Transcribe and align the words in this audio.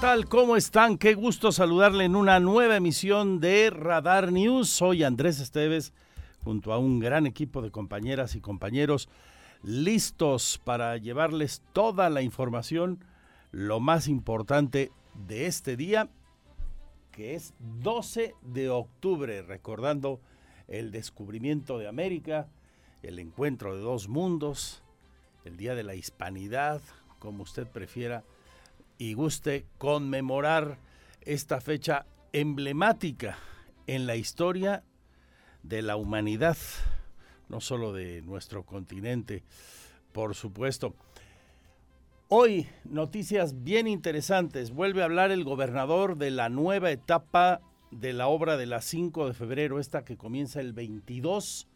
Tal? 0.00 0.28
¿Cómo 0.28 0.56
están? 0.56 0.96
Qué 0.96 1.14
gusto 1.14 1.50
saludarle 1.50 2.04
en 2.04 2.14
una 2.14 2.38
nueva 2.38 2.76
emisión 2.76 3.40
de 3.40 3.68
Radar 3.70 4.30
News. 4.30 4.68
Soy 4.68 5.02
Andrés 5.02 5.40
Esteves, 5.40 5.92
junto 6.44 6.72
a 6.72 6.78
un 6.78 7.00
gran 7.00 7.26
equipo 7.26 7.62
de 7.62 7.72
compañeras 7.72 8.36
y 8.36 8.40
compañeros, 8.40 9.08
listos 9.64 10.60
para 10.62 10.96
llevarles 10.98 11.62
toda 11.72 12.10
la 12.10 12.22
información, 12.22 13.04
lo 13.50 13.80
más 13.80 14.06
importante 14.06 14.92
de 15.26 15.46
este 15.46 15.76
día, 15.76 16.08
que 17.10 17.34
es 17.34 17.54
12 17.82 18.36
de 18.42 18.70
octubre, 18.70 19.42
recordando 19.42 20.20
el 20.68 20.92
descubrimiento 20.92 21.76
de 21.76 21.88
América, 21.88 22.46
el 23.02 23.18
encuentro 23.18 23.74
de 23.74 23.80
dos 23.80 24.08
mundos, 24.08 24.84
el 25.44 25.56
Día 25.56 25.74
de 25.74 25.82
la 25.82 25.96
Hispanidad, 25.96 26.82
como 27.18 27.42
usted 27.42 27.66
prefiera 27.66 28.22
y 28.98 29.14
guste 29.14 29.66
conmemorar 29.78 30.78
esta 31.22 31.60
fecha 31.60 32.04
emblemática 32.32 33.38
en 33.86 34.06
la 34.06 34.16
historia 34.16 34.84
de 35.62 35.82
la 35.82 35.96
humanidad, 35.96 36.56
no 37.48 37.60
solo 37.60 37.92
de 37.92 38.22
nuestro 38.22 38.64
continente, 38.64 39.44
por 40.12 40.34
supuesto. 40.34 40.94
Hoy, 42.28 42.68
noticias 42.84 43.64
bien 43.64 43.86
interesantes. 43.86 44.70
Vuelve 44.72 45.00
a 45.00 45.06
hablar 45.06 45.30
el 45.30 45.44
gobernador 45.44 46.18
de 46.18 46.30
la 46.30 46.50
nueva 46.50 46.90
etapa 46.90 47.60
de 47.90 48.12
la 48.12 48.28
obra 48.28 48.56
de 48.58 48.66
la 48.66 48.82
5 48.82 49.28
de 49.28 49.32
febrero, 49.32 49.78
esta 49.78 50.04
que 50.04 50.18
comienza 50.18 50.60
el 50.60 50.74
22, 50.74 51.68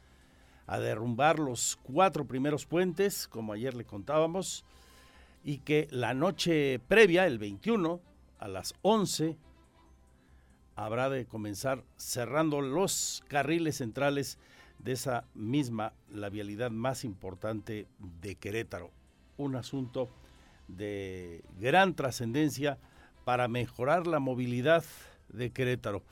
a 0.67 0.79
derrumbar 0.79 1.39
los 1.39 1.79
cuatro 1.83 2.27
primeros 2.27 2.67
puentes, 2.67 3.29
como 3.29 3.55
ayer 3.55 3.75
le 3.75 3.85
contábamos 3.85 4.67
y 5.45 5.59
que 5.59 5.89
la 5.91 6.15
noche 6.15 6.81
previa, 6.89 7.27
el 7.27 7.39
21, 7.39 8.01
a 8.39 8.49
las 8.49 8.75
11, 8.83 9.37
habrá 10.77 11.11
de 11.11 11.27
comenzar 11.27 11.85
cerrando 11.97 12.61
los 12.61 13.23
carriles 13.29 13.77
centrales 13.77 14.39
de 14.79 14.93
esa 14.93 15.25
misma, 15.35 15.93
la 16.11 16.29
vialidad 16.29 16.71
más 16.71 17.05
importante 17.05 17.87
de 17.99 18.35
Querétaro. 18.37 18.91
Un 19.37 19.57
asunto 19.57 20.11
de 20.69 21.45
gran 21.59 21.95
trascendencia 21.95 22.79
para 23.25 23.49
mejorar 23.49 24.07
la 24.07 24.19
movilidad 24.19 24.85
de 25.29 25.51
Querétaro. 25.51 26.03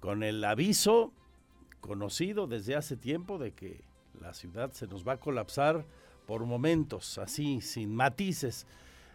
Con 0.00 0.22
el 0.22 0.42
aviso 0.44 1.12
conocido 1.80 2.46
desde 2.46 2.76
hace 2.76 2.96
tiempo 2.96 3.38
de 3.38 3.52
que 3.52 3.84
la 4.20 4.34
ciudad 4.34 4.72
se 4.72 4.86
nos 4.86 5.06
va 5.06 5.14
a 5.14 5.20
colapsar 5.20 5.84
por 6.30 6.46
momentos, 6.46 7.18
así, 7.18 7.60
sin 7.60 7.92
matices, 7.92 8.64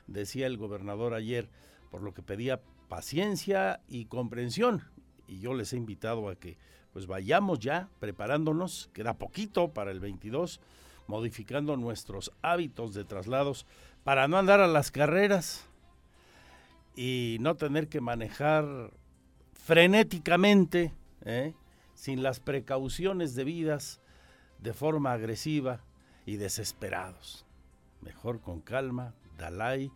decía 0.06 0.48
el 0.48 0.58
gobernador 0.58 1.14
ayer, 1.14 1.48
por 1.90 2.02
lo 2.02 2.14
que 2.14 2.22
pedía 2.22 2.60
paciencia 2.90 3.80
y 3.88 4.04
comprensión. 4.04 4.84
Y 5.26 5.40
yo 5.40 5.54
les 5.54 5.72
he 5.72 5.78
invitado 5.78 6.28
a 6.28 6.36
que 6.36 6.58
pues 6.92 7.08
vayamos 7.08 7.60
ya 7.60 7.88
preparándonos, 8.02 8.90
queda 8.92 9.14
poquito 9.14 9.70
para 9.70 9.92
el 9.92 10.02
22, 10.02 10.60
modificando 11.08 11.78
nuestros 11.78 12.34
hábitos 12.42 12.94
de 12.94 13.06
traslados 13.06 13.66
para 14.04 14.28
no 14.28 14.38
andar 14.38 14.60
a 14.60 14.68
las 14.68 14.92
carreras 14.92 15.66
y 16.98 17.38
no 17.40 17.56
tener 17.56 17.88
que 17.88 18.02
manejar 18.02 18.92
frenéticamente, 19.54 20.92
¿eh? 21.24 21.54
sin 21.94 22.24
las 22.24 22.42
precauciones 22.42 23.36
debidas, 23.36 24.02
de 24.60 24.74
forma 24.74 25.14
agresiva, 25.14 25.85
y 26.26 26.38
desesperados. 26.38 27.46
Mejor 28.02 28.42
con 28.42 28.62
calma, 28.62 29.14
Dalai, 29.38 29.92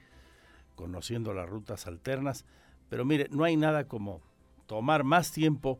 conociendo 0.75 1.33
las 1.33 1.49
rutas 1.49 1.87
alternas. 1.87 2.45
Pero 2.89 3.05
mire, 3.05 3.27
no 3.31 3.43
hay 3.43 3.55
nada 3.55 3.87
como 3.87 4.21
tomar 4.67 5.03
más 5.03 5.31
tiempo 5.31 5.79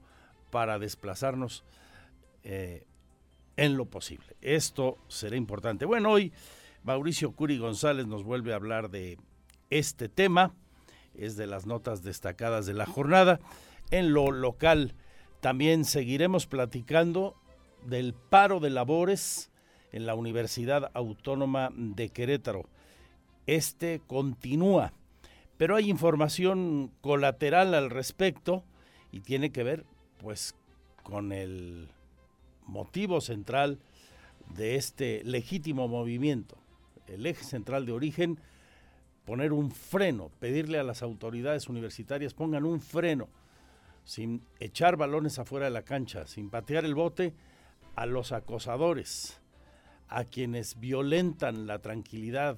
para 0.52 0.80
desplazarnos 0.80 1.64
eh, 2.44 2.86
en 3.58 3.78
lo 3.78 3.86
posible. 3.86 4.36
Esto 4.42 4.98
será 5.08 5.36
importante. 5.36 5.86
Bueno, 5.86 6.12
hoy 6.12 6.34
Mauricio 6.84 7.32
Curi 7.34 7.58
González 7.58 8.08
nos 8.08 8.24
vuelve 8.24 8.54
a 8.54 8.58
hablar 8.58 8.90
de 8.90 9.18
este 9.70 10.10
tema. 10.10 10.54
Es 11.14 11.36
de 11.36 11.48
las 11.48 11.66
notas 11.66 12.04
destacadas 12.04 12.66
de 12.66 12.74
la 12.74 12.86
jornada. 12.86 13.40
En 13.92 14.14
lo 14.14 14.32
local 14.32 14.96
también 15.42 15.86
seguiremos 15.86 16.48
platicando 16.48 17.36
del 17.86 18.14
paro 18.14 18.60
de 18.60 18.70
labores 18.70 19.52
en 19.92 20.06
la 20.06 20.16
Universidad 20.16 20.92
Autónoma 20.94 21.72
de 21.74 22.10
Querétaro. 22.10 22.66
Este 23.48 24.02
continúa, 24.06 24.94
pero 25.58 25.76
hay 25.76 25.90
información 25.90 26.92
colateral 27.02 27.74
al 27.74 27.90
respecto 27.90 28.64
y 29.12 29.22
tiene 29.22 29.52
que 29.52 29.64
ver 29.64 29.86
pues 30.20 30.56
con 31.04 31.32
el 31.32 31.90
motivo 32.66 33.22
central 33.22 33.80
de 34.56 34.76
este 34.76 35.24
legítimo 35.24 35.88
movimiento, 35.88 36.58
el 37.08 37.26
eje 37.26 37.44
central 37.44 37.86
de 37.86 37.92
origen, 37.92 38.40
poner 39.26 39.54
un 39.54 39.72
freno, 39.72 40.32
pedirle 40.40 40.80
a 40.80 40.84
las 40.84 41.02
autoridades 41.04 41.68
universitarias 41.68 42.34
pongan 42.34 42.66
un 42.66 42.82
freno, 42.82 43.28
sin 44.04 44.44
echar 44.60 44.98
balones 44.98 45.40
afuera 45.40 45.66
de 45.66 45.72
la 45.72 45.84
cancha, 45.84 46.26
sin 46.26 46.50
patear 46.50 46.86
el 46.86 46.96
bote 46.96 47.34
a 47.96 48.06
los 48.06 48.32
acosadores, 48.32 49.39
a 50.10 50.26
quienes 50.26 50.80
violentan 50.80 51.68
la 51.68 51.80
tranquilidad 51.80 52.58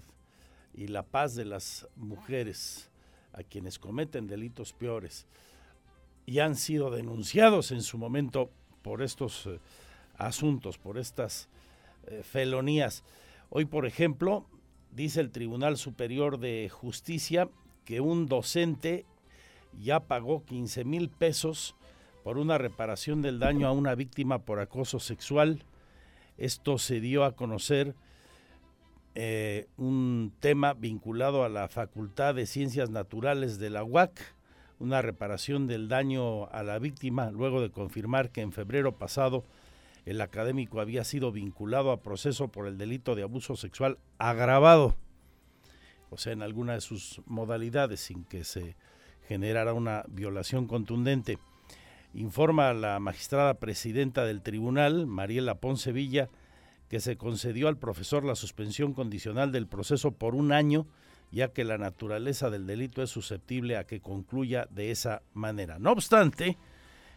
y 0.74 0.88
la 0.88 1.04
paz 1.04 1.36
de 1.36 1.46
las 1.46 1.88
mujeres, 1.96 2.90
a 3.34 3.44
quienes 3.44 3.78
cometen 3.78 4.28
delitos 4.28 4.74
peores 4.74 5.28
y 6.26 6.40
han 6.40 6.56
sido 6.56 6.92
denunciados 6.92 7.72
en 7.72 7.82
su 7.82 7.98
momento 7.98 8.50
por 8.82 9.02
estos 9.02 9.48
eh, 9.48 9.60
asuntos, 10.18 10.78
por 10.78 10.98
estas 10.98 11.50
eh, 12.08 12.22
felonías. 12.24 13.04
Hoy, 13.50 13.66
por 13.66 13.86
ejemplo, 13.86 14.46
dice 14.92 15.20
el 15.20 15.32
Tribunal 15.32 15.78
Superior 15.78 16.40
de 16.40 16.70
Justicia 16.70 17.50
que 17.86 18.00
un 18.00 18.28
docente 18.28 19.06
ya 19.80 20.02
pagó 20.02 20.46
15 20.46 20.86
mil 20.86 21.10
pesos 21.10 21.76
por 22.24 22.38
una 22.38 22.58
reparación 22.58 23.22
del 23.22 23.40
daño 23.40 23.68
a 23.68 23.72
una 23.72 23.96
víctima 23.96 24.40
por 24.40 24.60
acoso 24.60 25.00
sexual 25.00 25.64
esto 26.38 26.78
se 26.78 27.00
dio 27.00 27.24
a 27.24 27.36
conocer 27.36 27.96
eh, 29.14 29.68
un 29.78 30.34
tema 30.40 30.74
vinculado 30.74 31.44
a 31.44 31.50
la 31.50 31.68
Facultad 31.68 32.36
de 32.36 32.46
Ciencias 32.46 32.90
Naturales 32.90 33.60
de 33.60 33.70
la 33.70 33.84
UAC, 33.84 34.36
una 34.80 35.02
reparación 35.02 35.68
del 35.68 35.90
daño 35.90 36.48
a 36.48 36.64
la 36.64 36.80
víctima, 36.80 37.30
luego 37.30 37.62
de 37.62 37.72
confirmar 37.72 38.32
que 38.32 38.42
en 38.42 38.52
febrero 38.52 38.98
pasado 38.98 39.44
el 40.06 40.22
académico 40.22 40.80
había 40.80 41.04
sido 41.04 41.32
vinculado 41.32 41.92
a 41.92 42.02
proceso 42.02 42.48
por 42.48 42.68
el 42.68 42.78
delito 42.78 43.14
de 43.16 43.24
abuso 43.24 43.56
sexual 43.56 44.00
agravado, 44.18 44.96
o 46.10 46.18
sea, 46.18 46.34
en 46.34 46.42
alguna 46.42 46.74
de 46.74 46.82
sus 46.82 47.22
modalidades, 47.26 48.00
sin 48.00 48.24
que 48.24 48.44
se 48.44 48.76
generara 49.28 49.74
una 49.74 50.04
violación 50.08 50.68
contundente 50.68 51.38
informa 52.14 52.74
la 52.74 53.00
magistrada 53.00 53.56
presidenta 53.56 54.26
del 54.26 54.42
tribunal, 54.42 55.08
Mariela 55.08 55.56
Ponce 55.56 55.92
Villa, 55.92 56.30
que 56.90 57.00
se 57.00 57.18
concedió 57.18 57.68
al 57.68 57.78
profesor 57.78 58.26
la 58.26 58.36
suspensión 58.36 58.94
condicional 58.94 59.52
del 59.52 59.68
proceso 59.68 60.12
por 60.12 60.36
un 60.36 60.52
año 60.52 60.88
ya 61.32 61.54
que 61.54 61.64
la 61.64 61.78
naturaleza 61.78 62.50
del 62.50 62.68
delito 62.68 63.02
es 63.02 63.10
susceptible 63.10 63.78
a 63.78 63.86
que 63.86 64.02
concluya 64.02 64.68
de 64.70 64.92
esa 64.92 65.22
manera. 65.34 65.80
No 65.80 65.92
obstante, 65.92 66.58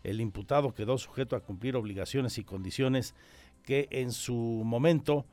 el 0.05 0.21
imputado 0.21 0.73
quedó 0.73 0.97
sujeto 0.99 1.35
a 1.37 1.41
cumplir 1.41 1.77
obligaciones 1.77 2.39
y 2.39 2.45
condiciones 2.45 3.15
que 3.65 3.89
en 3.91 4.13
su 4.13 4.35
momento 4.35 5.27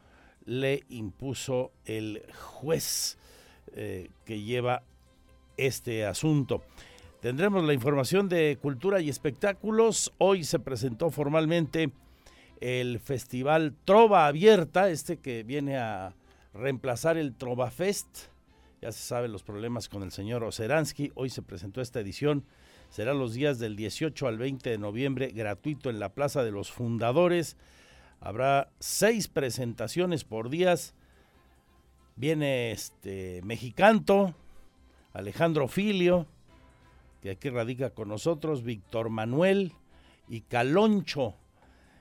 le 0.46 0.84
impuso 0.90 1.72
el 1.86 2.24
juez 2.34 3.18
eh, 3.74 4.10
que 4.26 4.42
lleva 4.42 4.84
este 5.58 6.06
asunto. 6.06 6.64
Tendremos 7.22 7.64
la 7.64 7.74
información 7.74 8.28
de 8.30 8.58
cultura 8.60 9.00
y 9.00 9.08
espectáculos. 9.08 10.12
Hoy 10.18 10.44
se 10.44 10.58
presentó 10.58 11.12
formalmente 11.12 11.92
el 12.60 13.00
festival 13.00 13.76
Trova 13.86 14.26
Abierta, 14.26 14.90
este 14.90 15.18
que 15.18 15.44
viene 15.44 15.78
a 15.78 16.16
reemplazar 16.52 17.18
el 17.18 17.36
Trova 17.36 17.70
Fest. 17.70 18.32
Ya 18.82 18.92
se 18.92 19.04
saben 19.04 19.32
los 19.32 19.44
problemas 19.44 19.88
con 19.88 20.02
el 20.02 20.12
señor 20.12 20.44
Oseransky. 20.44 21.12
Hoy 21.14 21.30
se 21.30 21.44
presentó 21.44 21.80
esta 21.80 22.00
edición. 22.00 22.44
Será 22.90 23.14
los 23.14 23.36
días 23.36 23.60
del 23.60 23.76
18 23.76 24.28
al 24.28 24.40
20 24.40 24.72
de 24.72 24.80
noviembre, 24.80 25.28
gratuito 25.28 25.92
en 25.92 26.00
la 26.00 26.16
Plaza 26.16 26.44
de 26.44 26.50
los 26.50 26.72
Fundadores. 26.72 27.56
Habrá 28.20 28.72
seis 28.80 29.28
presentaciones 29.28 30.24
por 30.24 30.50
días. 30.50 30.96
Viene 32.16 32.72
este 32.72 33.42
Mexicanto, 33.44 34.34
Alejandro 35.14 35.68
Filio, 35.68 36.26
que 37.22 37.30
aquí 37.30 37.50
radica 37.50 37.92
con 37.92 38.10
nosotros, 38.10 38.64
Víctor 38.64 39.10
Manuel 39.10 39.74
y 40.28 40.42
Caloncho, 40.42 41.36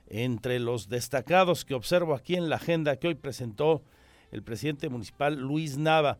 entre 0.07 0.59
los 0.59 0.89
destacados 0.89 1.63
que 1.63 1.75
observo 1.75 2.15
aquí 2.15 2.35
en 2.35 2.49
la 2.49 2.57
agenda 2.57 2.97
que 2.97 3.07
hoy 3.07 3.15
presentó 3.15 3.83
el 4.31 4.43
presidente 4.43 4.89
municipal 4.89 5.35
Luis 5.39 5.77
Nava. 5.77 6.17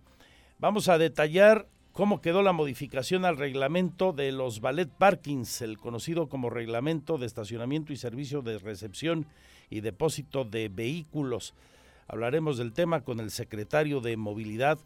Vamos 0.59 0.88
a 0.88 0.98
detallar 0.98 1.68
cómo 1.92 2.21
quedó 2.21 2.44
la 2.44 2.53
modificación 2.53 3.25
al 3.25 3.38
reglamento 3.38 4.13
de 4.13 4.31
los 4.31 4.62
ballet 4.62 4.89
parkings, 4.89 5.62
el 5.62 5.77
conocido 5.77 6.30
como 6.30 6.50
reglamento 6.50 7.18
de 7.18 7.25
estacionamiento 7.25 7.92
y 7.92 7.97
servicio 7.97 8.42
de 8.42 8.59
recepción 8.59 9.25
y 9.69 9.81
depósito 9.81 10.45
de 10.45 10.69
vehículos. 10.69 11.56
Hablaremos 12.07 12.57
del 12.57 12.74
tema 12.74 13.01
con 13.01 13.19
el 13.19 13.31
secretario 13.31 14.00
de 14.00 14.15
Movilidad, 14.15 14.77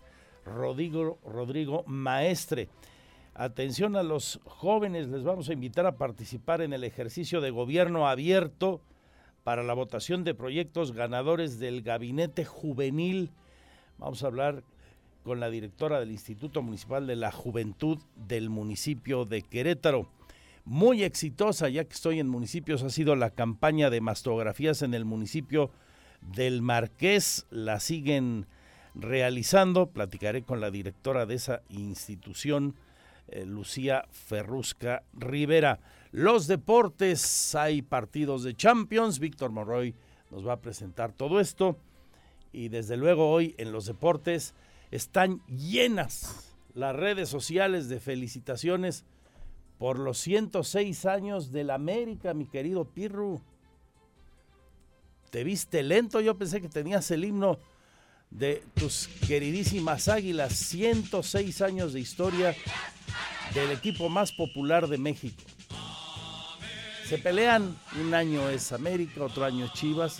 Rodrigo, 0.45 1.19
Rodrigo 1.25 1.83
Maestre. 1.85 2.69
Atención 3.37 3.97
a 3.97 4.03
los 4.03 4.39
jóvenes, 4.45 5.09
les 5.09 5.25
vamos 5.25 5.49
a 5.49 5.53
invitar 5.53 5.85
a 5.85 5.97
participar 5.97 6.61
en 6.61 6.71
el 6.71 6.85
ejercicio 6.85 7.41
de 7.41 7.51
gobierno 7.51 8.07
abierto 8.07 8.79
para 9.43 9.61
la 9.61 9.73
votación 9.73 10.23
de 10.23 10.33
proyectos 10.33 10.93
ganadores 10.93 11.59
del 11.59 11.81
gabinete 11.81 12.45
juvenil. 12.45 13.31
Vamos 13.97 14.23
a 14.23 14.27
hablar 14.27 14.63
con 15.25 15.41
la 15.41 15.49
directora 15.49 15.99
del 15.99 16.11
Instituto 16.11 16.61
Municipal 16.61 17.07
de 17.07 17.17
la 17.17 17.33
Juventud 17.33 17.97
del 18.15 18.49
municipio 18.49 19.25
de 19.25 19.41
Querétaro. 19.41 20.07
Muy 20.63 21.03
exitosa, 21.03 21.67
ya 21.67 21.83
que 21.83 21.93
estoy 21.93 22.21
en 22.21 22.29
municipios, 22.29 22.83
ha 22.83 22.89
sido 22.89 23.17
la 23.17 23.31
campaña 23.31 23.89
de 23.89 23.99
mastografías 23.99 24.81
en 24.81 24.93
el 24.93 25.03
municipio 25.03 25.71
del 26.21 26.61
Marqués. 26.61 27.47
La 27.49 27.81
siguen 27.81 28.47
realizando. 28.93 29.87
Platicaré 29.87 30.43
con 30.43 30.61
la 30.61 30.71
directora 30.71 31.25
de 31.25 31.35
esa 31.35 31.63
institución 31.67 32.75
eh, 33.27 33.45
Lucía 33.45 34.05
Ferrusca 34.11 35.03
Rivera. 35.13 35.79
Los 36.11 36.47
deportes, 36.47 37.55
hay 37.55 37.81
partidos 37.81 38.43
de 38.43 38.55
Champions, 38.55 39.19
Víctor 39.19 39.51
Morroy 39.51 39.95
nos 40.31 40.45
va 40.45 40.53
a 40.53 40.61
presentar 40.61 41.13
todo 41.13 41.39
esto 41.39 41.77
y 42.51 42.69
desde 42.69 42.97
luego 42.97 43.31
hoy 43.31 43.55
en 43.57 43.71
los 43.71 43.85
deportes 43.85 44.53
están 44.91 45.41
llenas 45.47 46.55
las 46.73 46.95
redes 46.95 47.29
sociales 47.29 47.89
de 47.89 47.99
felicitaciones 47.99 49.05
por 49.77 49.99
los 49.99 50.17
106 50.19 51.05
años 51.05 51.51
del 51.51 51.69
América, 51.69 52.33
mi 52.33 52.45
querido 52.45 52.85
Pirru. 52.85 53.41
Te 55.31 55.43
viste 55.43 55.83
lento, 55.83 56.21
yo 56.21 56.37
pensé 56.37 56.61
que 56.61 56.69
tenías 56.69 57.11
el 57.11 57.25
himno 57.25 57.59
de 58.37 58.63
tus 58.75 59.07
queridísimas 59.27 60.07
águilas, 60.07 60.53
106 60.53 61.61
años 61.61 61.93
de 61.93 62.01
historia 62.01 62.55
del 63.53 63.71
equipo 63.71 64.09
más 64.09 64.31
popular 64.31 64.87
de 64.87 64.97
México. 64.97 65.41
Se 67.07 67.17
pelean, 67.17 67.77
un 68.01 68.13
año 68.13 68.49
es 68.49 68.71
América, 68.71 69.23
otro 69.23 69.45
año 69.45 69.65
es 69.65 69.73
Chivas, 69.73 70.17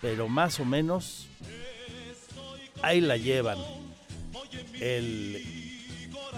pero 0.00 0.28
más 0.28 0.58
o 0.58 0.64
menos 0.64 1.26
ahí 2.82 3.00
la 3.00 3.16
llevan. 3.16 3.58
El 4.80 5.44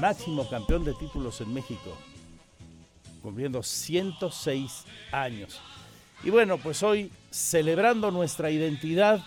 máximo 0.00 0.48
campeón 0.50 0.84
de 0.84 0.92
títulos 0.94 1.40
en 1.40 1.54
México, 1.54 1.96
cumpliendo 3.22 3.62
106 3.62 4.84
años. 5.12 5.60
Y 6.24 6.30
bueno, 6.30 6.58
pues 6.58 6.82
hoy 6.82 7.10
celebrando 7.30 8.10
nuestra 8.10 8.50
identidad, 8.50 9.24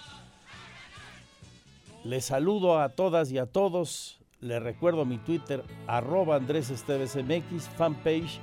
les 2.06 2.26
saludo 2.26 2.80
a 2.80 2.90
todas 2.90 3.32
y 3.32 3.40
a 3.40 3.48
todos 3.48 4.20
les 4.40 4.62
recuerdo 4.62 5.06
mi 5.06 5.18
Twitter, 5.18 5.64
arroba 5.88 6.36
Andrés 6.36 6.70
Esteves 6.70 7.16
MX, 7.16 7.68
fanpage, 7.76 8.40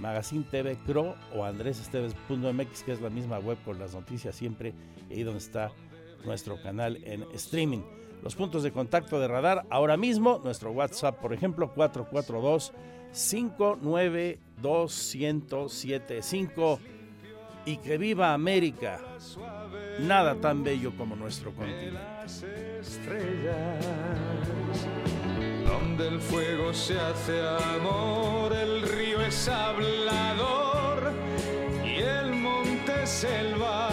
Magazine 0.00 0.44
TV 0.50 0.76
Cro 0.84 1.14
o 1.32 1.44
andresesteves.mx, 1.44 2.82
que 2.82 2.92
es 2.92 3.00
la 3.00 3.08
misma 3.08 3.38
web 3.38 3.56
con 3.64 3.78
las 3.78 3.94
noticias 3.94 4.34
siempre, 4.34 4.74
ahí 5.08 5.22
donde 5.22 5.38
está 5.38 5.70
nuestro 6.24 6.60
canal 6.60 6.98
en 7.04 7.24
streaming. 7.34 7.82
Los 8.20 8.34
puntos 8.34 8.64
de 8.64 8.72
contacto 8.72 9.20
de 9.20 9.28
Radar, 9.28 9.64
ahora 9.70 9.96
mismo, 9.96 10.40
nuestro 10.42 10.72
WhatsApp, 10.72 11.20
por 11.20 11.32
ejemplo, 11.32 11.72
442 11.72 12.72
592 13.12 15.14
y 17.64 17.76
que 17.76 17.96
viva 17.96 18.34
América. 18.34 18.98
Nada 20.00 20.34
tan 20.36 20.62
bello 20.64 20.92
como 20.96 21.14
nuestro 21.16 21.52
continente 21.52 22.00
donde 25.66 26.08
el 26.08 26.20
fuego 26.20 26.72
se 26.72 26.98
hace 26.98 27.40
amor, 27.76 28.52
el 28.52 28.82
río 28.82 29.20
es 29.22 29.48
hablador 29.48 31.12
y 31.84 32.00
el 32.00 32.32
monte 32.34 33.06
selva. 33.06 33.91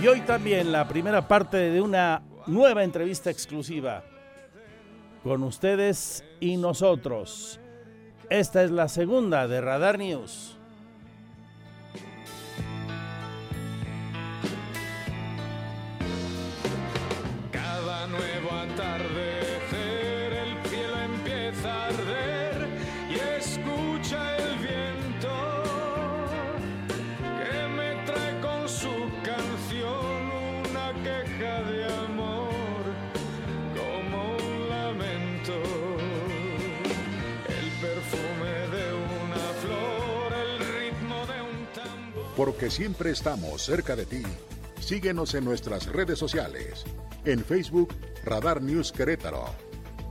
Y 0.00 0.06
hoy 0.06 0.20
también 0.20 0.70
la 0.70 0.86
primera 0.86 1.26
parte 1.26 1.56
de 1.56 1.80
una 1.80 2.22
nueva 2.46 2.84
entrevista 2.84 3.30
exclusiva 3.30 4.04
con 5.24 5.42
ustedes 5.42 6.24
y 6.38 6.56
nosotros. 6.56 7.58
Esta 8.30 8.62
es 8.62 8.70
la 8.70 8.88
segunda 8.88 9.48
de 9.48 9.60
Radar 9.60 9.98
News. 9.98 10.57
Porque 42.38 42.70
siempre 42.70 43.10
estamos 43.10 43.64
cerca 43.64 43.96
de 43.96 44.06
ti. 44.06 44.22
Síguenos 44.78 45.34
en 45.34 45.44
nuestras 45.44 45.86
redes 45.86 46.20
sociales. 46.20 46.84
En 47.24 47.44
Facebook, 47.44 47.92
Radar 48.24 48.62
News 48.62 48.92
Querétaro. 48.92 49.44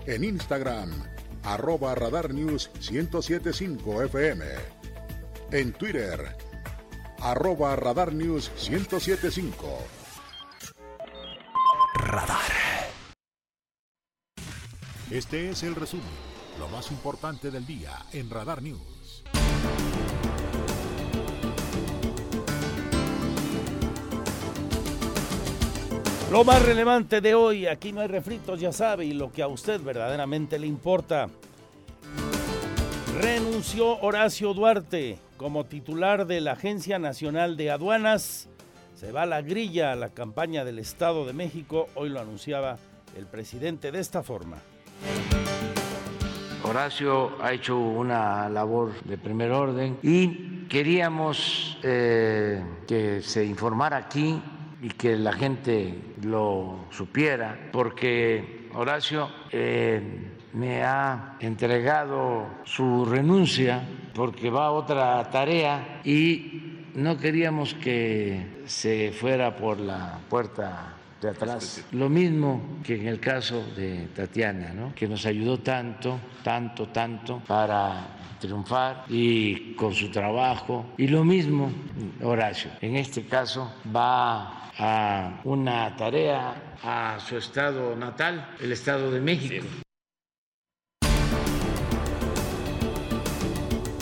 En 0.06 0.26
Instagram, 0.26 0.92
arroba 1.44 1.96
Radar 1.96 2.34
News 2.34 2.70
1075 2.92 4.04
FM. 4.04 4.44
En 5.54 5.72
Twitter, 5.72 6.36
arroba 7.22 7.78
Radar 7.78 8.12
News 8.12 8.52
1075. 8.70 9.78
Radar. 11.96 12.52
Este 15.10 15.50
es 15.50 15.64
el 15.64 15.76
resumen, 15.76 16.04
lo 16.60 16.68
más 16.68 16.92
importante 16.92 17.52
del 17.52 17.66
día 17.66 18.06
en 18.12 18.30
Radar 18.30 18.62
News. 18.62 19.24
Lo 26.32 26.44
más 26.44 26.62
relevante 26.66 27.22
de 27.22 27.34
hoy, 27.36 27.68
aquí 27.68 27.94
no 27.94 28.02
hay 28.02 28.08
refritos, 28.08 28.60
ya 28.60 28.74
sabe, 28.74 29.06
y 29.06 29.14
lo 29.14 29.32
que 29.32 29.42
a 29.42 29.48
usted 29.48 29.82
verdaderamente 29.82 30.60
le 30.60 30.68
importa. 30.68 31.30
Renunció 33.22 33.98
Horacio 34.02 34.54
Duarte 34.54 35.20
como 35.38 35.66
titular 35.66 36.28
de 36.28 36.42
la 36.42 36.52
Agencia 36.52 37.00
Nacional 37.00 37.56
de 37.56 37.72
Aduanas. 37.72 38.50
Se 38.94 39.14
va 39.14 39.22
a 39.22 39.26
la 39.26 39.42
grilla 39.42 39.94
a 39.94 39.96
la 39.96 40.10
campaña 40.10 40.66
del 40.66 40.80
Estado 40.80 41.26
de 41.26 41.32
México. 41.32 41.88
Hoy 41.96 42.10
lo 42.10 42.20
anunciaba 42.20 42.78
el 43.16 43.26
presidente 43.26 43.94
de 43.94 44.00
esta 44.00 44.22
forma. 44.22 44.58
Horacio 46.64 47.42
ha 47.42 47.54
hecho 47.54 47.78
una 47.78 48.50
labor 48.50 48.92
de 49.06 49.18
primer 49.18 49.52
orden 49.52 49.98
y 50.04 50.66
queríamos 50.68 51.78
eh, 51.84 52.62
que 52.86 53.22
se 53.22 53.46
informara 53.46 53.96
aquí 53.96 54.42
y 54.82 54.90
que 54.90 55.16
la 55.16 55.34
gente 55.34 56.14
lo 56.22 56.86
supiera, 56.92 57.70
porque 57.72 58.70
Horacio 58.74 59.30
eh, 59.52 60.02
me 60.54 60.84
ha 60.84 61.36
entregado 61.40 62.48
su 62.64 63.06
renuncia 63.06 63.82
porque 64.14 64.50
va 64.50 64.66
a 64.68 64.72
otra 64.72 65.30
tarea 65.30 66.02
y 66.04 66.86
no 66.96 67.18
queríamos 67.18 67.76
que 67.76 68.64
se 68.66 69.12
fuera 69.12 69.56
por 69.56 69.80
la 69.80 70.20
puerta 70.30 70.97
de 71.22 71.30
atrás. 71.30 71.84
Lo 71.92 72.10
mismo 72.10 72.80
que 72.84 72.96
en 72.96 73.08
el 73.08 73.20
caso 73.20 73.64
de 73.76 74.08
Tatiana, 74.16 74.74
¿no? 74.74 74.94
que 74.94 75.08
nos 75.08 75.26
ayudó 75.26 75.60
tanto, 75.60 76.20
tanto, 76.44 76.88
tanto 76.90 77.42
para 77.48 78.08
triunfar 78.40 79.06
y 79.10 79.74
con 79.74 79.94
su 79.94 80.12
trabajo. 80.12 80.94
Y 80.98 81.08
lo 81.08 81.24
mismo 81.24 81.72
Horacio. 82.22 82.72
En 82.82 82.96
este 82.96 83.26
caso 83.26 83.74
va 83.96 84.70
a 84.78 85.42
una 85.44 85.96
tarea 85.96 86.76
a 86.84 87.18
su 87.20 87.38
estado 87.38 87.96
natal, 87.96 88.56
el 88.62 88.72
Estado 88.72 89.12
de 89.12 89.20
México. 89.20 89.66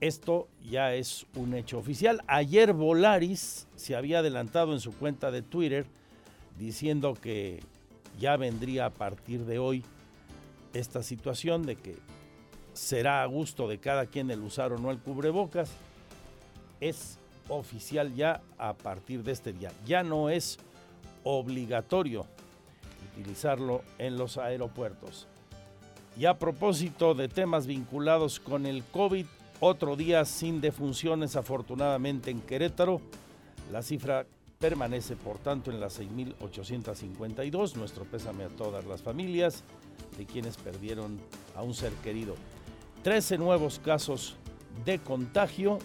Esto 0.00 0.48
ya 0.62 0.94
es 0.94 1.26
un 1.34 1.54
hecho 1.54 1.78
oficial. 1.78 2.22
Ayer 2.26 2.74
Volaris 2.74 3.66
se 3.76 3.96
había 3.96 4.18
adelantado 4.18 4.72
en 4.74 4.80
su 4.80 4.92
cuenta 4.92 5.30
de 5.30 5.42
Twitter 5.42 5.86
diciendo 6.58 7.14
que 7.14 7.60
ya 8.18 8.36
vendría 8.36 8.86
a 8.86 8.90
partir 8.90 9.44
de 9.46 9.58
hoy 9.58 9.84
esta 10.74 11.02
situación 11.02 11.64
de 11.64 11.76
que 11.76 11.96
será 12.74 13.22
a 13.22 13.26
gusto 13.26 13.68
de 13.68 13.78
cada 13.78 14.06
quien 14.06 14.30
el 14.30 14.42
usar 14.42 14.72
o 14.72 14.78
no 14.78 14.90
el 14.90 14.98
cubrebocas. 14.98 15.70
Es 16.80 17.18
oficial 17.48 18.14
ya 18.14 18.42
a 18.58 18.74
partir 18.74 19.22
de 19.22 19.32
este 19.32 19.54
día. 19.54 19.72
Ya 19.86 20.02
no 20.02 20.28
es 20.28 20.58
obligatorio 21.24 22.26
utilizarlo 23.12 23.82
en 23.96 24.18
los 24.18 24.36
aeropuertos. 24.36 25.26
Y 26.18 26.26
a 26.26 26.38
propósito 26.38 27.14
de 27.14 27.28
temas 27.28 27.66
vinculados 27.66 28.40
con 28.40 28.66
el 28.66 28.84
COVID, 28.84 29.26
otro 29.60 29.96
día 29.96 30.24
sin 30.24 30.60
defunciones 30.60 31.36
afortunadamente 31.36 32.30
en 32.30 32.40
Querétaro. 32.40 33.00
La 33.72 33.82
cifra 33.82 34.26
permanece 34.58 35.16
por 35.16 35.38
tanto 35.38 35.70
en 35.70 35.80
las 35.80 36.00
6.852. 36.00 37.76
Nuestro 37.76 38.04
pésame 38.04 38.44
a 38.44 38.48
todas 38.48 38.84
las 38.86 39.02
familias 39.02 39.64
de 40.18 40.26
quienes 40.26 40.56
perdieron 40.56 41.18
a 41.54 41.62
un 41.62 41.74
ser 41.74 41.92
querido. 41.94 42.34
13 43.02 43.38
nuevos 43.38 43.78
casos 43.78 44.36
de 44.84 44.98
contagio, 44.98 45.78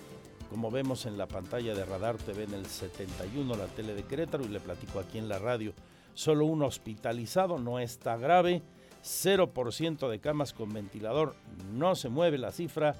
como 0.49 0.71
vemos 0.71 1.05
en 1.05 1.17
la 1.17 1.27
pantalla 1.27 1.73
de 1.73 1.85
Radar 1.85 2.17
TV 2.17 2.43
en 2.43 2.53
el 2.53 2.65
71, 2.65 3.55
la 3.55 3.67
tele 3.67 3.93
de 3.93 4.03
Querétaro, 4.03 4.43
y 4.43 4.49
le 4.49 4.59
platico 4.59 4.99
aquí 4.99 5.17
en 5.17 5.29
la 5.29 5.39
radio. 5.39 5.73
Solo 6.13 6.45
un 6.45 6.63
hospitalizado, 6.63 7.57
no 7.57 7.79
está 7.79 8.17
grave. 8.17 8.61
0% 9.03 10.09
de 10.09 10.19
camas 10.19 10.53
con 10.53 10.71
ventilador, 10.73 11.35
no 11.73 11.95
se 11.95 12.09
mueve 12.09 12.37
la 12.37 12.51
cifra 12.51 12.95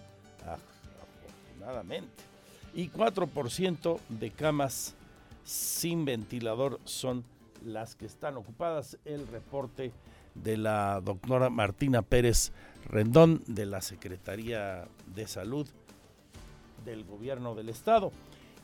afortunadamente. 1.61 2.23
Y 2.73 2.89
4% 2.89 3.99
de 4.09 4.31
camas 4.31 4.95
sin 5.43 6.05
ventilador 6.05 6.79
son 6.85 7.23
las 7.65 7.95
que 7.95 8.05
están 8.05 8.37
ocupadas. 8.37 8.97
El 9.05 9.27
reporte 9.27 9.91
de 10.35 10.57
la 10.57 11.01
doctora 11.01 11.49
Martina 11.49 12.01
Pérez 12.01 12.51
Rendón 12.87 13.43
de 13.47 13.65
la 13.65 13.81
Secretaría 13.81 14.87
de 15.13 15.27
Salud 15.27 15.67
del 16.85 17.03
Gobierno 17.03 17.55
del 17.55 17.69
Estado. 17.69 18.11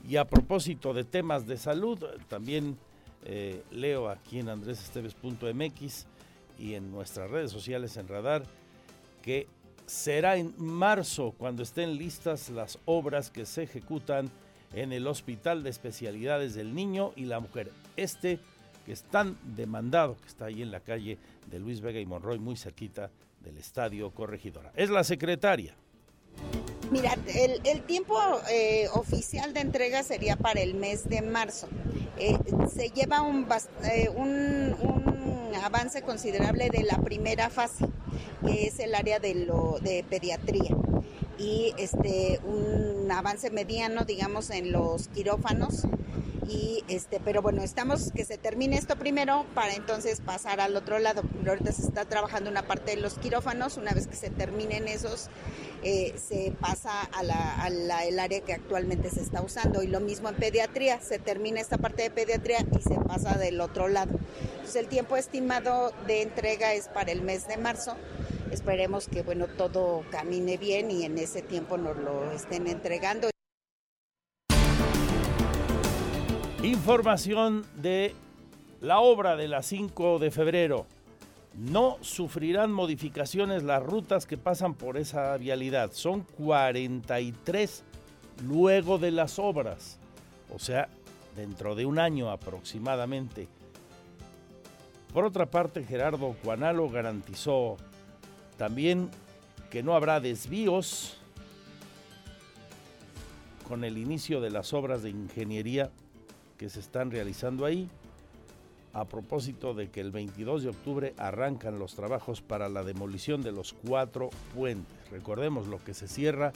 Y 0.08 0.16
a 0.16 0.26
propósito 0.26 0.94
de 0.94 1.04
temas 1.04 1.48
de 1.48 1.58
salud, 1.58 2.00
también 2.30 2.78
eh, 3.26 3.64
leo 3.72 4.10
aquí 4.10 4.40
en 4.40 4.50
andresesteves.mx 4.50 6.06
y 6.58 6.74
en 6.76 6.92
nuestras 6.92 7.30
redes 7.30 7.52
sociales 7.52 7.98
en 7.98 8.08
Radar 8.08 8.44
que 9.22 9.48
será 9.88 10.36
en 10.36 10.54
marzo 10.58 11.34
cuando 11.38 11.64
estén 11.64 11.98
listas 11.98 12.50
las 12.50 12.78
obras 12.86 13.32
que 13.32 13.46
se 13.46 13.64
ejecutan 13.64 14.30
en 14.74 14.92
el 14.92 15.08
Hospital 15.08 15.64
de 15.64 15.70
Especialidades 15.70 16.54
del 16.54 16.76
Niño 16.76 17.14
y 17.16 17.26
la 17.26 17.40
Mujer. 17.40 17.72
Este 17.96 18.40
que 18.86 18.94
es 18.94 19.04
tan 19.04 19.38
demandado, 19.44 20.16
que 20.16 20.28
está 20.28 20.46
ahí 20.46 20.62
en 20.62 20.72
la 20.72 20.80
calle 20.80 21.18
de 21.48 21.60
Luis 21.60 21.82
Vega 21.82 22.00
y 22.00 22.06
Monroy, 22.06 22.40
muy 22.40 22.56
cerquita 22.56 23.10
del 23.42 23.58
Estadio 23.58 24.12
Corregidora. 24.12 24.72
Es 24.76 24.90
la 24.90 25.04
secretaria. 25.04 25.76
Mira, 26.90 27.18
el, 27.66 27.82
tiempo 27.82 28.18
eh, 28.50 28.88
oficial 28.94 29.54
de 29.54 29.60
entrega 29.60 30.04
sería 30.04 30.38
para 30.38 30.62
el 30.62 30.74
mes 30.74 31.10
de 31.10 31.22
marzo. 31.22 31.68
Eh, 32.18 32.38
se 32.74 32.90
lleva 32.90 33.18
eh, 33.84 34.10
un, 34.16 34.74
un 34.80 35.07
avance 35.56 36.02
considerable 36.02 36.70
de 36.70 36.84
la 36.84 36.98
primera 36.98 37.50
fase 37.50 37.86
que 38.46 38.68
es 38.68 38.80
el 38.80 38.96
área 38.96 39.20
de, 39.20 39.36
lo, 39.36 39.80
de 39.82 40.06
pediatría. 40.08 40.76
Y 41.38 41.74
este 41.78 42.40
un 42.44 43.12
avance 43.12 43.52
mediano 43.52 44.06
digamos 44.06 44.50
en 44.50 44.72
los 44.72 45.08
quirófanos. 45.10 45.84
Y 46.50 46.82
este 46.88 47.20
pero 47.20 47.42
bueno 47.42 47.62
estamos 47.62 48.14
que 48.14 48.24
se 48.24 48.38
termine 48.38 48.78
esto 48.78 48.96
primero 48.96 49.46
para 49.54 49.74
entonces 49.74 50.22
pasar 50.22 50.62
al 50.62 50.76
otro 50.76 50.98
lado. 50.98 51.22
Ahorita 51.46 51.74
se 51.74 51.84
está 51.84 52.06
trabajando 52.06 52.50
una 52.50 52.64
parte 52.64 52.96
de 52.96 53.02
los 53.02 53.20
quirófanos. 53.20 53.78
Una 53.78 53.92
vez 53.92 54.08
que 54.08 54.16
se 54.16 54.30
terminen 54.30 54.88
esos 54.88 55.30
eh, 55.84 56.16
se 56.18 56.54
pasa 56.60 57.02
a 57.02 57.24
la, 57.24 58.04
el 58.08 58.20
área 58.20 58.42
que 58.42 58.54
actualmente 58.54 59.10
se 59.10 59.22
está 59.22 59.42
usando. 59.42 59.84
Y 59.84 59.88
lo 59.88 60.00
mismo 60.00 60.30
en 60.30 60.36
pediatría. 60.36 61.02
Se 61.02 61.20
termina 61.20 61.60
esta 61.60 61.78
parte 61.78 62.04
de 62.04 62.12
pediatría 62.12 62.60
y 62.62 62.82
se 62.82 62.96
pasa 62.96 63.38
del 63.38 63.60
otro 63.60 63.90
lado 63.90 64.18
entonces 64.68 64.84
el 64.84 64.90
tiempo 64.90 65.16
estimado 65.16 65.94
de 66.08 66.24
entrega 66.24 66.74
es 66.74 66.90
para 66.90 67.14
el 67.14 67.22
mes 67.22 67.48
de 67.48 67.56
marzo 67.56 67.96
esperemos 68.52 69.08
que 69.08 69.22
bueno 69.22 69.48
todo 69.48 70.04
camine 70.12 70.58
bien 70.58 70.92
y 70.92 71.06
en 71.06 71.18
ese 71.18 71.42
tiempo 71.42 71.78
nos 71.78 71.96
lo 71.96 72.30
estén 72.34 72.68
entregando 72.68 73.30
Información 76.64 77.66
de 77.78 78.14
la 78.82 79.00
obra 79.00 79.38
de 79.38 79.48
la 79.48 79.64
5 79.64 80.20
de 80.20 80.32
febrero. 80.32 80.86
No 81.56 81.98
sufrirán 82.02 82.74
modificaciones 82.74 83.64
las 83.64 83.82
rutas 83.82 84.26
que 84.26 84.38
pasan 84.38 84.74
por 84.74 84.98
esa 84.98 85.38
vialidad. 85.38 85.92
Son 85.94 86.24
43 86.24 87.84
luego 88.46 88.98
de 88.98 89.12
las 89.12 89.40
obras. 89.40 89.98
O 90.54 90.60
sea, 90.60 90.90
dentro 91.38 91.76
de 91.76 91.86
un 91.86 92.00
año 92.00 92.32
aproximadamente. 92.32 93.48
Por 95.14 95.26
otra 95.26 95.46
parte, 95.46 95.84
Gerardo 95.84 96.36
Cuanalo 96.44 96.90
garantizó 96.90 97.78
también 98.58 99.10
que 99.70 99.84
no 99.84 99.96
habrá 99.96 100.20
desvíos 100.20 101.18
con 103.68 103.84
el 103.84 103.98
inicio 103.98 104.40
de 104.42 104.50
las 104.50 104.74
obras 104.74 105.04
de 105.04 105.10
ingeniería 105.10 105.92
que 106.58 106.70
se 106.70 106.80
están 106.80 107.12
realizando 107.12 107.66
ahí 107.66 107.90
a 108.94 109.06
propósito 109.06 109.76
de 109.76 109.92
que 109.92 110.02
el 110.02 110.12
22 110.12 110.64
de 110.64 110.70
octubre 110.70 111.14
arrancan 111.18 111.78
los 111.78 111.94
trabajos 111.94 112.42
para 112.42 112.68
la 112.68 112.84
demolición 112.84 113.44
de 113.44 113.52
los 113.52 113.74
cuatro 113.74 114.32
puentes. 114.56 114.92
Recordemos, 115.12 115.68
lo 115.68 115.84
que 115.84 115.94
se 115.94 116.08
cierra 116.08 116.52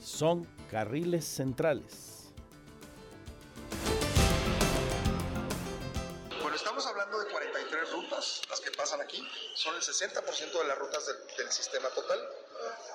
son 0.00 0.46
carriles 0.70 1.24
centrales. 1.24 2.30
Bueno, 6.40 6.54
estamos 6.54 6.86
hablando 6.86 7.18
de 7.18 7.30
43 7.32 7.92
rutas, 7.94 8.42
las 8.48 8.60
que 8.60 8.70
pasan 8.96 9.00
aquí, 9.00 9.28
son 9.54 9.74
el 9.74 9.82
60% 9.82 10.58
de 10.58 10.64
las 10.64 10.78
rutas 10.78 11.06
del, 11.36 11.52
sistema 11.52 11.88
total. 11.90 12.28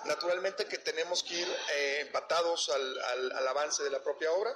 Naturalmente 0.05 0.65
que 0.65 0.79
tenemos 0.79 1.24
que 1.24 1.36
ir 1.36 1.58
eh, 1.74 2.00
empatados 2.01 2.70
al, 2.70 3.31
al 3.34 3.48
avance 3.48 3.84
de 3.84 3.89
la 3.91 4.00
propia 4.00 4.31
obra 4.31 4.53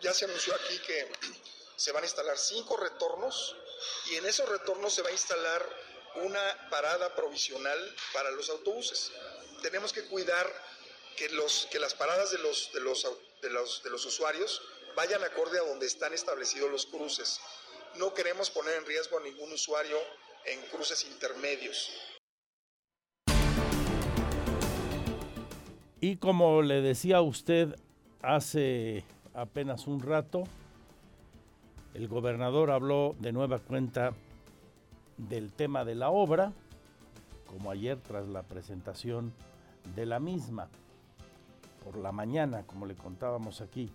ya, 0.00 0.14
se 0.14 0.24
anunció 0.24 0.54
aquí 0.54 0.78
que 0.80 1.10
se 1.76 1.92
van 1.92 2.02
a 2.02 2.06
instalar 2.06 2.38
cinco 2.38 2.76
retornos 2.76 3.56
y 4.10 4.16
en 4.16 4.26
esos 4.26 4.48
retornos 4.48 4.94
se 4.94 5.02
va 5.02 5.08
a 5.08 5.12
instalar 5.12 5.64
una 6.16 6.68
parada 6.70 7.14
provisional 7.14 7.96
para 8.12 8.30
los 8.30 8.48
autobuses. 8.50 9.10
Tenemos 9.62 9.92
que 9.92 10.04
cuidar 10.04 10.50
que, 11.16 11.28
los, 11.30 11.66
que 11.70 11.78
las 11.78 11.94
paradas 11.94 12.30
de 12.30 12.38
los, 12.38 12.72
de, 12.72 12.80
los, 12.80 13.06
de, 13.42 13.50
los, 13.50 13.82
de 13.82 13.90
los 13.90 14.04
usuarios 14.06 14.62
vayan 14.94 15.24
acorde 15.24 15.58
a 15.58 15.62
donde 15.62 15.86
están 15.86 16.12
establecidos 16.12 16.70
los 16.70 16.86
cruces. 16.86 17.40
No 17.94 18.14
queremos 18.14 18.50
poner 18.50 18.76
en 18.76 18.86
riesgo 18.86 19.18
a 19.18 19.22
ningún 19.22 19.52
usuario 19.52 20.00
en 20.46 20.60
cruces 20.70 21.06
intermedios. 21.10 21.90
Y 26.00 26.16
como 26.16 26.60
le 26.62 26.82
decía 26.82 27.22
usted 27.22 27.74
hace 28.20 29.04
apenas 29.32 29.86
un 29.86 30.00
rato, 30.00 30.44
el 31.94 32.08
gobernador 32.08 32.70
habló 32.70 33.16
de 33.20 33.32
nueva 33.32 33.58
cuenta 33.58 34.12
del 35.16 35.52
tema 35.52 35.84
de 35.84 35.94
la 35.94 36.10
obra, 36.10 36.52
como 37.46 37.70
ayer 37.70 37.98
tras 38.00 38.26
la 38.26 38.42
presentación 38.42 39.32
de 39.94 40.06
la 40.06 40.20
misma, 40.20 40.68
por 41.84 41.96
la 41.96 42.12
mañana, 42.12 42.64
como 42.66 42.84
le 42.84 42.96
contábamos 42.96 43.60
aquí. 43.60 43.90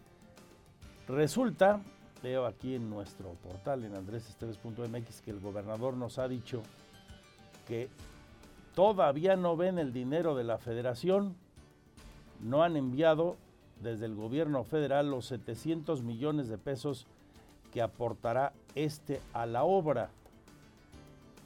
Resulta, 1.07 1.81
veo 2.21 2.45
aquí 2.45 2.75
en 2.75 2.89
nuestro 2.89 3.29
portal 3.43 3.83
en 3.85 3.95
andresesteves.mx 3.95 5.21
que 5.21 5.31
el 5.31 5.39
gobernador 5.39 5.95
nos 5.95 6.19
ha 6.19 6.27
dicho 6.27 6.61
que 7.67 7.89
todavía 8.75 9.35
no 9.35 9.55
ven 9.55 9.79
el 9.79 9.93
dinero 9.93 10.35
de 10.35 10.43
la 10.43 10.57
federación, 10.57 11.35
no 12.41 12.63
han 12.63 12.77
enviado 12.77 13.37
desde 13.81 14.05
el 14.05 14.15
gobierno 14.15 14.63
federal 14.63 15.09
los 15.09 15.25
700 15.27 16.01
millones 16.03 16.47
de 16.47 16.57
pesos 16.57 17.05
que 17.71 17.81
aportará 17.81 18.53
este 18.75 19.21
a 19.33 19.45
la 19.45 19.63
obra. 19.63 20.09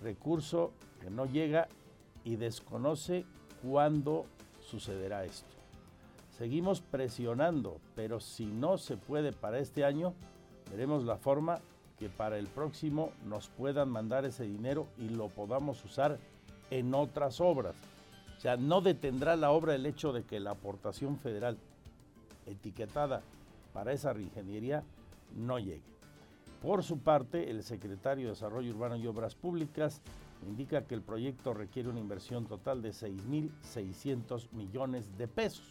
Recurso 0.01 0.71
que 1.01 1.09
no 1.09 1.25
llega 1.25 1.67
y 2.23 2.37
desconoce 2.37 3.25
cuándo 3.61 4.25
sucederá 4.61 5.25
esto. 5.25 5.53
Seguimos 6.37 6.81
presionando, 6.81 7.77
pero 7.95 8.19
si 8.19 8.45
no 8.45 8.77
se 8.77 8.97
puede 8.97 9.33
para 9.33 9.59
este 9.59 9.85
año, 9.85 10.13
veremos 10.71 11.03
la 11.03 11.17
forma 11.17 11.59
que 11.99 12.09
para 12.09 12.37
el 12.37 12.47
próximo 12.47 13.11
nos 13.25 13.47
puedan 13.49 13.89
mandar 13.89 14.25
ese 14.25 14.43
dinero 14.43 14.87
y 14.97 15.09
lo 15.09 15.29
podamos 15.29 15.83
usar 15.85 16.19
en 16.69 16.93
otras 16.93 17.39
obras. 17.39 17.75
O 18.37 18.39
sea, 18.39 18.57
no 18.57 18.81
detendrá 18.81 19.35
la 19.35 19.51
obra 19.51 19.75
el 19.75 19.85
hecho 19.85 20.11
de 20.11 20.23
que 20.23 20.39
la 20.39 20.51
aportación 20.51 21.17
federal 21.17 21.57
etiquetada 22.45 23.21
para 23.73 23.93
esa 23.93 24.13
reingeniería 24.13 24.83
no 25.35 25.59
llegue. 25.59 25.93
Por 26.61 26.83
su 26.83 26.99
parte, 26.99 27.49
el 27.49 27.63
secretario 27.63 28.25
de 28.25 28.31
Desarrollo 28.31 28.71
Urbano 28.71 28.95
y 28.95 29.05
Obras 29.07 29.35
Públicas 29.35 30.01
indica 30.47 30.85
que 30.85 30.95
el 30.95 31.01
proyecto 31.01 31.53
requiere 31.53 31.89
una 31.89 31.99
inversión 31.99 32.45
total 32.45 32.81
de 32.81 32.91
6.600 32.91 34.51
millones 34.51 35.17
de 35.17 35.27
pesos, 35.27 35.65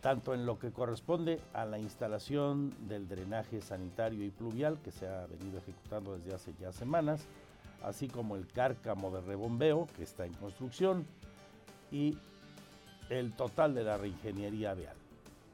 tanto 0.00 0.32
en 0.34 0.46
lo 0.46 0.58
que 0.58 0.72
corresponde 0.72 1.40
a 1.52 1.64
la 1.64 1.78
instalación 1.78 2.72
del 2.88 3.06
drenaje 3.06 3.60
sanitario 3.60 4.24
y 4.24 4.30
pluvial 4.30 4.78
que 4.82 4.90
se 4.90 5.06
ha 5.06 5.26
venido 5.26 5.58
ejecutando 5.58 6.16
desde 6.16 6.34
hace 6.34 6.54
ya 6.58 6.72
semanas, 6.72 7.26
así 7.82 8.08
como 8.08 8.36
el 8.36 8.46
cárcamo 8.46 9.10
de 9.10 9.20
rebombeo 9.20 9.86
que 9.96 10.02
está 10.02 10.24
en 10.24 10.32
construcción 10.34 11.04
y 11.90 12.16
el 13.10 13.32
total 13.32 13.74
de 13.74 13.84
la 13.84 13.98
reingeniería 13.98 14.74
vial. 14.74 14.96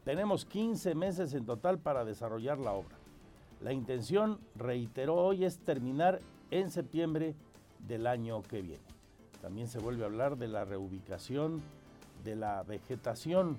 Tenemos 0.04 0.44
15 0.44 0.94
meses 0.94 1.34
en 1.34 1.44
total 1.44 1.78
para 1.78 2.04
desarrollar 2.04 2.58
la 2.58 2.72
obra. 2.72 2.96
La 3.60 3.72
intención, 3.72 4.38
reiteró 4.54 5.16
hoy, 5.16 5.44
es 5.44 5.58
terminar 5.58 6.20
en 6.50 6.70
septiembre 6.70 7.34
del 7.88 8.06
año 8.06 8.42
que 8.42 8.62
viene. 8.62 8.84
También 9.40 9.66
se 9.66 9.78
vuelve 9.78 10.04
a 10.04 10.06
hablar 10.06 10.36
de 10.36 10.48
la 10.48 10.64
reubicación 10.64 11.62
de 12.22 12.36
la 12.36 12.62
vegetación 12.62 13.56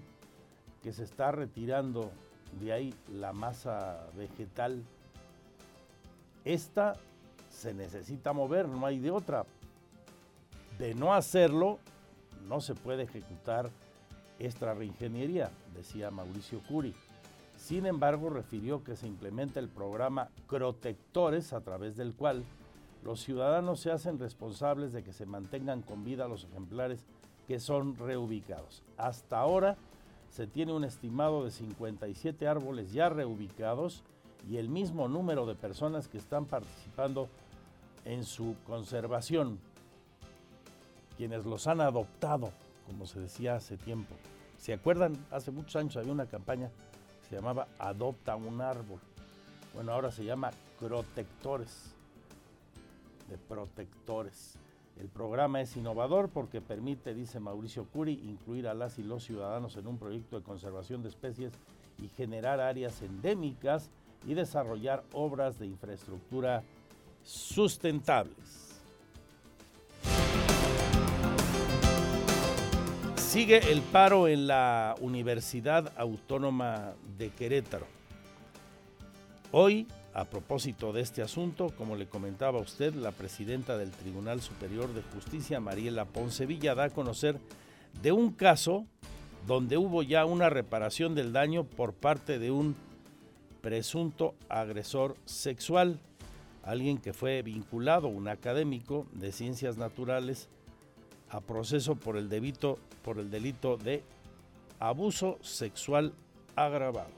que 0.83 0.93
se 0.93 1.03
está 1.03 1.31
retirando 1.31 2.11
de 2.59 2.73
ahí 2.73 2.93
la 3.11 3.33
masa 3.33 4.07
vegetal. 4.15 4.83
Esta 6.45 6.93
se 7.49 7.73
necesita 7.73 8.33
mover, 8.33 8.67
no 8.67 8.85
hay 8.85 8.99
de 8.99 9.11
otra. 9.11 9.45
De 10.79 10.93
no 10.93 11.13
hacerlo, 11.13 11.79
no 12.47 12.61
se 12.61 12.75
puede 12.75 13.03
ejecutar 13.03 13.69
esta 14.39 14.73
reingeniería, 14.73 15.49
decía 15.75 16.11
Mauricio 16.11 16.61
Curi. 16.67 16.93
Sin 17.55 17.87
embargo, 17.87 18.29
refirió 18.29 18.83
que 18.83 18.95
se 18.95 19.07
implementa 19.07 19.59
el 19.59 19.67
programa 19.67 20.29
Protectores, 20.47 21.53
a 21.53 21.61
través 21.61 21.97
del 21.97 22.13
cual 22.13 22.43
los 23.03 23.21
ciudadanos 23.21 23.79
se 23.79 23.91
hacen 23.91 24.19
responsables 24.19 24.93
de 24.93 25.03
que 25.03 25.13
se 25.13 25.25
mantengan 25.25 25.81
con 25.81 26.03
vida 26.03 26.27
los 26.27 26.43
ejemplares 26.43 27.05
que 27.47 27.59
son 27.59 27.95
reubicados. 27.95 28.83
Hasta 28.97 29.39
ahora 29.39 29.77
se 30.29 30.47
tiene 30.47 30.73
un 30.73 30.83
estimado 30.83 31.43
de 31.43 31.51
57 31.51 32.47
árboles 32.47 32.91
ya 32.93 33.09
reubicados 33.09 34.03
y 34.49 34.57
el 34.57 34.69
mismo 34.69 35.07
número 35.07 35.45
de 35.45 35.55
personas 35.55 36.07
que 36.07 36.17
están 36.17 36.45
participando 36.45 37.27
en 38.05 38.23
su 38.23 38.55
conservación, 38.65 39.59
quienes 41.17 41.45
los 41.45 41.67
han 41.67 41.81
adoptado 41.81 42.51
como 42.87 43.05
se 43.05 43.19
decía 43.19 43.55
hace 43.55 43.77
tiempo. 43.77 44.15
¿Se 44.57 44.73
acuerdan? 44.73 45.13
Hace 45.29 45.51
muchos 45.51 45.75
años 45.75 45.97
había 45.97 46.11
una 46.11 46.25
campaña 46.25 46.71
que 47.21 47.29
se 47.29 47.35
llamaba 47.35 47.67
Adopta 47.77 48.35
un 48.35 48.61
árbol. 48.61 48.99
Bueno, 49.73 49.91
ahora 49.91 50.09
se 50.09 50.23
llama 50.23 50.51
Protectores, 50.79 51.93
de 53.29 53.37
protectores. 53.37 54.57
El 54.99 55.09
programa 55.09 55.61
es 55.61 55.77
innovador 55.77 56.29
porque 56.29 56.59
permite, 56.59 57.13
dice 57.13 57.39
Mauricio 57.39 57.85
Curi, 57.85 58.13
incluir 58.13 58.67
a 58.67 58.73
las 58.73 58.97
y 58.97 59.03
los 59.03 59.23
ciudadanos 59.23 59.75
en 59.77 59.85
un 59.87 59.97
proyecto 59.97 60.37
de 60.37 60.43
conservación 60.43 61.03
de 61.03 61.09
especies 61.09 61.53
y 61.99 62.07
generar 62.09 62.59
áreas 62.59 63.01
endémicas 63.01 63.91
y 64.25 64.33
desarrollar 64.33 65.03
obras 65.13 65.59
de 65.59 65.67
infraestructura 65.67 66.63
sustentables. 67.23 68.81
Sigue 73.17 73.71
el 73.71 73.81
paro 73.81 74.27
en 74.27 74.47
la 74.47 74.95
Universidad 74.99 75.93
Autónoma 75.97 76.93
de 77.19 77.29
Querétaro. 77.29 77.85
Hoy, 79.51 79.87
a 80.17 80.25
propósito 80.25 80.93
de 80.93 81.01
este 81.01 81.21
asunto, 81.21 81.71
como 81.77 81.95
le 81.95 82.07
comentaba 82.07 82.57
a 82.57 82.63
usted, 82.63 82.95
la 82.95 83.11
presidenta 83.11 83.77
del 83.77 83.91
Tribunal 83.91 84.41
Superior 84.41 84.91
de 84.91 85.03
Justicia, 85.03 85.59
Mariela 85.59 86.05
Poncevilla, 86.05 86.73
da 86.73 86.85
a 86.85 86.89
conocer 86.89 87.37
de 88.01 88.11
un 88.11 88.31
caso 88.31 88.87
donde 89.45 89.77
hubo 89.77 90.01
ya 90.01 90.25
una 90.25 90.49
reparación 90.49 91.13
del 91.13 91.33
daño 91.33 91.65
por 91.65 91.93
parte 91.93 92.39
de 92.39 92.49
un 92.49 92.75
presunto 93.61 94.33
agresor 94.49 95.15
sexual, 95.25 95.99
alguien 96.63 96.97
que 96.97 97.13
fue 97.13 97.43
vinculado, 97.43 98.07
un 98.07 98.27
académico 98.27 99.05
de 99.13 99.31
ciencias 99.31 99.77
naturales, 99.77 100.49
a 101.29 101.41
proceso 101.41 101.93
por 101.93 102.17
el, 102.17 102.27
debito, 102.27 102.79
por 103.03 103.19
el 103.19 103.29
delito 103.29 103.77
de 103.77 104.01
abuso 104.79 105.37
sexual 105.43 106.11
agravado. 106.55 107.11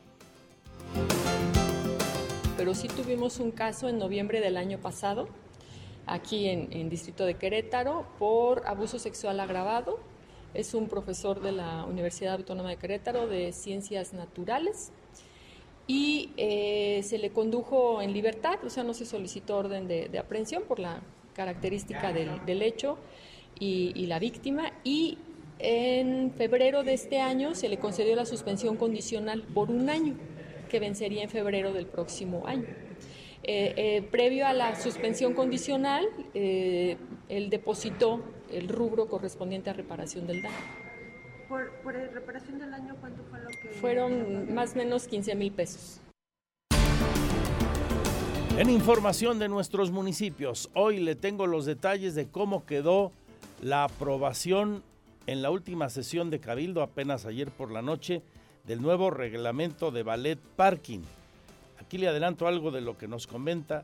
Pero 2.60 2.76
sí 2.76 2.90
tuvimos 2.90 3.40
un 3.40 3.52
caso 3.52 3.88
en 3.88 3.98
noviembre 3.98 4.42
del 4.42 4.58
año 4.58 4.80
pasado, 4.80 5.30
aquí 6.06 6.50
en, 6.50 6.68
en 6.74 6.90
Distrito 6.90 7.26
de 7.26 7.36
Querétaro, 7.36 8.06
por 8.20 8.68
abuso 8.68 9.00
sexual 9.00 9.40
agravado. 9.40 9.98
Es 10.54 10.74
un 10.74 10.90
profesor 10.90 11.40
de 11.40 11.54
la 11.54 11.86
Universidad 11.86 12.34
Autónoma 12.34 12.68
de 12.68 12.76
Querétaro 12.76 13.28
de 13.28 13.54
Ciencias 13.54 14.12
Naturales 14.12 14.92
y 15.88 16.32
eh, 16.36 17.00
se 17.06 17.18
le 17.18 17.30
condujo 17.30 18.02
en 18.02 18.12
libertad, 18.12 18.60
o 18.66 18.70
sea, 18.70 18.84
no 18.84 18.94
se 18.94 19.06
solicitó 19.06 19.56
orden 19.56 19.88
de, 19.88 20.20
aprehensión 20.20 20.64
por 20.64 20.80
la 20.80 21.00
característica 21.34 22.12
del, 22.12 22.62
hecho 22.62 22.98
y, 23.58 23.94
y, 23.96 24.08
la 24.08 24.20
víctima. 24.20 24.74
Y 24.84 25.18
en 25.60 26.34
febrero 26.34 26.84
de 26.84 26.94
este 26.94 27.22
año 27.22 27.56
se 27.56 27.70
le 27.70 27.80
concedió 27.80 28.18
la 28.18 28.26
suspensión 28.26 28.76
condicional 28.76 29.44
por 29.44 29.72
un 29.72 29.90
año, 29.90 30.18
que 30.70 30.80
vencería 30.80 31.24
en 31.24 31.30
febrero 31.30 31.74
del 31.74 31.86
próximo 31.86 32.48
año. 32.48 32.68
Eh, 33.44 33.74
eh, 33.76 34.02
previo 34.10 34.48
a 34.48 34.54
la 34.54 34.80
suspensión 34.80 35.34
condicional, 35.34 36.06
eh, 36.34 36.98
él 37.28 37.50
depositó 37.50 38.24
el 38.52 38.70
rubro 38.70 39.08
correspondiente 39.08 39.70
a 39.70 39.74
reparación 39.74 40.28
del 40.28 40.42
daño. 40.42 40.56
¿Por, 41.50 41.72
por 41.82 41.94
reparación 41.94 42.60
del 42.60 42.72
daño 42.72 42.96
cuánto 43.00 43.24
fue 43.24 43.40
lo 43.42 43.50
que...? 43.50 43.70
Fueron 43.70 44.54
más 44.54 44.74
o 44.76 44.78
menos 44.78 45.08
15 45.08 45.36
mil 45.36 45.52
pesos. 45.52 46.00
En 48.58 48.70
información 48.70 49.40
de 49.40 49.48
nuestros 49.48 49.90
municipios, 49.90 50.70
hoy 50.74 51.00
le 51.00 51.16
tengo 51.16 51.48
los 51.48 51.66
detalles 51.66 52.14
de 52.14 52.28
cómo 52.28 52.66
quedó 52.66 53.12
la 53.62 53.86
aprobación 53.86 54.84
en 55.28 55.42
la 55.42 55.50
última 55.50 55.90
sesión 55.90 56.30
de 56.30 56.40
Cabildo, 56.40 56.82
apenas 56.82 57.26
ayer 57.26 57.50
por 57.52 57.72
la 57.72 57.82
noche, 57.82 58.22
del 58.70 58.84
nuevo 58.84 59.10
reglamento 59.10 59.90
de 59.90 60.04
ballet 60.04 60.38
parking. 60.56 61.00
Aquí 61.80 61.98
le 61.98 62.08
adelanto 62.08 62.48
algo 62.48 62.70
de 62.70 62.82
lo 62.82 63.00
que 63.00 63.08
nos 63.08 63.26
comenta 63.26 63.84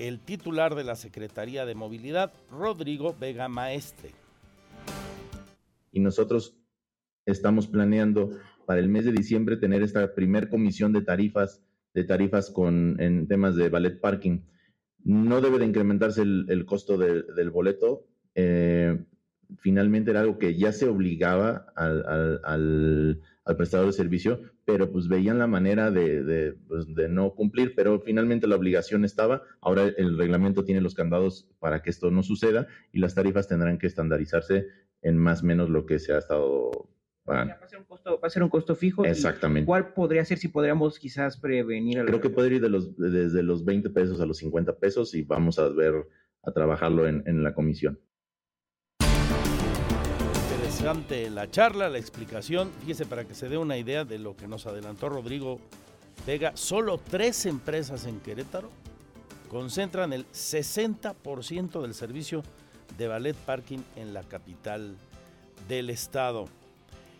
el 0.00 0.18
titular 0.18 0.74
de 0.74 0.82
la 0.82 0.96
Secretaría 0.96 1.64
de 1.66 1.76
Movilidad, 1.76 2.32
Rodrigo 2.50 3.14
Vega 3.20 3.48
Maestre. 3.48 4.10
Y 5.92 6.00
nosotros 6.00 6.56
estamos 7.26 7.68
planeando 7.68 8.30
para 8.66 8.80
el 8.80 8.88
mes 8.88 9.04
de 9.04 9.12
diciembre 9.12 9.56
tener 9.56 9.84
esta 9.84 10.16
primer 10.16 10.48
comisión 10.48 10.92
de 10.92 11.02
tarifas, 11.02 11.62
de 11.94 12.02
tarifas 12.02 12.50
con, 12.50 13.00
en 13.00 13.28
temas 13.28 13.54
de 13.54 13.68
ballet 13.68 14.00
parking. 14.00 14.40
No 15.04 15.40
debe 15.40 15.60
de 15.60 15.66
incrementarse 15.66 16.22
el, 16.22 16.64
costo 16.66 16.98
del 16.98 17.50
boleto. 17.50 18.08
Eh, 18.34 18.98
finalmente 19.60 20.10
era 20.10 20.22
algo 20.22 20.38
que 20.38 20.56
ya 20.56 20.72
se 20.72 20.88
obligaba 20.88 21.66
al, 21.76 23.20
prestador 23.44 23.86
de 23.86 23.92
servicio, 23.92 24.40
pero 24.64 24.90
pues 24.90 25.08
veían 25.08 25.38
la 25.38 25.46
manera 25.46 25.92
pues, 25.92 26.86
de, 26.94 27.08
no 27.08 27.34
cumplir, 27.34 27.74
pero 27.74 28.00
finalmente 28.00 28.46
la 28.46 28.56
obligación 28.56 29.04
estaba. 29.04 29.42
Ahora 29.60 29.84
el 29.84 30.16
reglamento 30.16 30.64
tiene 30.64 30.80
los 30.80 30.94
candados 30.94 31.48
para 31.58 31.82
que 31.82 31.90
esto 31.90 32.10
no 32.10 32.22
suceda 32.22 32.68
y 32.92 33.00
las 33.00 33.14
tarifas 33.14 33.48
tendrán 33.48 33.78
que 33.78 33.86
estandarizarse 33.86 34.66
en 35.02 35.18
más 35.18 35.42
o 35.42 35.46
menos 35.46 35.70
lo 35.70 35.86
que 35.86 35.98
se 35.98 36.12
ha 36.12 36.18
estado 36.18 36.70
pagando. 37.24 37.54
Va 37.60 37.64
a 37.64 37.68
ser 37.68 37.78
un 37.80 37.84
costo, 37.84 38.20
va 38.20 38.26
a 38.26 38.30
ser 38.30 38.42
un 38.44 38.48
costo 38.48 38.76
fijo. 38.76 39.04
Exactamente. 39.04 39.66
¿Cuál 39.66 39.92
podría 39.92 40.24
ser 40.24 40.38
si 40.38 40.48
podríamos 40.48 40.98
quizás 40.98 41.36
prevenir? 41.36 42.04
Creo 42.04 42.20
que 42.20 42.30
puede 42.30 42.54
ir 42.54 42.60
de 42.60 42.68
los, 42.68 42.96
desde 42.96 43.42
los 43.42 43.64
20 43.64 43.90
pesos 43.90 44.20
a 44.20 44.26
los 44.26 44.38
50 44.38 44.78
pesos 44.78 45.14
y 45.14 45.22
vamos 45.22 45.58
a 45.58 45.68
ver, 45.68 45.94
a 46.44 46.52
trabajarlo 46.52 47.08
en 47.08 47.42
la 47.42 47.54
comisión 47.54 47.98
interesante 50.82 51.30
la 51.30 51.48
charla, 51.48 51.88
la 51.88 51.98
explicación. 51.98 52.72
Fíjese 52.80 53.06
para 53.06 53.24
que 53.24 53.36
se 53.36 53.48
dé 53.48 53.56
una 53.56 53.76
idea 53.76 54.04
de 54.04 54.18
lo 54.18 54.36
que 54.36 54.48
nos 54.48 54.66
adelantó 54.66 55.08
Rodrigo 55.08 55.60
Vega. 56.26 56.56
Solo 56.56 56.98
tres 56.98 57.46
empresas 57.46 58.04
en 58.04 58.18
Querétaro 58.18 58.68
concentran 59.48 60.12
el 60.12 60.26
60% 60.32 61.82
del 61.82 61.94
servicio 61.94 62.42
de 62.98 63.06
ballet 63.06 63.36
parking 63.36 63.78
en 63.94 64.12
la 64.12 64.24
capital 64.24 64.96
del 65.68 65.88
estado. 65.88 66.46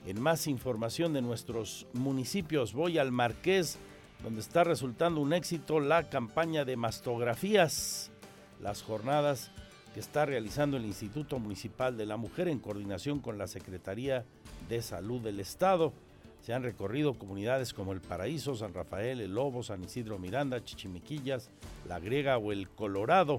En 0.06 0.20
más 0.20 0.48
información 0.48 1.12
de 1.12 1.22
nuestros 1.22 1.86
municipios, 1.92 2.72
voy 2.72 2.98
al 2.98 3.12
Marqués, 3.12 3.78
donde 4.24 4.40
está 4.40 4.64
resultando 4.64 5.20
un 5.20 5.32
éxito 5.32 5.78
la 5.78 6.10
campaña 6.10 6.64
de 6.64 6.76
mastografías. 6.76 8.10
Las 8.60 8.82
jornadas 8.82 9.52
que 9.92 10.00
está 10.00 10.26
realizando 10.26 10.76
el 10.76 10.86
Instituto 10.86 11.38
Municipal 11.38 11.96
de 11.96 12.06
la 12.06 12.16
Mujer 12.16 12.48
en 12.48 12.58
coordinación 12.58 13.20
con 13.20 13.38
la 13.38 13.46
Secretaría 13.46 14.24
de 14.68 14.82
Salud 14.82 15.20
del 15.20 15.38
Estado. 15.40 15.92
Se 16.40 16.52
han 16.54 16.62
recorrido 16.62 17.14
comunidades 17.14 17.74
como 17.74 17.92
El 17.92 18.00
Paraíso, 18.00 18.54
San 18.56 18.74
Rafael, 18.74 19.20
El 19.20 19.34
Lobo, 19.34 19.62
San 19.62 19.84
Isidro 19.84 20.18
Miranda, 20.18 20.64
Chichimiquillas, 20.64 21.50
La 21.86 22.00
Griega 22.00 22.38
o 22.38 22.52
El 22.52 22.70
Colorado. 22.70 23.38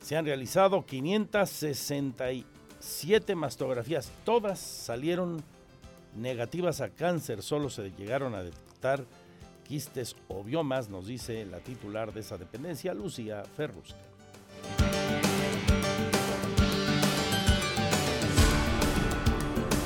Se 0.00 0.16
han 0.16 0.24
realizado 0.24 0.86
567 0.86 3.34
mastografías. 3.34 4.12
Todas 4.24 4.60
salieron 4.60 5.42
negativas 6.16 6.80
a 6.80 6.90
cáncer. 6.90 7.42
Solo 7.42 7.70
se 7.70 7.90
llegaron 7.90 8.34
a 8.34 8.42
detectar 8.42 9.04
quistes 9.64 10.16
o 10.28 10.42
biomas, 10.42 10.88
nos 10.88 11.06
dice 11.06 11.44
la 11.44 11.58
titular 11.58 12.14
de 12.14 12.20
esa 12.20 12.38
dependencia, 12.38 12.94
Lucía 12.94 13.44
Ferrusca. 13.44 14.07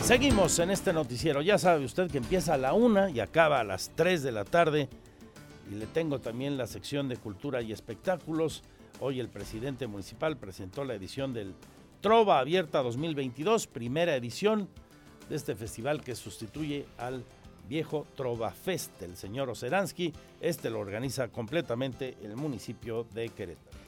Seguimos 0.02 0.58
en 0.58 0.70
este 0.72 0.92
noticiero. 0.92 1.42
Ya 1.42 1.58
sabe 1.58 1.84
usted 1.84 2.10
que 2.10 2.18
empieza 2.18 2.54
a 2.54 2.58
la 2.58 2.72
una 2.72 3.08
y 3.08 3.20
acaba 3.20 3.60
a 3.60 3.64
las 3.64 3.92
3 3.94 4.24
de 4.24 4.32
la 4.32 4.44
tarde. 4.44 4.88
Y 5.70 5.76
le 5.76 5.86
tengo 5.86 6.20
también 6.20 6.58
la 6.58 6.66
sección 6.66 7.08
de 7.08 7.16
cultura 7.16 7.62
y 7.62 7.70
espectáculos. 7.70 8.64
Hoy 8.98 9.20
el 9.20 9.28
presidente 9.28 9.86
municipal 9.86 10.36
presentó 10.36 10.84
la 10.84 10.94
edición 10.94 11.32
del 11.32 11.54
Trova 12.00 12.40
Abierta 12.40 12.82
2022, 12.82 13.68
primera 13.68 14.16
edición 14.16 14.68
de 15.30 15.36
este 15.36 15.54
festival 15.54 16.02
que 16.02 16.16
sustituye 16.16 16.84
al 16.98 17.24
viejo 17.68 18.04
Trova 18.16 18.50
Fest 18.50 19.00
del 19.00 19.16
señor 19.16 19.50
Oceransky. 19.50 20.12
Este 20.40 20.68
lo 20.68 20.80
organiza 20.80 21.28
completamente 21.28 22.16
el 22.24 22.34
municipio 22.34 23.06
de 23.14 23.28
Querétaro. 23.28 23.78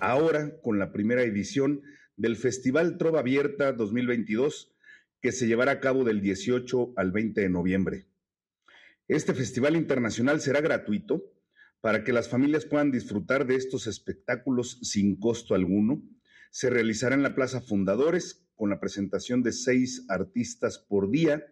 Ahora, 0.00 0.50
con 0.62 0.78
la 0.78 0.92
primera 0.92 1.22
edición, 1.22 1.80
del 2.20 2.36
Festival 2.36 2.98
Trova 2.98 3.20
Abierta 3.20 3.72
2022 3.72 4.74
que 5.22 5.32
se 5.32 5.46
llevará 5.46 5.72
a 5.72 5.80
cabo 5.80 6.04
del 6.04 6.20
18 6.20 6.92
al 6.96 7.12
20 7.12 7.40
de 7.40 7.48
noviembre. 7.48 8.08
Este 9.08 9.32
festival 9.32 9.74
internacional 9.74 10.42
será 10.42 10.60
gratuito 10.60 11.32
para 11.80 12.04
que 12.04 12.12
las 12.12 12.28
familias 12.28 12.66
puedan 12.66 12.90
disfrutar 12.90 13.46
de 13.46 13.54
estos 13.54 13.86
espectáculos 13.86 14.80
sin 14.82 15.18
costo 15.18 15.54
alguno. 15.54 16.02
Se 16.50 16.68
realizará 16.68 17.14
en 17.14 17.22
la 17.22 17.34
Plaza 17.34 17.62
Fundadores 17.62 18.46
con 18.54 18.68
la 18.68 18.80
presentación 18.80 19.42
de 19.42 19.52
seis 19.52 20.04
artistas 20.10 20.78
por 20.78 21.10
día, 21.10 21.46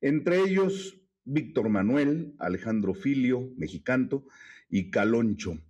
entre 0.00 0.40
ellos 0.40 0.98
Víctor 1.24 1.68
Manuel, 1.68 2.34
Alejandro 2.38 2.94
Filio, 2.94 3.52
Mexicanto 3.58 4.24
y 4.70 4.90
Caloncho. 4.90 5.60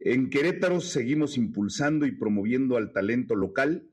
En 0.00 0.30
Querétaro 0.30 0.80
seguimos 0.80 1.36
impulsando 1.36 2.06
y 2.06 2.12
promoviendo 2.12 2.76
al 2.76 2.92
talento 2.92 3.34
local. 3.34 3.90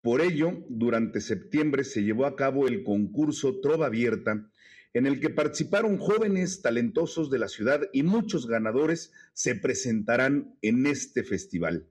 Por 0.00 0.22
ello, 0.22 0.64
durante 0.70 1.20
septiembre 1.20 1.84
se 1.84 2.02
llevó 2.02 2.24
a 2.24 2.36
cabo 2.36 2.66
el 2.66 2.82
concurso 2.82 3.60
Trova 3.60 3.86
Abierta, 3.86 4.50
en 4.94 5.06
el 5.06 5.20
que 5.20 5.28
participaron 5.28 5.98
jóvenes 5.98 6.62
talentosos 6.62 7.28
de 7.28 7.38
la 7.38 7.48
ciudad 7.48 7.82
y 7.92 8.02
muchos 8.02 8.46
ganadores 8.46 9.12
se 9.34 9.54
presentarán 9.54 10.56
en 10.62 10.86
este 10.86 11.22
festival. 11.22 11.86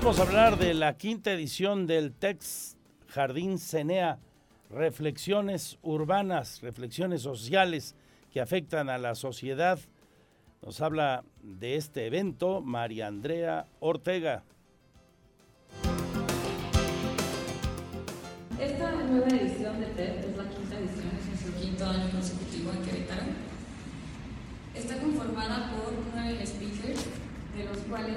Vamos 0.00 0.18
a 0.18 0.22
hablar 0.22 0.58
de 0.58 0.74
la 0.74 0.96
quinta 0.96 1.32
edición 1.32 1.86
del 1.86 2.12
Tex 2.14 2.76
Jardín 3.06 3.58
Cenea, 3.58 4.18
reflexiones 4.70 5.78
urbanas, 5.82 6.62
reflexiones 6.62 7.22
sociales 7.22 7.94
que 8.32 8.40
afectan 8.40 8.88
a 8.88 8.98
la 8.98 9.14
sociedad 9.14 9.78
nos 10.62 10.80
habla 10.80 11.24
de 11.42 11.76
este 11.76 12.06
evento 12.06 12.60
María 12.60 13.06
Andrea 13.06 13.66
Ortega. 13.80 14.44
Esta 18.60 18.90
nueva 19.04 19.28
edición 19.28 19.80
de 19.80 19.86
TED 19.86 20.24
es 20.24 20.36
la 20.36 20.48
quinta 20.48 20.78
edición, 20.78 21.10
es 21.18 21.26
nuestro 21.28 21.54
quinto 21.60 21.86
año 21.86 22.10
consecutivo 22.10 22.72
en 22.72 22.82
Querétaro. 22.82 23.22
Está 24.74 24.98
conformada 24.98 25.70
por 25.70 25.92
nueve 26.14 26.44
speakers, 26.44 27.04
de 27.56 27.64
los 27.64 27.78
cuales 27.88 28.16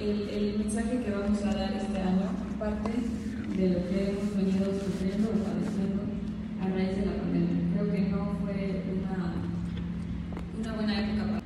el, 0.00 0.28
el 0.28 0.58
mensaje 0.58 1.02
que 1.02 1.10
vamos 1.10 1.42
a 1.42 1.54
dar 1.54 1.72
este 1.72 1.98
año 1.98 2.30
parte 2.58 2.90
de 3.56 3.68
lo 3.68 3.88
que 3.88 4.10
hemos 4.10 4.36
venido 4.36 4.66
sufriendo 4.80 5.28
o 5.28 5.44
padeciendo 5.44 6.02
a 6.60 6.68
raíz 6.68 6.96
de 6.98 7.06
la 7.06 7.12
pandemia. 7.12 7.72
Creo 7.74 7.92
que 7.92 8.00
no 8.10 8.36
fue 8.42 8.82
una, 8.98 9.34
una 10.58 10.72
buena 10.74 11.00
época 11.00 11.24
para 11.30 11.43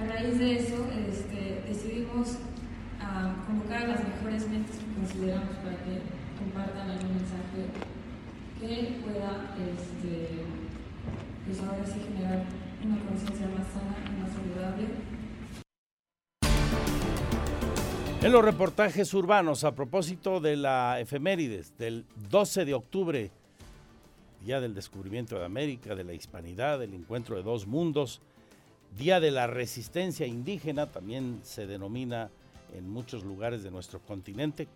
a 0.00 0.06
raíz 0.06 0.38
de 0.38 0.56
eso 0.56 0.86
este, 1.08 1.62
decidimos 1.68 2.28
uh, 3.00 3.46
convocar 3.46 3.82
a 3.82 3.86
las 3.88 4.08
mejores 4.08 4.48
mentes 4.48 4.76
que 4.76 4.94
consideramos 4.94 5.56
para 5.56 5.76
que 5.84 6.00
compartan 6.38 6.90
algún 6.90 7.16
mensaje 7.16 7.68
que 8.58 9.00
pueda 9.04 9.54
este, 9.60 10.44
pues 11.44 11.60
ahora 11.60 11.84
sí 11.84 12.00
generar 12.00 12.44
una 12.82 12.98
conciencia 13.04 13.46
más 13.48 13.66
sana 13.68 13.96
y 14.06 14.22
más 14.22 14.30
saludable. 14.32 14.88
En 18.22 18.32
los 18.32 18.44
reportajes 18.44 19.12
urbanos, 19.12 19.64
a 19.64 19.74
propósito 19.74 20.40
de 20.40 20.56
la 20.56 21.00
efemérides 21.00 21.76
del 21.76 22.06
12 22.30 22.64
de 22.64 22.74
octubre, 22.74 23.30
día 24.44 24.60
del 24.60 24.74
descubrimiento 24.74 25.38
de 25.38 25.44
América, 25.44 25.94
de 25.94 26.04
la 26.04 26.14
hispanidad, 26.14 26.78
del 26.78 26.94
encuentro 26.94 27.36
de 27.36 27.42
dos 27.42 27.66
mundos, 27.66 28.22
Día 28.96 29.20
de 29.20 29.30
la 29.30 29.46
Resistencia 29.46 30.26
Indígena, 30.26 30.86
también 30.86 31.40
se 31.42 31.66
denomina 31.66 32.30
en 32.74 32.88
muchos 32.88 33.24
lugares 33.24 33.62
de 33.62 33.70
nuestro 33.70 34.00
continente, 34.00 34.68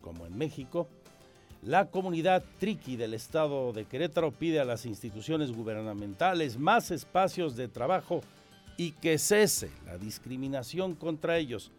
como 0.00 0.26
en 0.26 0.36
México. 0.36 0.88
La 1.62 1.86
comunidad 1.90 2.44
triqui 2.60 2.96
del 2.96 3.14
estado 3.14 3.72
de 3.72 3.84
Querétaro 3.84 4.30
pide 4.30 4.60
a 4.60 4.64
las 4.64 4.86
instituciones 4.86 5.52
gubernamentales 5.52 6.58
más 6.58 6.90
espacios 6.90 7.56
de 7.56 7.68
trabajo 7.68 8.20
y 8.76 8.92
que 8.92 9.18
cese 9.18 9.70
la 9.84 9.98
discriminación 9.98 10.94
contra 10.94 11.38
ellos. 11.38 11.72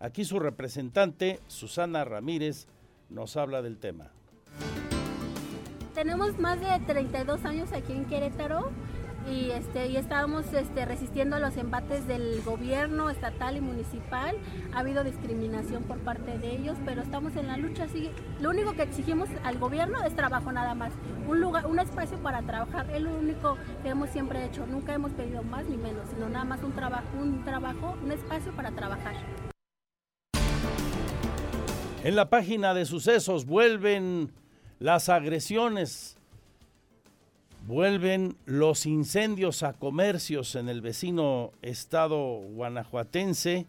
Aquí 0.00 0.24
su 0.24 0.38
representante, 0.38 1.40
Susana 1.48 2.04
Ramírez, 2.04 2.66
nos 3.10 3.36
habla 3.36 3.62
del 3.62 3.78
tema. 3.78 4.10
Tenemos 5.94 6.38
más 6.38 6.60
de 6.60 6.78
32 6.86 7.44
años 7.44 7.72
aquí 7.72 7.92
en 7.92 8.04
Querétaro 8.04 8.70
y, 9.30 9.50
este, 9.50 9.88
y 9.88 9.96
estábamos 9.96 10.52
este, 10.52 10.84
resistiendo 10.84 11.38
los 11.38 11.56
embates 11.56 12.06
del 12.06 12.42
gobierno 12.42 13.10
estatal 13.10 13.56
y 13.56 13.60
municipal. 13.60 14.36
Ha 14.72 14.80
habido 14.80 15.04
discriminación 15.04 15.82
por 15.84 15.98
parte 15.98 16.38
de 16.38 16.56
ellos, 16.56 16.76
pero 16.84 17.02
estamos 17.02 17.34
en 17.36 17.48
la 17.48 17.56
lucha. 17.56 17.84
Así, 17.84 18.10
lo 18.40 18.50
único 18.50 18.74
que 18.74 18.82
exigimos 18.82 19.28
al 19.44 19.58
gobierno 19.58 20.02
es 20.04 20.14
trabajo 20.14 20.52
nada 20.52 20.74
más, 20.74 20.92
un, 21.26 21.40
lugar, 21.40 21.66
un 21.66 21.78
espacio 21.78 22.18
para 22.18 22.42
trabajar. 22.42 22.88
Es 22.90 23.02
lo 23.02 23.14
único 23.14 23.56
que 23.82 23.88
hemos 23.88 24.10
siempre 24.10 24.44
hecho. 24.44 24.66
Nunca 24.66 24.94
hemos 24.94 25.12
pedido 25.12 25.42
más 25.42 25.66
ni 25.66 25.76
menos, 25.76 26.08
sino 26.14 26.28
nada 26.28 26.44
más 26.44 26.62
un 26.62 26.72
trabajo, 26.72 27.06
un 27.20 27.44
trabajo, 27.44 27.96
un 28.02 28.12
espacio 28.12 28.52
para 28.52 28.70
trabajar. 28.70 29.14
En 32.04 32.14
la 32.14 32.30
página 32.30 32.72
de 32.72 32.84
sucesos 32.84 33.46
vuelven 33.46 34.32
las 34.78 35.08
agresiones 35.08 36.15
Vuelven 37.66 38.36
los 38.44 38.86
incendios 38.86 39.64
a 39.64 39.72
comercios 39.72 40.54
en 40.54 40.68
el 40.68 40.80
vecino 40.80 41.50
estado 41.62 42.38
guanajuatense, 42.38 43.66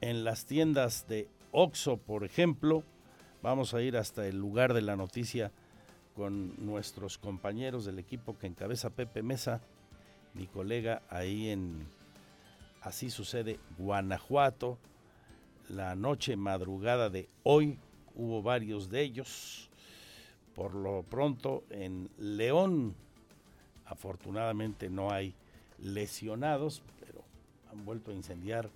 en 0.00 0.24
las 0.24 0.46
tiendas 0.46 1.06
de 1.08 1.28
Oxo, 1.52 1.98
por 1.98 2.24
ejemplo. 2.24 2.82
Vamos 3.42 3.74
a 3.74 3.82
ir 3.82 3.98
hasta 3.98 4.26
el 4.26 4.38
lugar 4.38 4.72
de 4.72 4.80
la 4.80 4.96
noticia 4.96 5.52
con 6.14 6.54
nuestros 6.64 7.18
compañeros 7.18 7.84
del 7.84 7.98
equipo 7.98 8.38
que 8.38 8.46
encabeza 8.46 8.88
Pepe 8.88 9.22
Mesa, 9.22 9.60
mi 10.32 10.46
colega 10.46 11.02
ahí 11.10 11.50
en 11.50 11.86
Así 12.80 13.10
sucede 13.10 13.60
Guanajuato. 13.76 14.78
La 15.68 15.94
noche 15.94 16.34
madrugada 16.36 17.10
de 17.10 17.28
hoy 17.42 17.78
hubo 18.14 18.42
varios 18.42 18.88
de 18.88 19.02
ellos 19.02 19.68
por 20.56 20.74
lo 20.74 21.02
pronto 21.02 21.64
en 21.68 22.08
León, 22.18 22.94
afortunadamente 23.84 24.88
no 24.88 25.12
hay 25.12 25.34
lesionados, 25.78 26.82
pero 26.98 27.22
han 27.70 27.84
vuelto 27.84 28.10
a 28.10 28.14
incendiar 28.14 28.70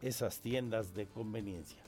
esas 0.00 0.40
tiendas 0.40 0.94
de 0.94 1.06
conveniencia. 1.06 1.78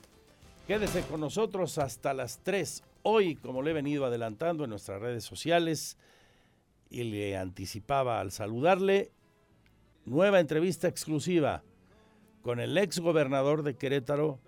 Quédese 0.67 1.01
con 1.01 1.19
nosotros 1.19 1.79
hasta 1.79 2.13
las 2.13 2.39
3 2.43 2.83
hoy, 3.01 3.35
como 3.35 3.63
le 3.63 3.71
he 3.71 3.73
venido 3.73 4.05
adelantando 4.05 4.65
en 4.65 4.69
nuestras 4.69 5.01
redes 5.01 5.23
sociales 5.23 5.97
y 6.91 7.03
le 7.03 7.37
anticipaba 7.37 8.19
al 8.19 8.31
saludarle, 8.31 9.11
nueva 10.05 10.39
entrevista 10.39 10.87
exclusiva 10.87 11.63
con 12.43 12.59
el 12.59 12.77
ex 12.77 12.99
gobernador 12.99 13.63
de 13.63 13.75
Querétaro, 13.75 14.39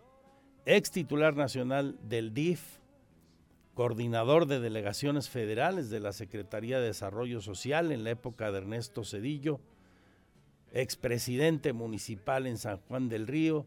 ex 0.65 0.91
titular 0.91 1.35
nacional 1.35 1.97
del 2.03 2.33
DIF, 2.33 2.78
coordinador 3.79 4.45
de 4.45 4.59
delegaciones 4.59 5.29
federales 5.29 5.89
de 5.89 6.01
la 6.01 6.11
Secretaría 6.11 6.81
de 6.81 6.87
Desarrollo 6.87 7.39
Social 7.39 7.93
en 7.93 8.03
la 8.03 8.09
época 8.09 8.51
de 8.51 8.57
Ernesto 8.57 9.05
Cedillo, 9.05 9.61
expresidente 10.73 11.71
municipal 11.71 12.45
en 12.45 12.57
San 12.57 12.79
Juan 12.79 13.07
del 13.07 13.25
Río, 13.25 13.65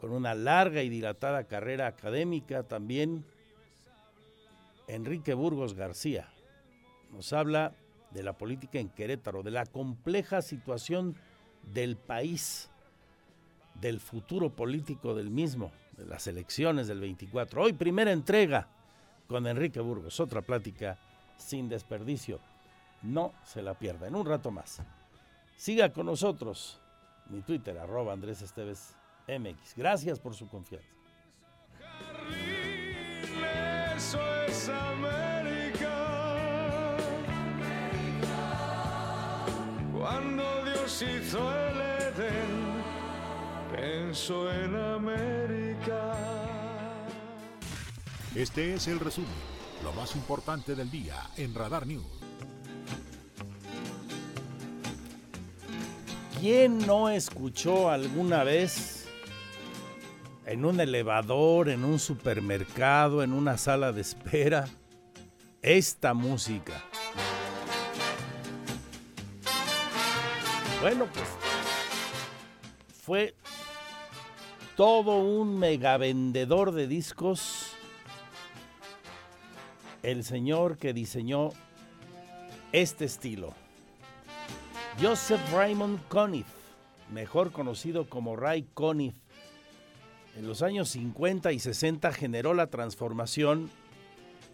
con 0.00 0.12
una 0.12 0.34
larga 0.34 0.82
y 0.82 0.88
dilatada 0.88 1.44
carrera 1.44 1.88
académica 1.88 2.62
también, 2.62 3.26
Enrique 4.88 5.34
Burgos 5.34 5.74
García. 5.74 6.32
Nos 7.10 7.34
habla 7.34 7.74
de 8.12 8.22
la 8.22 8.38
política 8.38 8.78
en 8.78 8.88
Querétaro, 8.88 9.42
de 9.42 9.50
la 9.50 9.66
compleja 9.66 10.40
situación 10.40 11.16
del 11.74 11.98
país, 11.98 12.70
del 13.78 14.00
futuro 14.00 14.56
político 14.56 15.14
del 15.14 15.28
mismo, 15.28 15.70
de 15.98 16.06
las 16.06 16.26
elecciones 16.28 16.88
del 16.88 17.00
24. 17.00 17.64
Hoy 17.64 17.74
primera 17.74 18.10
entrega 18.10 18.70
con 19.32 19.46
Enrique 19.46 19.80
Burgos. 19.80 20.20
Otra 20.20 20.42
plática 20.42 20.98
sin 21.38 21.66
desperdicio. 21.68 22.38
No 23.00 23.32
se 23.44 23.62
la 23.62 23.72
pierda. 23.74 24.06
En 24.06 24.14
un 24.14 24.26
rato 24.26 24.50
más. 24.50 24.82
Siga 25.56 25.90
con 25.90 26.06
nosotros. 26.06 26.78
Mi 27.30 27.40
Twitter, 27.40 27.78
arroba 27.78 28.12
Andrés 28.12 28.42
Esteves 28.42 28.94
MX. 29.26 29.74
Gracias 29.74 30.20
por 30.20 30.34
su 30.34 30.46
confianza. 30.48 30.86
Eso 33.96 34.44
es 34.44 34.68
América. 34.68 35.88
Cuando 39.96 40.64
Dios 40.66 41.02
hizo 41.02 41.56
el 41.56 41.80
Edén, 41.80 42.82
pensó 43.72 44.52
en 44.52 44.76
América. 44.76 46.41
Este 48.34 48.72
es 48.72 48.88
el 48.88 48.98
resumen, 48.98 49.28
lo 49.84 49.92
más 49.92 50.16
importante 50.16 50.74
del 50.74 50.90
día 50.90 51.16
en 51.36 51.54
Radar 51.54 51.86
News. 51.86 52.06
¿Quién 56.40 56.78
no 56.86 57.10
escuchó 57.10 57.90
alguna 57.90 58.42
vez 58.42 59.06
en 60.46 60.64
un 60.64 60.80
elevador, 60.80 61.68
en 61.68 61.84
un 61.84 61.98
supermercado, 61.98 63.22
en 63.22 63.34
una 63.34 63.58
sala 63.58 63.92
de 63.92 64.00
espera, 64.00 64.66
esta 65.60 66.14
música? 66.14 66.82
Bueno, 70.80 71.06
pues 71.12 71.28
fue 73.02 73.34
todo 74.74 75.18
un 75.18 75.58
megavendedor 75.58 76.72
de 76.72 76.88
discos 76.88 77.71
el 80.02 80.24
señor 80.24 80.78
que 80.78 80.92
diseñó 80.92 81.50
este 82.72 83.04
estilo. 83.04 83.54
Joseph 85.00 85.40
Raymond 85.52 86.00
Conniff, 86.08 86.46
mejor 87.10 87.52
conocido 87.52 88.08
como 88.08 88.36
Ray 88.36 88.66
Conniff, 88.74 89.14
en 90.36 90.46
los 90.46 90.62
años 90.62 90.88
50 90.90 91.52
y 91.52 91.58
60 91.58 92.12
generó 92.12 92.54
la 92.54 92.68
transformación 92.68 93.70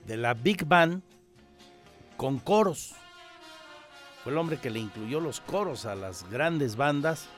de 0.07 0.17
la 0.17 0.35
Big 0.35 0.67
Band 0.67 1.03
con 2.17 2.39
coros. 2.39 2.95
Fue 4.23 4.33
el 4.33 4.39
hombre 4.39 4.59
que 4.59 4.71
le 4.71 4.81
incluyó 4.81 5.21
los 5.21 5.41
coros 5.41 5.87
a 5.87 5.95
las 5.95 6.29
grandes 6.31 6.75
bandas 6.75 7.29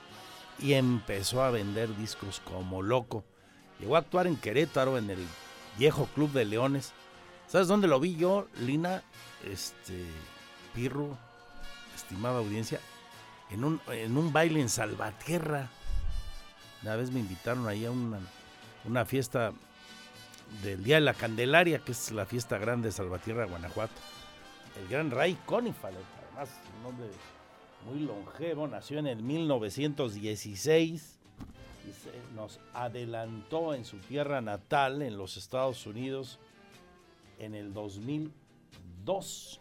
y 0.58 0.72
empezó 0.72 1.42
a 1.42 1.50
vender 1.50 1.94
discos 1.96 2.40
como 2.40 2.82
loco. 2.82 3.24
Llegó 3.78 3.96
a 3.96 4.00
actuar 4.00 4.26
en 4.26 4.36
Querétaro, 4.36 4.98
en 4.98 5.10
el 5.10 5.26
viejo 5.78 6.06
Club 6.14 6.32
de 6.32 6.46
Leones, 6.46 6.92
¿Sabes 7.50 7.66
dónde 7.66 7.88
lo 7.88 7.98
vi 7.98 8.14
yo, 8.14 8.46
Lina? 8.60 9.02
Este, 9.44 10.06
Pirro, 10.72 11.18
estimada 11.96 12.38
audiencia, 12.38 12.78
en 13.50 13.64
un, 13.64 13.80
en 13.88 14.16
un 14.16 14.32
baile 14.32 14.60
en 14.60 14.68
Salvatierra. 14.68 15.68
Una 16.82 16.94
vez 16.94 17.10
me 17.10 17.18
invitaron 17.18 17.66
ahí 17.66 17.84
a 17.84 17.90
una, 17.90 18.20
una 18.84 19.04
fiesta 19.04 19.52
del 20.62 20.84
Día 20.84 20.94
de 20.94 21.00
la 21.00 21.14
Candelaria, 21.14 21.80
que 21.80 21.90
es 21.90 22.12
la 22.12 22.24
fiesta 22.24 22.56
grande 22.56 22.90
de 22.90 22.92
Salvatierra, 22.92 23.46
Guanajuato. 23.46 24.00
el 24.80 24.86
gran 24.86 25.10
Ray 25.10 25.36
Conniff, 25.44 25.84
además 25.84 26.50
un 26.78 26.86
hombre 26.86 27.08
muy 27.84 27.98
longevo, 27.98 28.68
nació 28.68 29.00
en 29.00 29.08
el 29.08 29.24
1916 29.24 31.18
y 31.88 31.92
se 31.92 32.12
nos 32.36 32.60
adelantó 32.74 33.74
en 33.74 33.84
su 33.84 33.96
tierra 33.96 34.40
natal, 34.40 35.02
en 35.02 35.18
los 35.18 35.36
Estados 35.36 35.84
Unidos, 35.84 36.38
en 37.40 37.54
el 37.54 37.72
2002. 37.72 39.60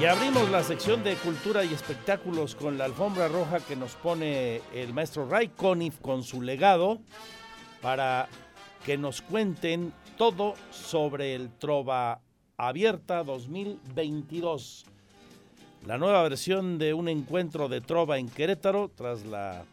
Y 0.00 0.04
abrimos 0.04 0.50
la 0.50 0.64
sección 0.64 1.04
de 1.04 1.14
cultura 1.14 1.64
y 1.64 1.72
espectáculos 1.72 2.56
con 2.56 2.76
la 2.76 2.86
alfombra 2.86 3.28
roja 3.28 3.60
que 3.60 3.76
nos 3.76 3.94
pone 3.94 4.60
el 4.74 4.92
maestro 4.92 5.28
Ray 5.28 5.48
Conniff 5.50 6.00
con 6.00 6.24
su 6.24 6.42
legado 6.42 6.98
para 7.80 8.28
que 8.84 8.98
nos 8.98 9.22
cuenten 9.22 9.92
todo 10.18 10.54
sobre 10.72 11.36
el 11.36 11.50
Trova 11.56 12.20
Abierta 12.56 13.22
2022. 13.22 14.86
La 15.86 15.98
nueva 15.98 16.22
versión 16.22 16.78
de 16.78 16.94
un 16.94 17.08
encuentro 17.08 17.68
de 17.68 17.80
Trova 17.80 18.18
en 18.18 18.28
Querétaro 18.28 18.88
tras 18.94 19.26
la 19.26 19.64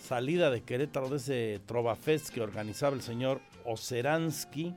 salida 0.00 0.50
de 0.50 0.62
Querétaro 0.62 1.08
de 1.08 1.16
ese 1.16 1.60
Trova 1.66 1.96
Fest 1.96 2.28
que 2.28 2.42
organizaba 2.42 2.94
el 2.94 3.02
señor 3.02 3.40
Oseransky. 3.64 4.72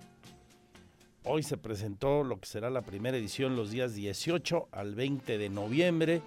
Hoy 1.23 1.43
se 1.43 1.57
presentó 1.57 2.23
lo 2.23 2.39
que 2.39 2.47
será 2.47 2.71
la 2.71 2.81
primera 2.81 3.15
edición 3.15 3.55
los 3.55 3.69
días 3.69 3.93
18 3.93 4.69
al 4.71 4.95
20 4.95 5.37
de 5.37 5.49
noviembre. 5.49 6.23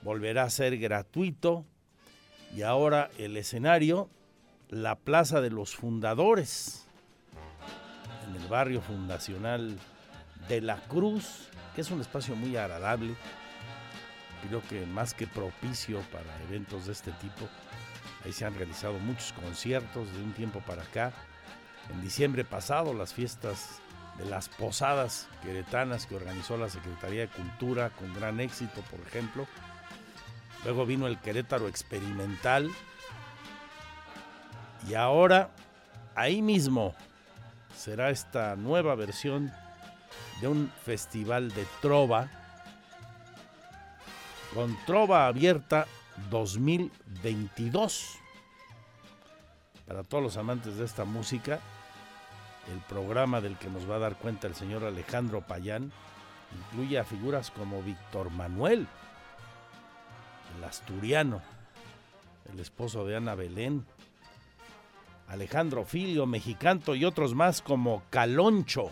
Volverá 0.00 0.44
a 0.44 0.50
ser 0.50 0.78
gratuito. 0.78 1.66
Y 2.56 2.62
ahora 2.62 3.10
el 3.18 3.36
escenario, 3.36 4.08
la 4.70 4.96
Plaza 4.96 5.42
de 5.42 5.50
los 5.50 5.76
Fundadores, 5.76 6.86
en 8.26 8.40
el 8.40 8.48
barrio 8.48 8.80
fundacional 8.80 9.78
de 10.48 10.60
La 10.62 10.80
Cruz, 10.88 11.50
que 11.74 11.80
es 11.80 11.90
un 11.90 12.00
espacio 12.00 12.36
muy 12.36 12.56
agradable. 12.56 13.14
Creo 14.46 14.62
que 14.68 14.86
más 14.86 15.14
que 15.14 15.26
propicio 15.26 16.00
para 16.12 16.42
eventos 16.48 16.86
de 16.86 16.92
este 16.92 17.12
tipo. 17.12 17.48
Ahí 18.24 18.32
se 18.32 18.44
han 18.44 18.54
realizado 18.54 18.98
muchos 18.98 19.32
conciertos 19.32 20.12
de 20.12 20.22
un 20.22 20.32
tiempo 20.32 20.60
para 20.60 20.82
acá. 20.82 21.12
En 21.90 22.00
diciembre 22.00 22.44
pasado 22.44 22.94
las 22.94 23.14
fiestas 23.14 23.80
de 24.18 24.26
las 24.26 24.48
posadas 24.48 25.28
queretanas 25.42 26.06
que 26.06 26.16
organizó 26.16 26.56
la 26.56 26.68
Secretaría 26.68 27.22
de 27.22 27.28
Cultura 27.28 27.90
con 27.90 28.12
gran 28.14 28.40
éxito, 28.40 28.82
por 28.90 29.00
ejemplo. 29.00 29.46
Luego 30.64 30.86
vino 30.86 31.06
el 31.06 31.18
Querétaro 31.18 31.68
Experimental. 31.68 32.70
Y 34.88 34.94
ahora, 34.94 35.50
ahí 36.14 36.42
mismo, 36.42 36.94
será 37.76 38.10
esta 38.10 38.56
nueva 38.56 38.94
versión 38.94 39.52
de 40.40 40.48
un 40.48 40.70
festival 40.84 41.52
de 41.52 41.66
trova 41.80 42.28
con 44.54 44.76
Trova 44.84 45.26
Abierta 45.26 45.86
2022. 46.30 48.18
Para 49.86 50.02
todos 50.02 50.22
los 50.22 50.36
amantes 50.36 50.76
de 50.76 50.84
esta 50.84 51.04
música, 51.04 51.60
el 52.72 52.78
programa 52.80 53.40
del 53.40 53.56
que 53.56 53.68
nos 53.68 53.88
va 53.90 53.96
a 53.96 54.00
dar 54.00 54.16
cuenta 54.16 54.46
el 54.46 54.54
señor 54.54 54.84
Alejandro 54.84 55.40
Payán 55.40 55.92
incluye 56.56 56.98
a 56.98 57.04
figuras 57.04 57.50
como 57.50 57.82
Víctor 57.82 58.30
Manuel, 58.30 58.86
el 60.56 60.64
asturiano, 60.64 61.40
el 62.52 62.60
esposo 62.60 63.06
de 63.06 63.16
Ana 63.16 63.34
Belén, 63.34 63.86
Alejandro 65.28 65.84
Filio, 65.84 66.26
mexicanto 66.26 66.94
y 66.94 67.04
otros 67.04 67.34
más 67.34 67.62
como 67.62 68.02
Caloncho. 68.10 68.90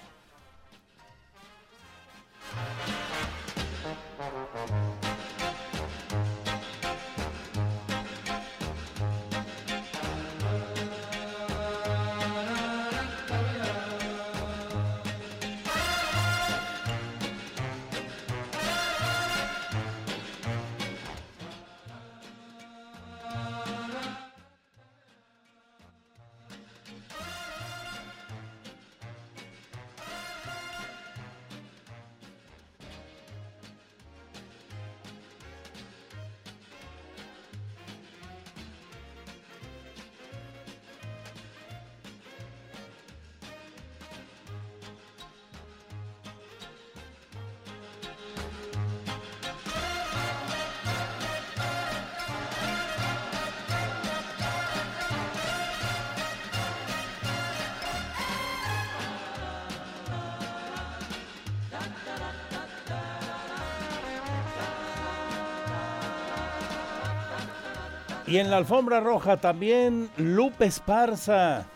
Y 68.30 68.38
en 68.38 68.48
la 68.48 68.58
alfombra 68.58 69.00
roja 69.00 69.38
también 69.38 70.08
Lupe 70.16 70.64
Esparza. 70.64 71.66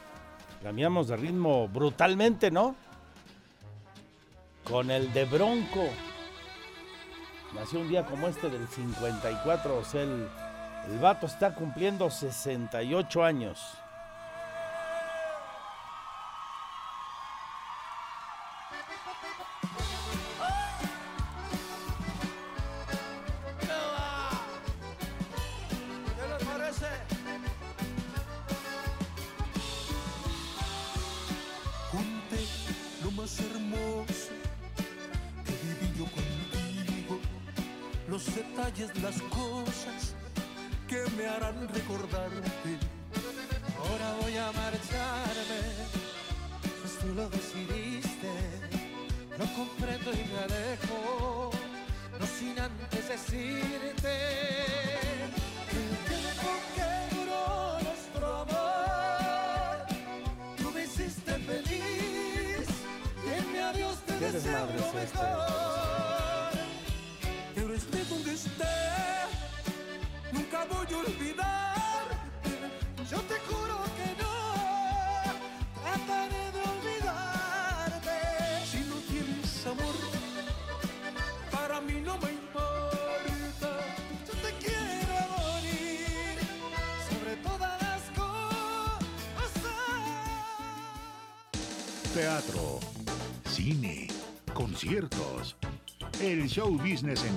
Cambiamos 0.62 1.08
de 1.08 1.16
ritmo 1.16 1.66
brutalmente, 1.66 2.52
¿no? 2.52 2.76
Con 4.62 4.92
el 4.92 5.12
de 5.12 5.24
Bronco. 5.24 5.88
Nació 7.56 7.80
un 7.80 7.88
día 7.88 8.06
como 8.06 8.28
este 8.28 8.48
del 8.48 8.68
54, 8.68 9.76
o 9.76 9.84
sea, 9.84 10.02
el, 10.02 10.28
el 10.92 10.98
vato 11.00 11.26
está 11.26 11.56
cumpliendo 11.56 12.08
68 12.08 13.24
años. 13.24 13.76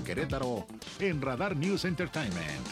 Querétaro 0.07 0.65
en 1.01 1.21
Radar 1.21 1.53
News 1.57 1.83
Entertainment. 1.83 2.65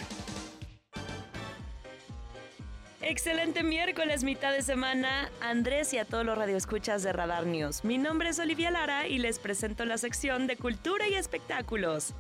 Excelente 3.02 3.62
miércoles, 3.62 4.24
mitad 4.24 4.54
de 4.54 4.62
semana, 4.62 5.30
Andrés 5.42 5.94
y 5.94 5.98
a 5.98 6.06
todos 6.06 6.26
los 6.26 6.38
radioescuchas 6.38 7.04
de 7.04 7.12
Radar 7.12 7.46
News. 7.46 7.84
Mi 7.84 7.98
nombre 7.98 8.30
es 8.30 8.40
Olivia 8.40 8.72
Lara 8.72 9.10
y 9.10 9.18
les 9.18 9.40
presento 9.40 9.84
la 9.84 9.98
sección 9.98 10.48
de 10.48 10.56
Cultura 10.56 11.10
y 11.10 11.16
Espectáculos. 11.16 12.14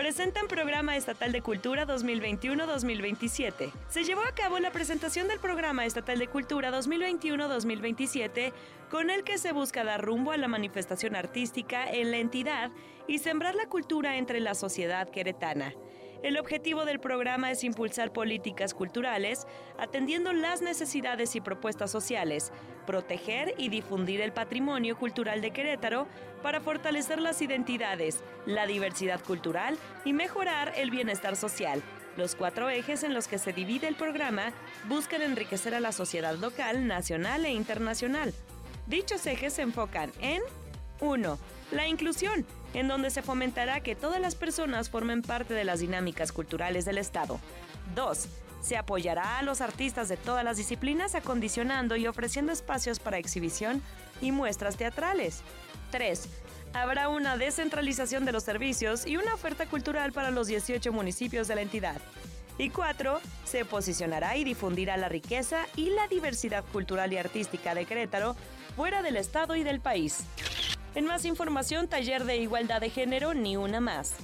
Presentan 0.00 0.48
Programa 0.48 0.96
Estatal 0.96 1.30
de 1.30 1.42
Cultura 1.42 1.86
2021-2027. 1.86 3.70
Se 3.90 4.02
llevó 4.02 4.22
a 4.22 4.34
cabo 4.34 4.58
la 4.58 4.72
presentación 4.72 5.28
del 5.28 5.38
Programa 5.40 5.84
Estatal 5.84 6.18
de 6.18 6.26
Cultura 6.26 6.70
2021-2027, 6.70 8.54
con 8.90 9.10
el 9.10 9.24
que 9.24 9.36
se 9.36 9.52
busca 9.52 9.84
dar 9.84 10.02
rumbo 10.02 10.32
a 10.32 10.38
la 10.38 10.48
manifestación 10.48 11.16
artística 11.16 11.86
en 11.86 12.12
la 12.12 12.16
entidad 12.16 12.70
y 13.08 13.18
sembrar 13.18 13.54
la 13.54 13.66
cultura 13.66 14.16
entre 14.16 14.40
la 14.40 14.54
sociedad 14.54 15.06
queretana. 15.10 15.74
El 16.22 16.36
objetivo 16.36 16.84
del 16.84 17.00
programa 17.00 17.50
es 17.50 17.64
impulsar 17.64 18.12
políticas 18.12 18.74
culturales 18.74 19.46
atendiendo 19.78 20.34
las 20.34 20.60
necesidades 20.60 21.34
y 21.34 21.40
propuestas 21.40 21.90
sociales, 21.90 22.52
proteger 22.86 23.54
y 23.56 23.70
difundir 23.70 24.20
el 24.20 24.32
patrimonio 24.32 24.98
cultural 24.98 25.40
de 25.40 25.52
Querétaro 25.52 26.06
para 26.42 26.60
fortalecer 26.60 27.20
las 27.22 27.40
identidades, 27.40 28.22
la 28.44 28.66
diversidad 28.66 29.22
cultural 29.24 29.78
y 30.04 30.12
mejorar 30.12 30.74
el 30.76 30.90
bienestar 30.90 31.36
social. 31.36 31.82
Los 32.18 32.34
cuatro 32.34 32.68
ejes 32.68 33.02
en 33.02 33.14
los 33.14 33.26
que 33.26 33.38
se 33.38 33.54
divide 33.54 33.88
el 33.88 33.94
programa 33.94 34.52
buscan 34.88 35.22
enriquecer 35.22 35.74
a 35.74 35.80
la 35.80 35.92
sociedad 35.92 36.34
local, 36.36 36.86
nacional 36.86 37.46
e 37.46 37.52
internacional. 37.52 38.34
Dichos 38.86 39.26
ejes 39.26 39.54
se 39.54 39.62
enfocan 39.62 40.12
en 40.20 40.42
1. 41.00 41.38
La 41.72 41.86
inclusión, 41.86 42.44
en 42.74 42.88
donde 42.88 43.10
se 43.10 43.22
fomentará 43.22 43.80
que 43.80 43.96
todas 43.96 44.20
las 44.20 44.34
personas 44.34 44.90
formen 44.90 45.22
parte 45.22 45.54
de 45.54 45.64
las 45.64 45.80
dinámicas 45.80 46.32
culturales 46.32 46.84
del 46.84 46.98
Estado. 46.98 47.40
2. 47.94 48.28
Se 48.62 48.76
apoyará 48.76 49.38
a 49.38 49.42
los 49.42 49.60
artistas 49.60 50.08
de 50.08 50.16
todas 50.16 50.44
las 50.44 50.56
disciplinas 50.56 51.14
acondicionando 51.14 51.96
y 51.96 52.06
ofreciendo 52.06 52.52
espacios 52.52 53.00
para 53.00 53.18
exhibición 53.18 53.82
y 54.20 54.32
muestras 54.32 54.76
teatrales. 54.76 55.40
3. 55.90 56.28
Habrá 56.72 57.08
una 57.08 57.36
descentralización 57.36 58.24
de 58.24 58.32
los 58.32 58.44
servicios 58.44 59.06
y 59.06 59.16
una 59.16 59.34
oferta 59.34 59.66
cultural 59.66 60.12
para 60.12 60.30
los 60.30 60.46
18 60.46 60.92
municipios 60.92 61.48
de 61.48 61.56
la 61.56 61.62
entidad. 61.62 62.00
Y 62.58 62.68
4. 62.68 63.20
Se 63.44 63.64
posicionará 63.64 64.36
y 64.36 64.44
difundirá 64.44 64.96
la 64.96 65.08
riqueza 65.08 65.66
y 65.76 65.90
la 65.90 66.06
diversidad 66.08 66.64
cultural 66.72 67.12
y 67.12 67.16
artística 67.16 67.74
de 67.74 67.86
Querétaro 67.86 68.36
fuera 68.76 69.02
del 69.02 69.16
Estado 69.16 69.56
y 69.56 69.64
del 69.64 69.80
país. 69.80 70.24
En 70.96 71.06
más 71.06 71.24
información, 71.24 71.86
taller 71.86 72.24
de 72.24 72.38
igualdad 72.38 72.80
de 72.80 72.90
género, 72.90 73.32
ni 73.32 73.56
una 73.56 73.78
más. 73.80 74.14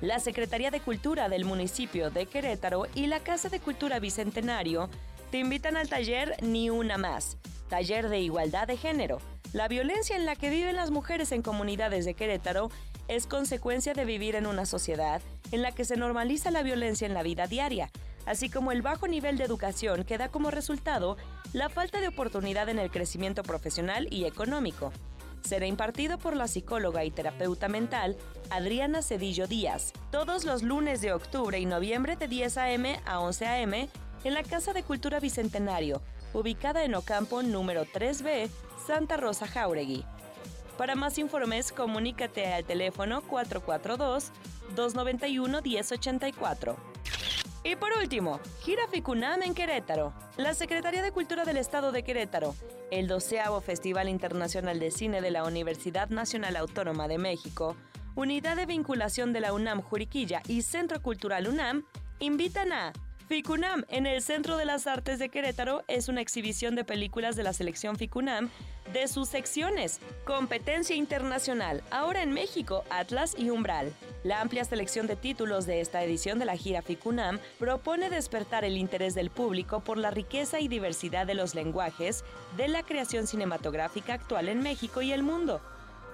La 0.00 0.20
Secretaría 0.20 0.70
de 0.70 0.78
Cultura 0.78 1.28
del 1.28 1.44
municipio 1.44 2.08
de 2.10 2.26
Querétaro 2.26 2.86
y 2.94 3.08
la 3.08 3.18
Casa 3.18 3.48
de 3.48 3.58
Cultura 3.58 3.98
Bicentenario 3.98 4.88
te 5.32 5.38
invitan 5.38 5.76
al 5.76 5.88
taller 5.88 6.36
Ni 6.40 6.70
una 6.70 6.98
más, 6.98 7.36
taller 7.68 8.08
de 8.08 8.20
igualdad 8.20 8.68
de 8.68 8.76
género. 8.76 9.18
La 9.52 9.66
violencia 9.66 10.14
en 10.14 10.24
la 10.24 10.36
que 10.36 10.50
viven 10.50 10.76
las 10.76 10.92
mujeres 10.92 11.32
en 11.32 11.42
comunidades 11.42 12.04
de 12.04 12.14
Querétaro 12.14 12.70
es 13.08 13.26
consecuencia 13.26 13.92
de 13.92 14.04
vivir 14.04 14.36
en 14.36 14.46
una 14.46 14.66
sociedad 14.66 15.20
en 15.50 15.62
la 15.62 15.72
que 15.72 15.84
se 15.84 15.96
normaliza 15.96 16.52
la 16.52 16.62
violencia 16.62 17.08
en 17.08 17.14
la 17.14 17.24
vida 17.24 17.48
diaria, 17.48 17.90
así 18.24 18.48
como 18.48 18.70
el 18.70 18.82
bajo 18.82 19.08
nivel 19.08 19.36
de 19.36 19.44
educación 19.44 20.04
que 20.04 20.16
da 20.16 20.28
como 20.28 20.52
resultado 20.52 21.16
la 21.52 21.70
falta 21.70 22.00
de 22.00 22.08
oportunidad 22.08 22.68
en 22.68 22.78
el 22.78 22.92
crecimiento 22.92 23.42
profesional 23.42 24.06
y 24.12 24.26
económico 24.26 24.92
será 25.46 25.66
impartido 25.66 26.18
por 26.18 26.36
la 26.36 26.48
psicóloga 26.48 27.04
y 27.04 27.10
terapeuta 27.10 27.68
mental 27.68 28.16
Adriana 28.50 29.02
Cedillo 29.02 29.46
Díaz, 29.46 29.92
todos 30.10 30.44
los 30.44 30.62
lunes 30.62 31.00
de 31.00 31.12
octubre 31.12 31.58
y 31.58 31.66
noviembre 31.66 32.16
de 32.16 32.28
10 32.28 32.58
a.m. 32.58 33.00
a 33.04 33.20
11 33.20 33.46
a.m. 33.46 33.88
en 34.24 34.34
la 34.34 34.42
Casa 34.42 34.72
de 34.72 34.82
Cultura 34.82 35.20
Bicentenario, 35.20 36.02
ubicada 36.32 36.84
en 36.84 36.94
Ocampo 36.94 37.42
número 37.42 37.84
3B, 37.84 38.48
Santa 38.86 39.16
Rosa 39.16 39.46
Jauregui. 39.46 40.04
Para 40.78 40.96
más 40.96 41.18
informes, 41.18 41.70
comunícate 41.70 42.52
al 42.52 42.64
teléfono 42.64 43.22
442 43.22 44.32
291 44.74 45.62
1084. 45.62 46.76
Y 47.62 47.76
por 47.76 47.92
último, 47.96 48.40
gira 48.60 48.86
Ficunam 48.88 49.42
en 49.42 49.54
Querétaro. 49.54 50.12
La 50.36 50.52
Secretaría 50.52 51.00
de 51.02 51.12
Cultura 51.12 51.44
del 51.44 51.56
Estado 51.56 51.92
de 51.92 52.02
Querétaro, 52.02 52.54
el 52.90 53.06
doceavo 53.06 53.60
Festival 53.60 54.08
Internacional 54.08 54.78
de 54.80 54.90
Cine 54.90 55.22
de 55.22 55.30
la 55.30 55.44
Universidad 55.44 56.10
Nacional 56.10 56.56
Autónoma 56.56 57.08
de 57.08 57.18
México, 57.18 57.76
Unidad 58.16 58.56
de 58.56 58.66
Vinculación 58.66 59.32
de 59.32 59.40
la 59.40 59.52
UNAM 59.52 59.80
Juriquilla 59.80 60.42
y 60.46 60.62
Centro 60.62 61.00
Cultural 61.00 61.48
UNAM, 61.48 61.84
invitan 62.18 62.72
a 62.72 62.92
FICUNAM 63.28 63.86
en 63.88 64.04
el 64.04 64.20
Centro 64.20 64.58
de 64.58 64.66
las 64.66 64.86
Artes 64.86 65.18
de 65.18 65.30
Querétaro 65.30 65.82
es 65.88 66.08
una 66.08 66.20
exhibición 66.20 66.74
de 66.74 66.84
películas 66.84 67.36
de 67.36 67.42
la 67.42 67.54
selección 67.54 67.96
FICUNAM 67.96 68.50
de 68.92 69.08
sus 69.08 69.30
secciones 69.30 69.98
Competencia 70.26 70.94
Internacional, 70.94 71.82
ahora 71.90 72.22
en 72.22 72.32
México, 72.32 72.84
Atlas 72.90 73.34
y 73.38 73.48
Umbral. 73.48 73.94
La 74.24 74.42
amplia 74.42 74.66
selección 74.66 75.06
de 75.06 75.16
títulos 75.16 75.64
de 75.64 75.80
esta 75.80 76.04
edición 76.04 76.38
de 76.38 76.44
la 76.44 76.56
gira 76.58 76.82
FICUNAM 76.82 77.40
propone 77.58 78.10
despertar 78.10 78.62
el 78.62 78.76
interés 78.76 79.14
del 79.14 79.30
público 79.30 79.80
por 79.80 79.96
la 79.96 80.10
riqueza 80.10 80.60
y 80.60 80.68
diversidad 80.68 81.26
de 81.26 81.34
los 81.34 81.54
lenguajes 81.54 82.24
de 82.58 82.68
la 82.68 82.82
creación 82.82 83.26
cinematográfica 83.26 84.12
actual 84.12 84.50
en 84.50 84.60
México 84.60 85.00
y 85.00 85.12
el 85.12 85.22
mundo 85.22 85.62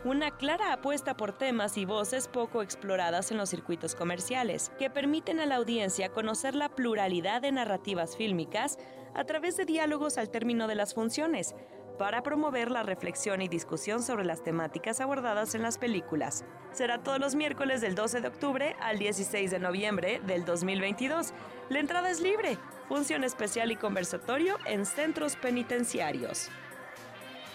una 0.05 0.31
clara 0.31 0.73
apuesta 0.73 1.15
por 1.15 1.33
temas 1.33 1.77
y 1.77 1.85
voces 1.85 2.27
poco 2.27 2.63
exploradas 2.63 3.31
en 3.31 3.37
los 3.37 3.51
circuitos 3.51 3.95
comerciales, 3.95 4.73
que 4.79 4.89
permiten 4.89 5.41
a 5.41 5.47
la 5.47 5.57
audiencia 5.57 6.11
conocer 6.11 6.55
la 6.55 6.71
pluralidad 6.71 7.43
de 7.43 7.53
narrativas 7.53 8.17
fílmicas 8.17 8.79
a 9.15 9.25
través 9.25 9.57
de 9.57 9.67
diálogos 9.67 10.17
al 10.17 10.31
término 10.31 10.69
de 10.69 10.75
las 10.75 10.95
funciones, 10.95 11.55
para 11.99 12.23
promover 12.23 12.71
la 12.71 12.83
reflexión 12.83 13.43
y 13.43 13.49
discusión 13.49 14.03
sobre 14.03 14.25
las 14.25 14.43
temáticas 14.43 15.03
abordadas 15.03 15.55
en 15.55 15.61
las 15.61 15.77
películas. 15.77 16.47
Será 16.73 17.03
todos 17.03 17.21
los 17.21 17.35
miércoles 17.35 17.83
del 17.83 17.95
12 17.95 18.23
de 18.23 18.29
octubre 18.29 18.77
al 18.81 18.99
16 18.99 19.51
de 19.51 19.59
noviembre 19.59 20.23
del 20.27 20.47
2022. 20.47 21.35
La 21.69 21.79
entrada 21.79 22.11
es 22.11 22.21
libre, 22.21 22.57
función 22.89 23.23
especial 23.23 23.71
y 23.71 23.77
conversatorio 23.77 24.57
en 24.65 24.87
centros 24.87 25.37
penitenciarios. 25.37 26.49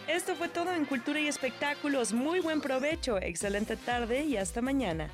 Esto 0.08 0.36
fue 0.36 0.49
todo 0.49 0.72
en 0.72 0.86
Cultura 0.86 1.20
y 1.20 1.28
Espectáculos. 1.28 2.14
Muy 2.14 2.39
buen 2.39 2.62
provecho, 2.62 3.18
excelente 3.18 3.76
tarde 3.76 4.24
y 4.24 4.38
hasta 4.38 4.62
mañana. 4.62 5.10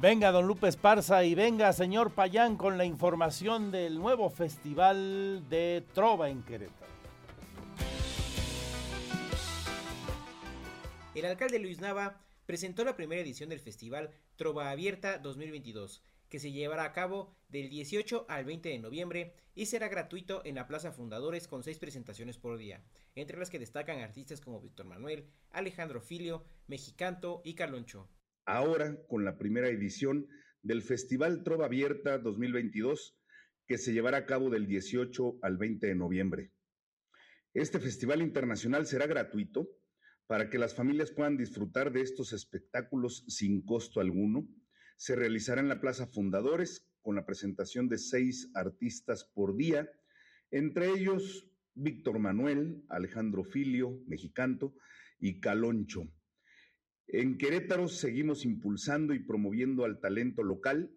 Venga, 0.00 0.32
don 0.32 0.46
Lupe 0.46 0.66
Esparza, 0.66 1.22
y 1.24 1.34
venga, 1.34 1.74
señor 1.74 2.12
Payán, 2.12 2.56
con 2.56 2.78
la 2.78 2.86
información 2.86 3.70
del 3.70 3.98
nuevo 3.98 4.30
Festival 4.30 5.46
de 5.50 5.84
Trova 5.92 6.30
en 6.30 6.42
Querétaro. 6.42 6.90
El 11.14 11.26
alcalde 11.26 11.58
Luis 11.58 11.80
Nava 11.80 12.18
presentó 12.46 12.82
la 12.82 12.96
primera 12.96 13.20
edición 13.20 13.50
del 13.50 13.60
Festival 13.60 14.10
Trova 14.36 14.70
Abierta 14.70 15.18
2022 15.18 16.02
que 16.30 16.38
se 16.38 16.52
llevará 16.52 16.84
a 16.84 16.92
cabo 16.92 17.36
del 17.48 17.68
18 17.68 18.26
al 18.28 18.44
20 18.44 18.68
de 18.68 18.78
noviembre 18.78 19.34
y 19.54 19.66
será 19.66 19.88
gratuito 19.88 20.42
en 20.46 20.54
la 20.54 20.68
Plaza 20.68 20.92
Fundadores 20.92 21.48
con 21.48 21.64
seis 21.64 21.78
presentaciones 21.78 22.38
por 22.38 22.56
día, 22.56 22.82
entre 23.16 23.36
las 23.36 23.50
que 23.50 23.58
destacan 23.58 23.98
artistas 23.98 24.40
como 24.40 24.60
Víctor 24.60 24.86
Manuel, 24.86 25.28
Alejandro 25.50 26.00
Filio, 26.00 26.44
Mexicanto 26.68 27.42
y 27.44 27.54
Carloncho. 27.54 28.08
Ahora, 28.46 28.96
con 29.08 29.24
la 29.24 29.36
primera 29.36 29.68
edición 29.68 30.28
del 30.62 30.82
Festival 30.82 31.42
Trova 31.42 31.66
Abierta 31.66 32.18
2022, 32.18 33.18
que 33.66 33.76
se 33.76 33.92
llevará 33.92 34.18
a 34.18 34.26
cabo 34.26 34.50
del 34.50 34.66
18 34.66 35.38
al 35.42 35.56
20 35.58 35.86
de 35.88 35.94
noviembre. 35.96 36.52
Este 37.54 37.80
festival 37.80 38.22
internacional 38.22 38.86
será 38.86 39.06
gratuito 39.06 39.68
para 40.28 40.48
que 40.48 40.58
las 40.58 40.76
familias 40.76 41.10
puedan 41.10 41.36
disfrutar 41.36 41.92
de 41.92 42.02
estos 42.02 42.32
espectáculos 42.32 43.24
sin 43.26 43.62
costo 43.62 44.00
alguno 44.00 44.46
se 45.00 45.16
realizará 45.16 45.62
en 45.62 45.68
la 45.70 45.80
Plaza 45.80 46.06
Fundadores 46.06 46.86
con 47.00 47.14
la 47.16 47.24
presentación 47.24 47.88
de 47.88 47.96
seis 47.96 48.50
artistas 48.52 49.24
por 49.24 49.56
día, 49.56 49.90
entre 50.50 50.90
ellos 50.90 51.50
Víctor 51.72 52.18
Manuel, 52.18 52.84
Alejandro 52.90 53.42
Filio, 53.42 53.98
Mexicanto 54.06 54.74
y 55.18 55.40
Caloncho. 55.40 56.02
En 57.06 57.38
Querétaro 57.38 57.88
seguimos 57.88 58.44
impulsando 58.44 59.14
y 59.14 59.20
promoviendo 59.20 59.86
al 59.86 60.00
talento 60.00 60.42
local. 60.42 60.94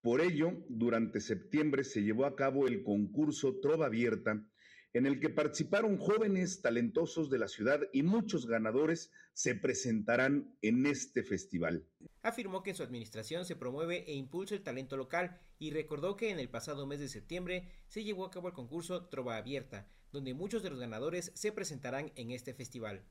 Por 0.00 0.22
ello, 0.22 0.64
durante 0.68 1.20
septiembre 1.20 1.84
se 1.84 2.02
llevó 2.02 2.26
a 2.26 2.34
cabo 2.34 2.66
el 2.66 2.82
concurso 2.82 3.60
Trova 3.60 3.86
Abierta, 3.86 4.44
en 4.92 5.06
el 5.06 5.20
que 5.20 5.30
participaron 5.30 5.98
jóvenes 5.98 6.62
talentosos 6.62 7.30
de 7.30 7.38
la 7.38 7.48
ciudad 7.48 7.80
y 7.92 8.02
muchos 8.02 8.46
ganadores 8.46 9.10
se 9.32 9.54
presentarán 9.54 10.56
en 10.62 10.86
este 10.86 11.22
festival. 11.22 11.86
Afirmó 12.22 12.62
que 12.62 12.70
en 12.70 12.76
su 12.76 12.82
administración 12.82 13.44
se 13.44 13.56
promueve 13.56 14.04
e 14.06 14.14
impulsa 14.14 14.54
el 14.54 14.62
talento 14.62 14.96
local 14.96 15.38
y 15.58 15.70
recordó 15.70 16.16
que 16.16 16.30
en 16.30 16.38
el 16.38 16.48
pasado 16.48 16.86
mes 16.86 17.00
de 17.00 17.08
septiembre 17.08 17.68
se 17.86 18.04
llevó 18.04 18.24
a 18.24 18.30
cabo 18.30 18.48
el 18.48 18.54
concurso 18.54 19.06
Trova 19.06 19.36
Abierta, 19.36 19.86
donde 20.12 20.34
muchos 20.34 20.62
de 20.62 20.70
los 20.70 20.80
ganadores 20.80 21.30
se 21.34 21.52
presentarán 21.52 22.12
en 22.16 22.32
este 22.32 22.52
festival. 22.52 23.04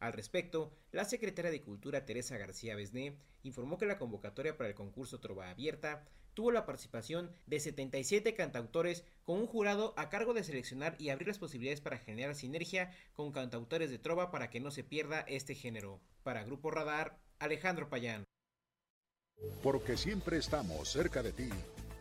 Al 0.00 0.14
respecto, 0.14 0.72
la 0.92 1.04
secretaria 1.04 1.50
de 1.50 1.62
Cultura 1.62 2.06
Teresa 2.06 2.38
García 2.38 2.74
Besné 2.74 3.18
informó 3.42 3.78
que 3.78 3.86
la 3.86 3.98
convocatoria 3.98 4.56
para 4.56 4.70
el 4.70 4.74
concurso 4.74 5.20
Trova 5.20 5.50
Abierta 5.50 6.08
tuvo 6.34 6.52
la 6.52 6.66
participación 6.66 7.30
de 7.46 7.60
77 7.60 8.34
cantautores 8.34 9.04
con 9.24 9.38
un 9.38 9.46
jurado 9.46 9.94
a 9.96 10.08
cargo 10.08 10.34
de 10.34 10.44
seleccionar 10.44 10.96
y 10.98 11.10
abrir 11.10 11.28
las 11.28 11.38
posibilidades 11.38 11.80
para 11.80 11.98
generar 11.98 12.34
sinergia 12.34 12.92
con 13.12 13.32
cantautores 13.32 13.90
de 13.90 13.98
trova 13.98 14.30
para 14.30 14.50
que 14.50 14.60
no 14.60 14.70
se 14.70 14.84
pierda 14.84 15.20
este 15.20 15.54
género. 15.54 16.00
Para 16.22 16.44
Grupo 16.44 16.70
Radar, 16.70 17.18
Alejandro 17.38 17.88
Payán. 17.88 18.24
Porque 19.62 19.96
siempre 19.96 20.38
estamos 20.38 20.88
cerca 20.90 21.22
de 21.22 21.32
ti. 21.32 21.48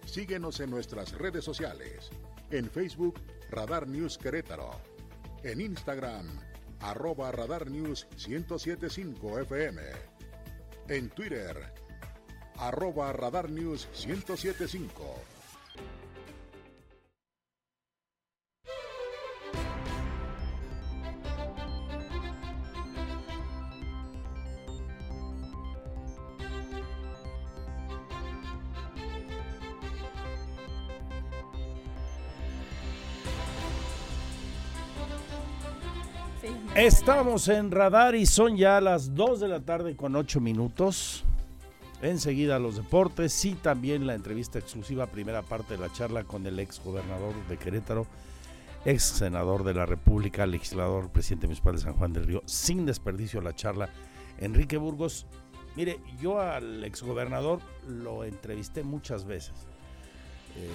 Síguenos 0.06 0.60
en 0.60 0.72
nuestras 0.72 1.14
redes 1.14 1.44
sociales. 1.44 2.10
En 2.52 2.70
Facebook, 2.70 3.20
Radar 3.50 3.88
News 3.88 4.18
Querétaro. 4.18 4.72
En 5.44 5.62
Instagram, 5.62 6.28
arroba 6.80 7.32
Radar 7.32 7.70
News 7.70 8.08
1075 8.28 9.40
FM. 9.40 9.82
En 10.88 11.10
Twitter, 11.10 11.72
arroba 12.60 13.14
Radar 13.14 13.50
News 13.50 13.88
1075. 14.06 15.40
Estamos 36.76 37.50
en 37.50 37.72
radar 37.72 38.16
y 38.16 38.26
son 38.26 38.56
ya 38.56 38.80
las 38.80 39.14
2 39.14 39.42
de 39.42 39.48
la 39.50 39.60
tarde 39.60 39.98
con 39.98 40.16
8 40.16 40.40
minutos. 40.40 41.26
Enseguida 42.02 42.60
los 42.60 42.78
deportes 42.78 43.44
y 43.44 43.56
también 43.56 44.08
la 44.08 44.16
entrevista 44.16 44.58
exclusiva, 44.58 45.08
primera 45.08 45.42
parte 45.42 45.76
de 45.76 45.82
la 45.82 45.92
charla 45.92 46.24
con 46.24 46.46
el 46.46 46.58
ex 46.60 46.82
gobernador 46.82 47.34
de 47.50 47.58
Querétaro, 47.58 48.08
ex 48.86 49.04
senador 49.04 49.66
de 49.66 49.74
la 49.74 49.86
República, 49.86 50.46
legislador, 50.46 51.12
presidente 51.12 51.48
municipal 51.48 51.76
de 51.76 51.82
San 51.82 51.94
Juan 51.94 52.14
del 52.14 52.24
Río, 52.24 52.42
sin 52.46 52.86
desperdicio 52.86 53.42
la 53.42 53.54
charla, 53.54 53.90
Enrique 54.38 54.78
Burgos. 54.78 55.28
Mire, 55.76 56.00
yo 56.22 56.40
al 56.40 56.86
ex 56.86 57.04
gobernador 57.04 57.60
lo 57.86 58.24
entrevisté 58.24 58.82
muchas 58.84 59.26
veces, 59.26 59.68
eh, 60.56 60.70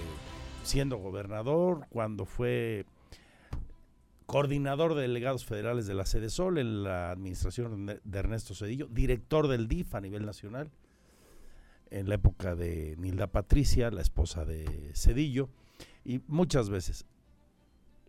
siendo 0.63 0.97
gobernador, 0.97 1.87
cuando 1.89 2.25
fue 2.25 2.85
coordinador 4.27 4.93
de 4.93 5.01
delegados 5.01 5.43
federales 5.43 5.87
de 5.87 5.95
la 5.95 6.05
Sede 6.05 6.29
Sol 6.29 6.59
en 6.59 6.83
la 6.83 7.09
administración 7.09 7.87
de 8.03 8.19
Ernesto 8.19 8.53
Cedillo, 8.53 8.87
director 8.87 9.47
del 9.47 9.67
DIF 9.67 9.95
a 9.95 10.01
nivel 10.01 10.23
nacional, 10.23 10.69
en 11.91 12.09
la 12.09 12.15
época 12.15 12.55
de 12.55 12.95
Nilda 12.97 13.27
Patricia, 13.27 13.91
la 13.91 14.01
esposa 14.01 14.45
de 14.45 14.91
Cedillo, 14.93 15.49
y 16.03 16.21
muchas 16.27 16.69
veces. 16.69 17.05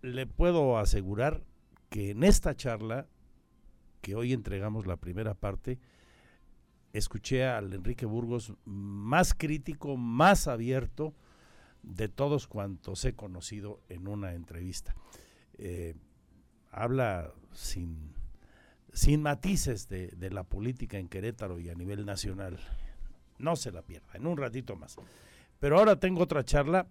Le 0.03 0.27
puedo 0.27 0.79
asegurar 0.79 1.43
que 1.89 2.11
en 2.11 2.23
esta 2.23 2.55
charla, 2.55 3.07
que 4.03 4.15
hoy 4.15 4.33
entregamos 4.33 4.87
la 4.87 4.97
primera 4.97 5.35
parte, 5.35 5.79
escuché 6.93 7.45
al 7.45 7.73
Enrique 7.73 8.07
Burgos 8.07 8.55
más 8.65 9.35
crítico, 9.35 9.97
más 9.97 10.49
abierto 10.49 11.15
de 11.83 12.09
todos 12.09 12.47
cuantos 12.47 13.05
he 13.05 13.15
conocido 13.15 13.81
en 13.89 14.09
una 14.09 14.35
entrevista. 14.35 14.95
Eh, 15.59 15.95
habla 16.71 17.33
sin, 17.53 18.15
sin 18.93 19.23
matices 19.23 19.89
de, 19.89 20.09
de, 20.09 20.31
la 20.31 20.45
política 20.45 20.99
en 20.99 21.09
Querétaro 21.09 21.59
y 21.59 21.71
a 21.71 21.75
nivel 21.75 22.05
nacional. 22.05 22.59
No 23.39 23.57
se 23.57 23.73
la 23.73 23.83
pierda, 23.83 24.09
en 24.15 24.27
un 24.27 24.37
ratito 24.37 24.77
más. 24.77 24.97
Pero 25.59 25.79
ahora 25.79 25.97
tengo 25.97 26.23
otra 26.23 26.45
charla 26.45 26.87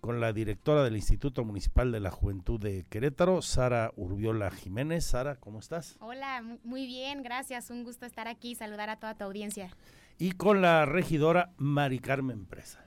con 0.00 0.20
la 0.20 0.32
directora 0.32 0.84
del 0.84 0.96
Instituto 0.96 1.44
Municipal 1.44 1.90
de 1.90 2.00
la 2.00 2.10
Juventud 2.10 2.60
de 2.60 2.84
Querétaro, 2.88 3.42
Sara 3.42 3.92
Urbiola 3.96 4.50
Jiménez. 4.50 5.04
Sara, 5.04 5.36
¿cómo 5.36 5.58
estás? 5.58 5.96
Hola, 6.00 6.42
muy 6.62 6.86
bien, 6.86 7.22
gracias. 7.22 7.70
Un 7.70 7.82
gusto 7.82 8.06
estar 8.06 8.28
aquí, 8.28 8.54
saludar 8.54 8.88
a 8.88 8.96
toda 8.96 9.14
tu 9.14 9.24
audiencia. 9.24 9.70
Y 10.18 10.32
con 10.32 10.62
la 10.62 10.86
regidora 10.86 11.50
Mari 11.56 11.98
Carmen 11.98 12.46
Presa. 12.46 12.84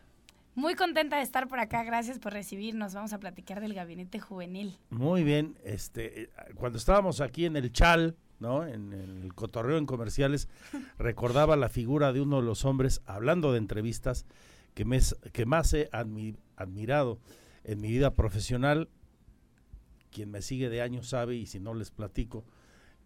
Muy 0.56 0.76
contenta 0.76 1.18
de 1.18 1.24
estar 1.24 1.48
por 1.48 1.60
acá, 1.60 1.84
gracias 1.84 2.20
por 2.20 2.34
recibirnos. 2.34 2.94
Vamos 2.94 3.14
a 3.14 3.20
platicar 3.20 3.62
del 3.62 3.74
gabinete 3.74 4.20
juvenil. 4.20 4.78
Muy 4.90 5.24
bien, 5.24 5.58
este, 5.64 6.30
cuando 6.56 6.78
estábamos 6.78 7.22
aquí 7.22 7.46
en 7.46 7.56
el 7.56 7.72
Chal, 7.72 8.18
¿no? 8.40 8.66
En, 8.66 8.94
el 8.94 9.34
cotorreo 9.34 9.78
en 9.78 9.86
comerciales, 9.86 10.48
recordaba 10.98 11.56
la 11.56 11.70
figura 11.70 12.14
de 12.14 12.22
uno 12.22 12.38
de 12.38 12.44
los 12.44 12.66
hombres, 12.66 13.02
hablando 13.06 13.52
de 13.52 13.58
entrevistas, 13.58 14.26
que, 14.74 14.86
me, 14.86 15.00
que 15.34 15.46
más 15.46 15.74
he 15.74 15.90
admi 15.92 16.36
admirado 16.56 17.20
en 17.64 17.82
mi 17.82 17.90
vida 17.90 18.16
profesional. 18.16 18.90
Quien 20.12 20.32
me 20.32 20.42
sigue 20.42 20.70
de 20.70 20.82
años 20.82 21.10
sabe, 21.10 21.36
y 21.36 21.46
si 21.46 21.60
no 21.60 21.74
les 21.74 21.92
platico, 21.92 22.44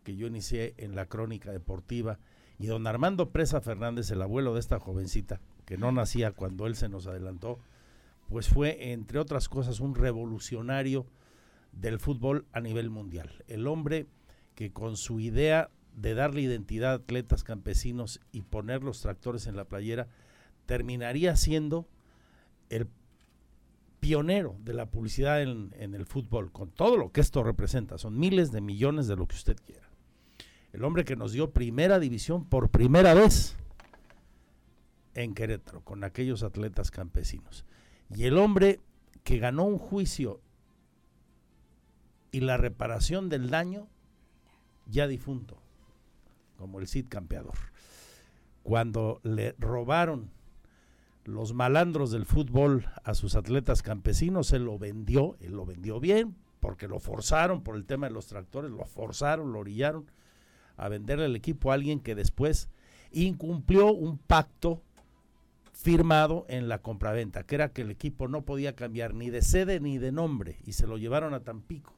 que 0.04 0.16
yo 0.16 0.28
inicié 0.28 0.74
en 0.78 0.96
la 0.96 1.08
crónica 1.08 1.52
deportiva. 1.52 2.20
Y 2.60 2.68
don 2.68 2.88
Armando 2.88 3.32
Presa 3.32 3.62
Fernández, 3.62 4.12
el 4.12 4.22
abuelo 4.22 4.54
de 4.54 4.60
esta 4.60 4.80
jovencita, 4.80 5.42
que 5.66 5.78
no 5.78 5.92
nacía 5.92 6.32
cuando 6.32 6.68
él 6.68 6.76
se 6.76 6.90
nos 6.90 7.08
adelantó, 7.08 7.60
pues 8.30 8.48
fue, 8.48 8.92
entre 8.92 9.20
otras 9.20 9.50
cosas, 9.50 9.80
un 9.80 9.96
revolucionario 9.96 11.06
del 11.72 12.00
fútbol 12.00 12.46
a 12.52 12.62
nivel 12.62 12.90
mundial. 12.90 13.44
El 13.48 13.68
hombre 13.68 14.08
que 14.56 14.72
con 14.72 14.97
su 14.97 15.20
idea 15.20 15.70
de 15.95 16.14
darle 16.14 16.41
identidad 16.41 16.91
a 16.91 16.95
atletas 16.95 17.43
campesinos 17.43 18.20
y 18.32 18.41
poner 18.41 18.84
los 18.84 19.01
tractores 19.01 19.47
en 19.47 19.56
la 19.56 19.66
playera, 19.66 20.08
terminaría 20.66 21.36
siendo 21.36 21.88
el 22.70 22.88
pionero 23.99 24.56
de 24.64 24.74
la 24.74 24.88
publicidad 24.88 25.41
en, 25.41 25.74
en, 25.78 25.93
el 25.93 26.06
fútbol, 26.06 26.51
con 26.51 26.72
todo 26.72 26.97
lo 26.97 27.12
que 27.12 27.22
esto 27.22 27.43
representa. 27.43 27.97
Son 27.97 28.20
miles 28.20 28.51
de 28.51 28.62
millones 28.62 29.08
de 29.08 29.16
lo 29.16 29.28
que 29.28 29.36
usted 29.36 29.56
quiera. 29.66 29.89
El 30.74 30.84
hombre 30.84 31.06
que 31.06 31.16
nos 31.16 31.32
dio 31.32 31.51
primera 31.51 31.99
división 31.99 32.45
por 32.45 32.70
primera 32.70 33.14
vez 33.14 33.56
en 35.14 35.36
Querétaro 35.36 35.82
con 35.82 36.04
aquellos 36.04 36.43
atletas 36.43 36.91
campesinos. 36.91 37.66
Y 38.16 38.26
el 38.26 38.38
hombre 38.38 38.80
que 39.24 39.38
ganó 39.38 39.66
un 39.66 39.78
juicio 39.78 40.41
y 42.32 42.41
la 42.41 42.58
reparación 42.58 43.30
del 43.30 43.49
daño 43.49 43.88
ya 44.86 45.08
difunto, 45.08 45.58
como 46.58 46.80
el 46.80 46.88
Cid 46.88 47.08
campeador. 47.10 47.58
Cuando 48.64 49.20
le 49.24 49.54
robaron 49.60 50.32
los 51.26 51.54
malandros 51.54 52.12
del 52.12 52.26
fútbol 52.26 52.88
a 53.04 53.14
sus 53.14 53.36
atletas 53.36 53.82
campesinos, 53.82 54.52
él 54.52 54.66
lo 54.66 54.78
vendió, 54.78 55.38
él 55.40 55.54
lo 55.54 55.66
vendió 55.66 56.00
bien, 56.00 56.36
porque 56.60 56.88
lo 56.88 57.00
forzaron 57.00 57.62
por 57.62 57.76
el 57.76 57.86
tema 57.86 58.08
de 58.08 58.14
los 58.14 58.28
tractores, 58.28 58.72
lo 58.72 58.86
forzaron, 58.86 59.52
lo 59.52 59.60
orillaron 59.60 60.10
a 60.78 60.90
venderle 60.90 61.26
el 61.26 61.36
equipo 61.36 61.72
a 61.72 61.76
alguien 61.76 62.00
que 62.00 62.16
después 62.16 62.70
incumplió 63.12 63.92
un 63.92 64.18
pacto 64.18 64.82
firmado 65.72 66.46
en 66.48 66.70
la 66.70 66.82
compraventa, 66.82 67.44
que 67.44 67.56
era 67.56 67.74
que 67.74 67.82
el 67.82 67.92
equipo 67.92 68.28
no 68.28 68.46
podía 68.46 68.76
cambiar 68.76 69.14
ni 69.14 69.30
de 69.30 69.42
sede 69.42 69.80
ni 69.80 69.98
de 69.98 70.12
nombre, 70.12 70.60
y 70.66 70.74
se 70.74 70.88
lo 70.88 70.98
llevaron 70.98 71.34
a 71.34 71.42
Tampico. 71.42 71.94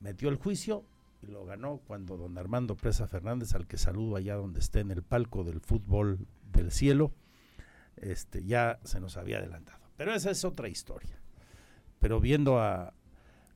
Metió 0.00 0.28
el 0.28 0.36
juicio 0.36 0.84
y 1.26 1.32
lo 1.32 1.44
ganó 1.44 1.78
cuando 1.86 2.16
don 2.16 2.38
Armando 2.38 2.76
Presa 2.76 3.06
Fernández, 3.06 3.54
al 3.54 3.66
que 3.66 3.76
saludo 3.76 4.16
allá 4.16 4.36
donde 4.36 4.60
esté 4.60 4.80
en 4.80 4.90
el 4.90 5.02
palco 5.02 5.44
del 5.44 5.60
fútbol 5.60 6.26
del 6.52 6.70
cielo, 6.70 7.12
este, 7.96 8.44
ya 8.44 8.78
se 8.84 9.00
nos 9.00 9.16
había 9.16 9.38
adelantado. 9.38 9.84
Pero 9.96 10.14
esa 10.14 10.30
es 10.30 10.44
otra 10.44 10.68
historia. 10.68 11.20
Pero 11.98 12.20
viendo 12.20 12.60
a, 12.60 12.94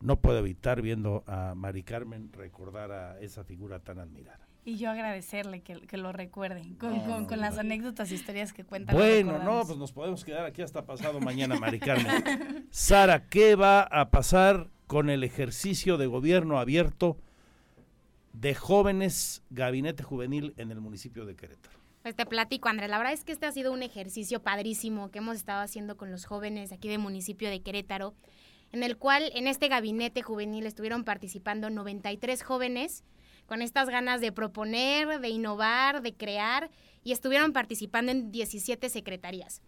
no 0.01 0.21
puedo 0.21 0.39
evitar 0.39 0.83
viendo 0.83 1.23
a 1.27 1.55
Mari 1.55 1.83
Carmen 1.83 2.33
recordar 2.33 2.91
a 2.91 3.21
esa 3.21 3.45
figura 3.45 3.81
tan 3.81 3.99
admirada. 3.99 4.47
Y 4.65 4.77
yo 4.77 4.91
agradecerle 4.91 5.63
que, 5.63 5.81
que 5.87 5.97
lo 5.97 6.13
recuerden 6.13 6.75
con, 6.75 6.97
no, 6.97 7.05
con, 7.05 7.27
con 7.27 7.41
las 7.41 7.57
anécdotas, 7.57 8.13
historias 8.13 8.53
que 8.53 8.65
cuentan. 8.65 8.95
Bueno, 8.95 9.39
no, 9.43 9.65
pues 9.65 9.79
nos 9.79 9.93
podemos 9.93 10.25
quedar 10.25 10.45
aquí 10.45 10.61
hasta 10.61 10.85
pasado 10.85 11.19
mañana, 11.21 11.59
Mari 11.59 11.81
Carmen. 11.81 12.67
Sara, 12.71 13.27
¿qué 13.27 13.57
va 13.57 13.83
a 13.83 14.11
pasar 14.11 14.71
con 14.87 15.09
el 15.09 15.25
ejercicio 15.25 15.97
de 15.97 16.07
gobierno 16.07 16.59
abierto 16.59 17.17
de 18.33 18.55
jóvenes 18.55 19.43
gabinete 19.51 20.03
juvenil 20.03 20.55
en 20.57 20.71
el 20.71 20.81
municipio 20.81 21.27
de 21.27 21.37
Querétaro? 21.37 21.79
Pues 22.03 22.17
te 22.17 22.25
platico, 22.25 22.69
Andrés. 22.69 22.89
La 22.89 22.97
verdad 22.99 23.13
es 23.13 23.25
que 23.25 23.33
este 23.33 23.47
ha 23.47 23.53
sido 23.53 23.73
un 23.73 23.83
ejercicio 23.83 24.43
padrísimo 24.43 25.11
que 25.11 25.19
hemos 25.19 25.37
estado 25.37 25.61
haciendo 25.61 25.97
con 25.97 26.11
los 26.11 26.25
jóvenes 26.25 26.73
aquí 26.73 26.89
del 26.89 26.99
municipio 26.99 27.51
de 27.51 27.61
Querétaro, 27.61 28.15
en 28.73 28.83
el 28.83 28.97
cual 28.97 29.31
en 29.35 29.47
este 29.47 29.69
gabinete 29.69 30.23
juvenil 30.23 30.67
estuvieron 30.67 31.05
participando 31.05 31.69
93 31.69 32.43
jóvenes 32.43 33.05
con 33.47 33.63
estas 33.63 33.91
ganas 33.91 34.21
de 34.21 34.33
proponer, 34.33 35.21
de 35.21 35.29
innovar, 35.29 36.03
de 36.03 36.15
crear, 36.15 36.71
y 37.03 37.13
estuvieron 37.13 37.53
participando 37.53 38.13
en 38.13 38.31
17 38.31 38.89
secretarías. 38.89 39.61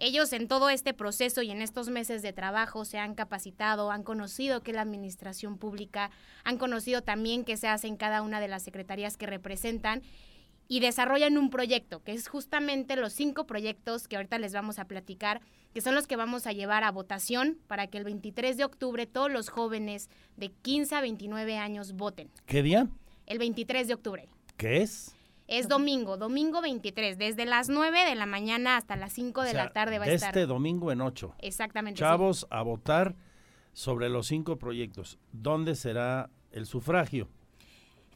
Ellos 0.00 0.32
en 0.32 0.46
todo 0.46 0.70
este 0.70 0.94
proceso 0.94 1.42
y 1.42 1.50
en 1.50 1.60
estos 1.60 1.88
meses 1.88 2.22
de 2.22 2.32
trabajo 2.32 2.84
se 2.84 2.98
han 2.98 3.16
capacitado, 3.16 3.90
han 3.90 4.04
conocido 4.04 4.62
que 4.62 4.72
la 4.72 4.82
administración 4.82 5.58
pública, 5.58 6.12
han 6.44 6.56
conocido 6.56 7.02
también 7.02 7.44
qué 7.44 7.56
se 7.56 7.66
hace 7.66 7.88
en 7.88 7.96
cada 7.96 8.22
una 8.22 8.38
de 8.38 8.46
las 8.46 8.62
secretarías 8.62 9.16
que 9.16 9.26
representan 9.26 10.02
y 10.68 10.78
desarrollan 10.78 11.36
un 11.36 11.50
proyecto, 11.50 12.04
que 12.04 12.12
es 12.12 12.28
justamente 12.28 12.94
los 12.94 13.12
cinco 13.12 13.44
proyectos 13.44 14.06
que 14.06 14.14
ahorita 14.14 14.38
les 14.38 14.52
vamos 14.52 14.78
a 14.78 14.84
platicar, 14.84 15.40
que 15.74 15.80
son 15.80 15.96
los 15.96 16.06
que 16.06 16.14
vamos 16.14 16.46
a 16.46 16.52
llevar 16.52 16.84
a 16.84 16.92
votación 16.92 17.58
para 17.66 17.88
que 17.88 17.98
el 17.98 18.04
23 18.04 18.56
de 18.56 18.64
octubre 18.64 19.06
todos 19.06 19.32
los 19.32 19.48
jóvenes 19.48 20.10
de 20.36 20.50
15 20.50 20.94
a 20.94 21.00
29 21.00 21.56
años 21.56 21.94
voten. 21.94 22.30
¿Qué 22.46 22.62
día? 22.62 22.86
El 23.26 23.38
23 23.38 23.88
de 23.88 23.94
octubre. 23.94 24.28
¿Qué 24.56 24.82
es? 24.82 25.17
Es 25.48 25.66
domingo, 25.66 26.18
domingo 26.18 26.60
23, 26.60 27.18
desde 27.18 27.46
las 27.46 27.70
9 27.70 28.04
de 28.04 28.14
la 28.14 28.26
mañana 28.26 28.76
hasta 28.76 28.96
las 28.96 29.14
5 29.14 29.42
de 29.42 29.48
O 29.48 29.52
sea, 29.52 29.64
la 29.64 29.72
tarde 29.72 29.98
va 29.98 30.04
a 30.04 30.08
estar. 30.08 30.28
Este 30.28 30.46
domingo 30.46 30.92
en 30.92 31.00
8. 31.00 31.34
Exactamente. 31.38 31.98
sí. 31.98 32.04
Chavos, 32.04 32.46
a 32.50 32.62
votar 32.62 33.16
sobre 33.72 34.08
los 34.08 34.26
cinco 34.26 34.58
proyectos. 34.58 35.18
¿Dónde 35.32 35.74
será 35.74 36.30
el 36.52 36.66
sufragio? 36.66 37.28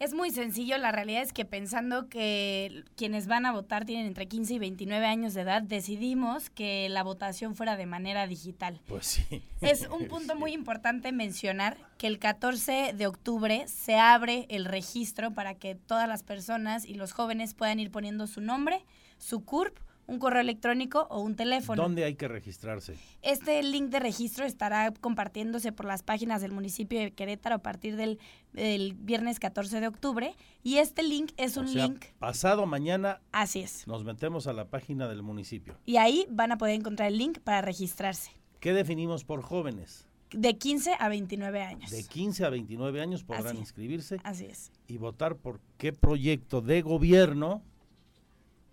Es 0.02 0.14
muy 0.14 0.32
sencillo, 0.32 0.78
la 0.78 0.90
realidad 0.90 1.22
es 1.22 1.32
que 1.32 1.44
pensando 1.44 2.08
que 2.08 2.82
quienes 2.96 3.28
van 3.28 3.46
a 3.46 3.52
votar 3.52 3.84
tienen 3.84 4.06
entre 4.06 4.26
15 4.26 4.54
y 4.54 4.58
29 4.58 5.06
años 5.06 5.32
de 5.32 5.42
edad, 5.42 5.62
decidimos 5.62 6.50
que 6.50 6.88
la 6.88 7.04
votación 7.04 7.54
fuera 7.54 7.76
de 7.76 7.86
manera 7.86 8.26
digital. 8.26 8.80
Pues 8.88 9.06
sí. 9.06 9.44
Es 9.60 9.86
un 9.86 10.08
punto 10.08 10.34
muy 10.34 10.54
importante 10.54 11.12
mencionar 11.12 11.76
que 11.98 12.08
el 12.08 12.18
14 12.18 12.94
de 12.94 13.06
octubre 13.06 13.68
se 13.68 13.94
abre 13.94 14.46
el 14.48 14.64
registro 14.64 15.34
para 15.34 15.54
que 15.54 15.76
todas 15.76 16.08
las 16.08 16.24
personas 16.24 16.84
y 16.84 16.94
los 16.94 17.12
jóvenes 17.12 17.54
puedan 17.54 17.78
ir 17.78 17.92
poniendo 17.92 18.26
su 18.26 18.40
nombre, 18.40 18.84
su 19.18 19.44
CURP, 19.44 19.78
un 20.06 20.18
correo 20.18 20.40
electrónico 20.40 21.06
o 21.10 21.20
un 21.20 21.36
teléfono. 21.36 21.80
¿Dónde 21.82 22.04
hay 22.04 22.14
que 22.14 22.28
registrarse? 22.28 22.96
Este 23.22 23.62
link 23.62 23.90
de 23.90 24.00
registro 24.00 24.44
estará 24.44 24.92
compartiéndose 24.92 25.72
por 25.72 25.86
las 25.86 26.02
páginas 26.02 26.42
del 26.42 26.52
municipio 26.52 26.98
de 27.00 27.12
Querétaro 27.12 27.56
a 27.56 27.58
partir 27.58 27.96
del, 27.96 28.18
del 28.52 28.94
viernes 28.94 29.38
14 29.40 29.80
de 29.80 29.86
octubre. 29.86 30.34
Y 30.62 30.78
este 30.78 31.02
link 31.02 31.32
es 31.36 31.56
un 31.56 31.68
sea, 31.68 31.86
link, 31.86 32.04
pasado 32.18 32.66
mañana 32.66 33.20
así 33.32 33.60
es. 33.60 33.86
nos 33.86 34.04
metemos 34.04 34.46
a 34.46 34.52
la 34.52 34.66
página 34.66 35.08
del 35.08 35.22
municipio. 35.22 35.76
Y 35.86 35.96
ahí 35.96 36.26
van 36.30 36.52
a 36.52 36.58
poder 36.58 36.74
encontrar 36.74 37.08
el 37.08 37.18
link 37.18 37.38
para 37.40 37.60
registrarse. 37.62 38.30
¿Qué 38.60 38.72
definimos 38.72 39.24
por 39.24 39.42
jóvenes? 39.42 40.06
De 40.30 40.56
15 40.56 40.92
a 40.98 41.08
29 41.08 41.62
años. 41.62 41.90
De 41.90 42.04
15 42.04 42.44
a 42.44 42.50
29 42.50 43.00
años 43.02 43.22
podrán 43.22 43.48
Así 43.48 43.58
inscribirse 43.58 44.18
Así 44.24 44.46
es. 44.46 44.72
y 44.86 44.96
votar 44.96 45.36
por 45.36 45.60
qué 45.76 45.92
proyecto 45.92 46.60
de 46.62 46.80
gobierno 46.80 47.62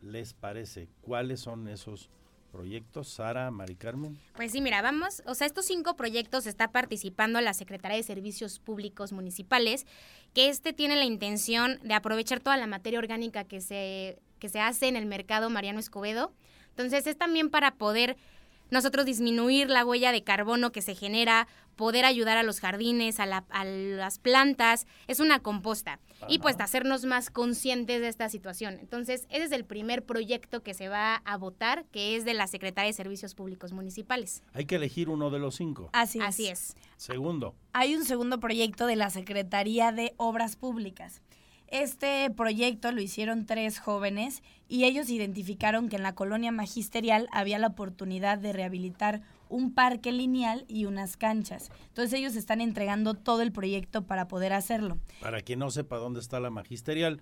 les 0.01 0.33
parece. 0.33 0.87
¿Cuáles 1.01 1.41
son 1.41 1.67
esos 1.67 2.09
proyectos? 2.51 3.07
Sara, 3.09 3.51
Mari 3.51 3.75
Carmen. 3.75 4.17
Pues 4.35 4.51
sí, 4.51 4.61
mira, 4.61 4.81
vamos, 4.81 5.21
o 5.25 5.35
sea, 5.35 5.47
estos 5.47 5.65
cinco 5.65 5.95
proyectos 5.95 6.47
está 6.47 6.71
participando 6.71 7.39
la 7.41 7.53
Secretaría 7.53 7.97
de 7.97 8.03
Servicios 8.03 8.59
Públicos 8.59 9.11
Municipales, 9.11 9.85
que 10.33 10.49
este 10.49 10.73
tiene 10.73 10.95
la 10.95 11.05
intención 11.05 11.79
de 11.83 11.93
aprovechar 11.93 12.39
toda 12.39 12.57
la 12.57 12.67
materia 12.67 12.99
orgánica 12.99 13.43
que 13.43 13.61
se, 13.61 14.19
que 14.39 14.49
se 14.49 14.59
hace 14.59 14.87
en 14.87 14.95
el 14.95 15.05
mercado 15.05 15.49
Mariano 15.49 15.79
Escobedo. 15.79 16.33
Entonces 16.69 17.07
es 17.07 17.17
también 17.17 17.49
para 17.49 17.75
poder 17.75 18.17
nosotros 18.71 19.05
disminuir 19.05 19.69
la 19.69 19.85
huella 19.85 20.11
de 20.11 20.23
carbono 20.23 20.71
que 20.71 20.81
se 20.81 20.95
genera, 20.95 21.47
poder 21.75 22.03
ayudar 22.05 22.37
a 22.37 22.43
los 22.43 22.59
jardines, 22.59 23.19
a, 23.19 23.25
la- 23.25 23.45
a 23.49 23.63
las 23.65 24.19
plantas, 24.19 24.85
es 25.07 25.19
una 25.19 25.39
composta. 25.39 25.99
Y 26.27 26.39
pues 26.39 26.57
hacernos 26.59 27.05
más 27.05 27.29
conscientes 27.29 28.01
de 28.01 28.09
esta 28.09 28.27
situación. 28.27 28.77
Entonces, 28.81 29.25
ese 29.29 29.45
es 29.45 29.51
el 29.53 29.63
primer 29.63 30.03
proyecto 30.05 30.61
que 30.61 30.73
se 30.73 30.89
va 30.89 31.15
a 31.23 31.37
votar, 31.37 31.85
que 31.93 32.17
es 32.17 32.25
de 32.25 32.33
la 32.33 32.47
Secretaría 32.47 32.87
de 32.89 32.93
Servicios 32.93 33.35
Públicos 33.35 33.71
Municipales. 33.71 34.43
Hay 34.53 34.65
que 34.65 34.75
elegir 34.75 35.07
uno 35.07 35.29
de 35.29 35.39
los 35.39 35.55
cinco. 35.55 35.89
Así 35.93 36.19
es. 36.19 36.25
Así 36.25 36.47
es. 36.49 36.75
Segundo, 36.97 37.55
Hay 37.71 37.95
un 37.95 38.03
segundo 38.03 38.41
proyecto 38.41 38.85
de 38.85 38.97
la 38.97 39.09
Secretaría 39.09 39.93
de 39.93 40.13
Obras 40.17 40.57
Públicas. 40.57 41.21
Este 41.71 42.31
proyecto 42.35 42.91
lo 42.91 42.99
hicieron 42.99 43.45
tres 43.45 43.79
jóvenes 43.79 44.41
y 44.67 44.85
ellos 44.85 45.09
identificaron 45.09 45.87
que 45.87 45.97
en 45.97 46.03
la 46.03 46.15
colonia 46.15 46.51
magisterial 46.51 47.27
había 47.31 47.59
la 47.59 47.67
oportunidad 47.67 48.39
de 48.39 48.53
rehabilitar 48.53 49.21
un 49.49 49.73
parque 49.73 50.11
lineal 50.11 50.65
y 50.67 50.85
unas 50.85 51.15
canchas. 51.15 51.69
Entonces 51.89 52.13
ellos 52.13 52.35
están 52.35 52.61
entregando 52.61 53.13
todo 53.13 53.43
el 53.43 53.51
proyecto 53.51 54.07
para 54.07 54.27
poder 54.27 54.53
hacerlo. 54.53 54.97
para 55.21 55.41
quien 55.41 55.59
no 55.59 55.69
sepa 55.69 55.97
dónde 55.97 56.19
está 56.19 56.39
la 56.39 56.49
magisterial, 56.49 57.21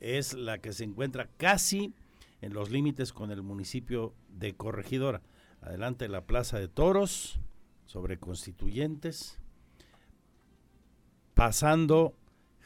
es 0.00 0.34
la 0.34 0.58
que 0.58 0.72
se 0.72 0.84
encuentra 0.84 1.28
casi 1.36 1.92
en 2.40 2.52
los 2.52 2.70
límites 2.70 3.12
con 3.12 3.30
el 3.30 3.42
municipio 3.42 4.14
de 4.28 4.54
Corregidora. 4.54 5.22
Adelante 5.60 6.04
de 6.04 6.10
la 6.10 6.24
Plaza 6.24 6.58
de 6.58 6.68
Toros, 6.68 7.40
sobre 7.84 8.18
Constituyentes, 8.18 9.38
pasando 11.34 12.14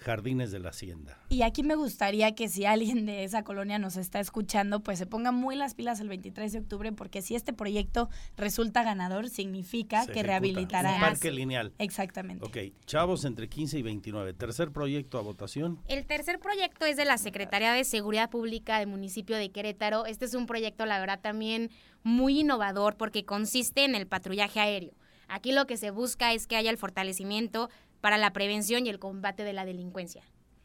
Jardines 0.02 0.50
de 0.50 0.58
la 0.58 0.70
Hacienda. 0.70 1.18
Y 1.28 1.42
aquí 1.42 1.62
me 1.62 1.74
gustaría 1.74 2.34
que 2.34 2.48
si 2.48 2.64
alguien 2.66 3.06
de 3.06 3.24
esa 3.24 3.42
colonia 3.42 3.78
nos 3.78 3.96
está 3.96 4.20
escuchando, 4.20 4.80
pues 4.80 4.98
se 4.98 5.06
ponga 5.06 5.32
muy 5.32 5.56
las 5.56 5.74
pilas 5.74 6.00
el 6.00 6.08
23 6.08 6.52
de 6.52 6.58
octubre, 6.58 6.92
porque 6.92 7.22
si 7.22 7.34
este 7.34 7.52
proyecto 7.52 8.10
resulta 8.36 8.82
ganador, 8.82 9.28
significa 9.28 10.04
Se 10.04 10.12
que 10.12 10.22
rehabilitará. 10.22 10.94
Un 10.94 11.00
parque 11.00 11.30
lineal. 11.30 11.72
Exactamente. 11.78 12.44
Ok, 12.44 12.74
chavos 12.86 13.24
entre 13.24 13.48
15 13.48 13.78
y 13.78 13.82
29. 13.82 14.34
Tercer 14.34 14.72
proyecto 14.72 15.18
a 15.18 15.22
votación. 15.22 15.78
El 15.88 16.06
tercer 16.06 16.38
proyecto 16.40 16.84
es 16.84 16.96
de 16.96 17.04
la 17.04 17.18
Secretaría 17.18 17.72
de 17.72 17.84
Seguridad 17.84 18.30
Pública 18.30 18.78
del 18.78 18.88
municipio 18.88 19.36
de 19.36 19.50
Querétaro. 19.50 20.06
Este 20.06 20.24
es 20.24 20.34
un 20.34 20.46
proyecto, 20.46 20.86
la 20.86 20.98
verdad, 20.98 21.20
también 21.20 21.70
muy 22.02 22.40
innovador 22.40 22.96
porque 22.96 23.24
consiste 23.24 23.84
en 23.84 23.94
el 23.94 24.06
patrullaje 24.06 24.60
aéreo. 24.60 24.94
Aquí 25.28 25.52
lo 25.52 25.66
que 25.66 25.78
se 25.78 25.90
busca 25.90 26.34
es 26.34 26.46
que 26.46 26.56
haya 26.56 26.70
el 26.70 26.76
fortalecimiento 26.76 27.70
para 28.02 28.18
la 28.18 28.34
prevención 28.34 28.84
y 28.84 28.90
el 28.90 28.98
combate 28.98 29.44
de 29.44 29.54
la 29.54 29.64
delincuencia. 29.64 30.22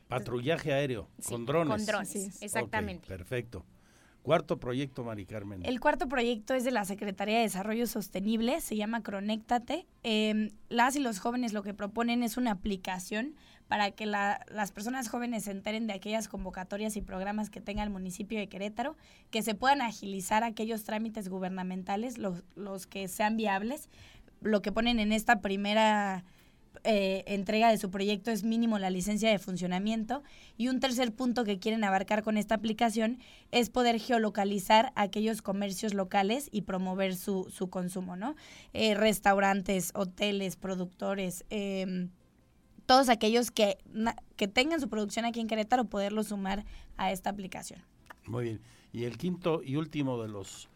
Patrullaje 0.10 0.74
aéreo, 0.74 1.08
Sí, 1.20 1.32
con 1.32 1.46
drones. 1.46 1.76
Con 1.78 1.86
drones, 1.86 2.42
exactamente. 2.42 3.08
Perfecto. 3.08 3.66
Cuarto 4.24 4.60
proyecto, 4.60 5.06
Mari 5.06 5.26
Carmen. 5.26 5.66
El 5.66 5.80
cuarto 5.80 6.10
proyecto 6.10 6.54
es 6.54 6.66
de 6.66 6.72
la 6.72 6.84
Secretaría 6.84 7.38
de 7.38 7.44
Desarrollo 7.44 7.88
Sostenible, 7.88 8.60
se 8.60 8.76
llama 8.76 9.02
Cronéctate. 9.02 9.86
Eh, 10.04 10.52
las 10.68 10.98
y 10.98 11.00
los 11.00 11.20
jóvenes 11.20 11.54
lo 11.54 11.64
que 11.64 11.74
proponen 11.74 12.24
es 12.24 12.36
una 12.36 12.52
aplicación 12.52 13.36
para 13.70 13.92
que 13.92 14.06
la- 14.06 14.46
las 14.50 14.72
personas 14.74 15.08
jóvenes 15.10 15.44
se 15.46 15.52
enteren 15.52 15.88
de 15.88 15.94
aquellas 15.94 16.28
convocatorias 16.28 16.98
y 16.98 17.02
programas 17.02 17.50
que 17.50 17.62
tenga 17.62 17.84
el 17.84 17.90
municipio 17.90 18.38
de 18.40 18.48
Querétaro, 18.50 18.98
que 19.30 19.42
se 19.44 19.56
puedan 19.56 19.82
agilizar 19.82 20.44
aquellos 20.44 20.84
trámites 20.84 21.30
gubernamentales, 21.30 22.18
los, 22.18 22.44
los 22.56 22.86
que 22.88 23.08
sean 23.08 23.38
viables. 23.38 23.90
Lo 24.42 24.62
que 24.62 24.72
ponen 24.74 25.00
en 25.00 25.12
esta 25.14 25.40
primera 25.42 26.26
eh, 26.90 27.26
entrega 27.28 27.70
de 27.70 27.78
su 27.78 27.92
proyecto 27.92 28.32
es 28.32 28.46
mínimo 28.46 28.80
la 28.80 28.90
licencia 28.90 29.30
de 29.30 29.40
funcionamiento 29.40 30.24
y 30.56 30.70
un 30.70 30.80
tercer 30.80 31.14
punto 31.14 31.44
que 31.44 31.60
quieren 31.60 31.84
abarcar 31.84 32.24
con 32.24 32.38
esta 32.38 32.56
aplicación 32.56 33.20
es 33.52 33.70
poder 33.70 34.00
geolocalizar 34.00 34.94
aquellos 34.96 35.42
comercios 35.42 35.94
locales 35.94 36.48
y 36.50 36.62
promover 36.62 37.18
su, 37.18 37.46
su 37.50 37.70
consumo, 37.70 38.16
¿no? 38.16 38.38
Eh, 38.72 38.94
restaurantes, 38.94 39.92
hoteles, 39.96 40.56
productores, 40.56 41.44
em, 41.50 42.10
todos 42.86 43.10
aquellos 43.10 43.52
que, 43.52 43.80
que 44.38 44.48
tengan 44.48 44.80
su 44.80 44.88
producción 44.88 45.26
aquí 45.26 45.42
en 45.42 45.48
Querétaro, 45.48 45.90
poderlo 45.90 46.24
sumar 46.24 46.64
a 46.96 47.12
esta 47.12 47.30
aplicación. 47.30 47.82
Muy 48.26 48.46
bien. 48.46 48.62
Y 48.94 49.04
el 49.04 49.18
quinto 49.18 49.62
y 49.62 49.76
último 49.76 50.22
de 50.22 50.30
los 50.30 50.70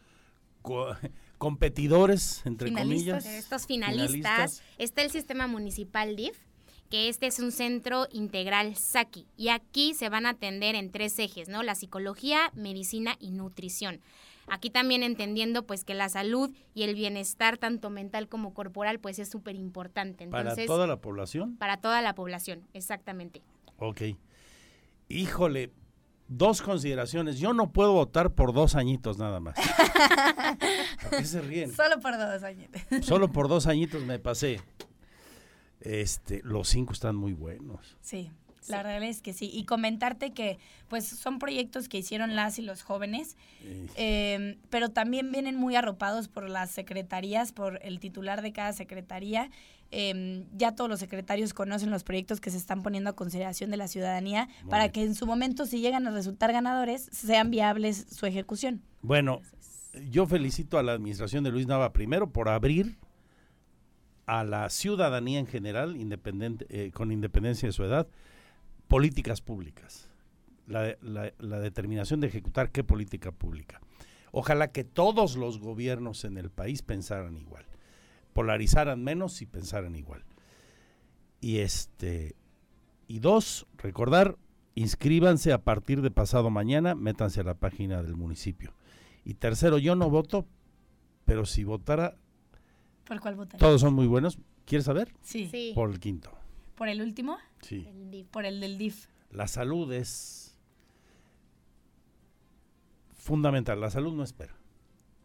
competidores, 1.42 2.40
entre 2.46 2.72
comillas. 2.72 3.24
De 3.24 3.36
estos 3.36 3.66
finalistas, 3.66 4.62
está 4.78 5.02
el 5.02 5.10
sistema 5.10 5.48
municipal 5.48 6.14
DIF, 6.14 6.38
que 6.88 7.08
este 7.08 7.26
es 7.26 7.40
un 7.40 7.50
centro 7.50 8.06
integral 8.12 8.76
SACI. 8.76 9.26
Y 9.36 9.48
aquí 9.48 9.92
se 9.94 10.08
van 10.08 10.24
a 10.26 10.30
atender 10.30 10.76
en 10.76 10.92
tres 10.92 11.18
ejes, 11.18 11.48
¿no? 11.48 11.64
La 11.64 11.74
psicología, 11.74 12.52
medicina 12.54 13.16
y 13.18 13.32
nutrición. 13.32 14.00
Aquí 14.46 14.70
también 14.70 15.02
entendiendo 15.02 15.66
pues 15.66 15.82
que 15.82 15.94
la 15.94 16.08
salud 16.08 16.52
y 16.74 16.84
el 16.84 16.94
bienestar 16.94 17.58
tanto 17.58 17.90
mental 17.90 18.28
como 18.28 18.54
corporal 18.54 19.00
pues 19.00 19.18
es 19.18 19.28
súper 19.28 19.56
importante. 19.56 20.28
¿Para 20.28 20.54
toda 20.54 20.86
la 20.86 21.00
población? 21.00 21.56
Para 21.56 21.78
toda 21.78 22.02
la 22.02 22.14
población, 22.14 22.62
exactamente. 22.72 23.42
Ok. 23.78 24.02
Híjole, 25.08 25.72
dos 26.36 26.62
consideraciones. 26.62 27.38
Yo 27.38 27.52
no 27.52 27.72
puedo 27.72 27.92
votar 27.92 28.32
por 28.34 28.52
dos 28.52 28.74
añitos 28.74 29.18
nada 29.18 29.40
más. 29.40 29.56
¿A 29.58 30.56
qué 31.10 31.24
se 31.24 31.40
ríen? 31.40 31.72
Solo 31.72 32.00
por 32.00 32.16
dos 32.16 32.42
años. 32.42 32.70
Solo 33.02 33.32
por 33.32 33.48
dos 33.48 33.66
añitos 33.66 34.02
me 34.02 34.18
pasé. 34.18 34.60
Este, 35.80 36.40
los 36.44 36.68
cinco 36.68 36.92
están 36.92 37.16
muy 37.16 37.32
buenos. 37.32 37.96
Sí, 38.00 38.30
la 38.68 38.82
realidad 38.82 39.10
es 39.10 39.22
que 39.22 39.32
sí. 39.32 39.50
Y 39.52 39.64
comentarte 39.64 40.32
que 40.32 40.58
pues 40.88 41.06
son 41.06 41.38
proyectos 41.38 41.88
que 41.88 41.98
hicieron 41.98 42.36
las 42.36 42.58
y 42.58 42.62
los 42.62 42.82
jóvenes, 42.82 43.36
eh, 43.96 44.58
pero 44.70 44.90
también 44.90 45.32
vienen 45.32 45.56
muy 45.56 45.74
arropados 45.74 46.28
por 46.28 46.48
las 46.48 46.70
secretarías, 46.70 47.52
por 47.52 47.80
el 47.82 47.98
titular 47.98 48.42
de 48.42 48.52
cada 48.52 48.72
secretaría. 48.72 49.50
Eh, 49.94 50.46
ya 50.56 50.74
todos 50.74 50.88
los 50.88 50.98
secretarios 51.00 51.52
conocen 51.52 51.90
los 51.90 52.02
proyectos 52.02 52.40
que 52.40 52.50
se 52.50 52.56
están 52.56 52.82
poniendo 52.82 53.10
a 53.10 53.12
consideración 53.12 53.70
de 53.70 53.76
la 53.76 53.88
ciudadanía 53.88 54.48
Muy 54.62 54.70
para 54.70 54.84
bien. 54.84 54.92
que 54.92 55.02
en 55.04 55.14
su 55.14 55.26
momento, 55.26 55.66
si 55.66 55.80
llegan 55.80 56.06
a 56.06 56.10
resultar 56.10 56.50
ganadores, 56.50 57.08
sean 57.12 57.50
viables 57.50 58.06
su 58.10 58.24
ejecución. 58.26 58.80
Bueno, 59.02 59.40
yo 60.10 60.26
felicito 60.26 60.78
a 60.78 60.82
la 60.82 60.92
administración 60.92 61.44
de 61.44 61.50
Luis 61.50 61.66
Nava 61.66 61.92
primero 61.92 62.30
por 62.32 62.48
abrir 62.48 62.96
a 64.26 64.44
la 64.44 64.70
ciudadanía 64.70 65.38
en 65.40 65.46
general, 65.46 65.96
independiente, 65.96 66.64
eh, 66.70 66.90
con 66.92 67.12
independencia 67.12 67.68
de 67.68 67.72
su 67.72 67.84
edad, 67.84 68.06
políticas 68.88 69.40
públicas. 69.40 70.08
La, 70.66 70.96
la- 71.02 71.32
la 71.38 71.58
determinación 71.58 72.20
de 72.20 72.28
ejecutar 72.28 72.70
qué 72.70 72.84
política 72.84 73.32
pública. 73.32 73.80
Ojalá 74.30 74.68
que 74.72 74.84
todos 74.84 75.36
los 75.36 75.58
gobiernos 75.58 76.24
en 76.24 76.38
el 76.38 76.50
país 76.50 76.80
pensaran 76.82 77.36
igual, 77.36 77.66
polarizaran 78.32 79.02
menos 79.02 79.42
y 79.42 79.46
pensaran 79.46 79.94
igual. 79.96 80.24
Y 81.40 81.58
este 81.58 82.36
y 83.08 83.18
dos, 83.18 83.66
recordar, 83.76 84.38
inscríbanse 84.74 85.52
a 85.52 85.62
partir 85.62 86.00
de 86.02 86.10
pasado 86.10 86.50
mañana, 86.50 86.94
métanse 86.94 87.40
a 87.40 87.44
la 87.44 87.54
página 87.54 88.02
del 88.02 88.16
municipio. 88.16 88.74
Y 89.24 89.34
tercero, 89.34 89.78
yo 89.78 89.94
no 89.96 90.08
voto, 90.08 90.46
pero 91.24 91.44
si 91.44 91.64
votara, 91.64 92.16
¿Por 93.04 93.20
cuál 93.20 93.34
votar? 93.34 93.60
todos 93.60 93.80
son 93.80 93.94
muy 93.94 94.06
buenos. 94.06 94.38
¿Quieres 94.64 94.86
saber? 94.86 95.12
Sí. 95.22 95.48
Sí. 95.50 95.72
Por 95.74 95.90
el 95.90 96.00
quinto. 96.00 96.30
¿Por 96.76 96.88
el 96.88 97.02
último? 97.02 97.36
Sí. 97.60 97.86
Por 98.30 98.44
el 98.46 98.60
del 98.60 98.78
DIF. 98.78 99.06
La 99.30 99.46
salud 99.48 99.92
es 99.92 100.56
fundamental. 103.14 103.80
La 103.80 103.90
salud 103.90 104.14
no 104.14 104.22
espera. 104.22 104.54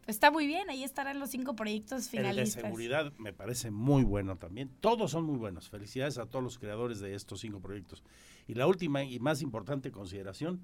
Está 0.07 0.31
muy 0.31 0.47
bien, 0.47 0.69
ahí 0.69 0.83
estarán 0.83 1.19
los 1.19 1.29
cinco 1.29 1.55
proyectos 1.55 2.05
El 2.05 2.11
de 2.11 2.17
finalistas. 2.17 2.63
seguridad 2.63 3.11
me 3.17 3.33
parece 3.33 3.71
muy 3.71 4.03
bueno 4.03 4.37
también. 4.37 4.71
Todos 4.79 5.11
son 5.11 5.25
muy 5.25 5.37
buenos. 5.37 5.69
Felicidades 5.69 6.17
a 6.17 6.25
todos 6.25 6.41
los 6.43 6.57
creadores 6.57 6.99
de 6.99 7.13
estos 7.13 7.41
cinco 7.41 7.59
proyectos. 7.59 8.03
Y 8.47 8.53
la 8.53 8.67
última 8.67 9.03
y 9.03 9.19
más 9.19 9.41
importante 9.41 9.91
consideración, 9.91 10.61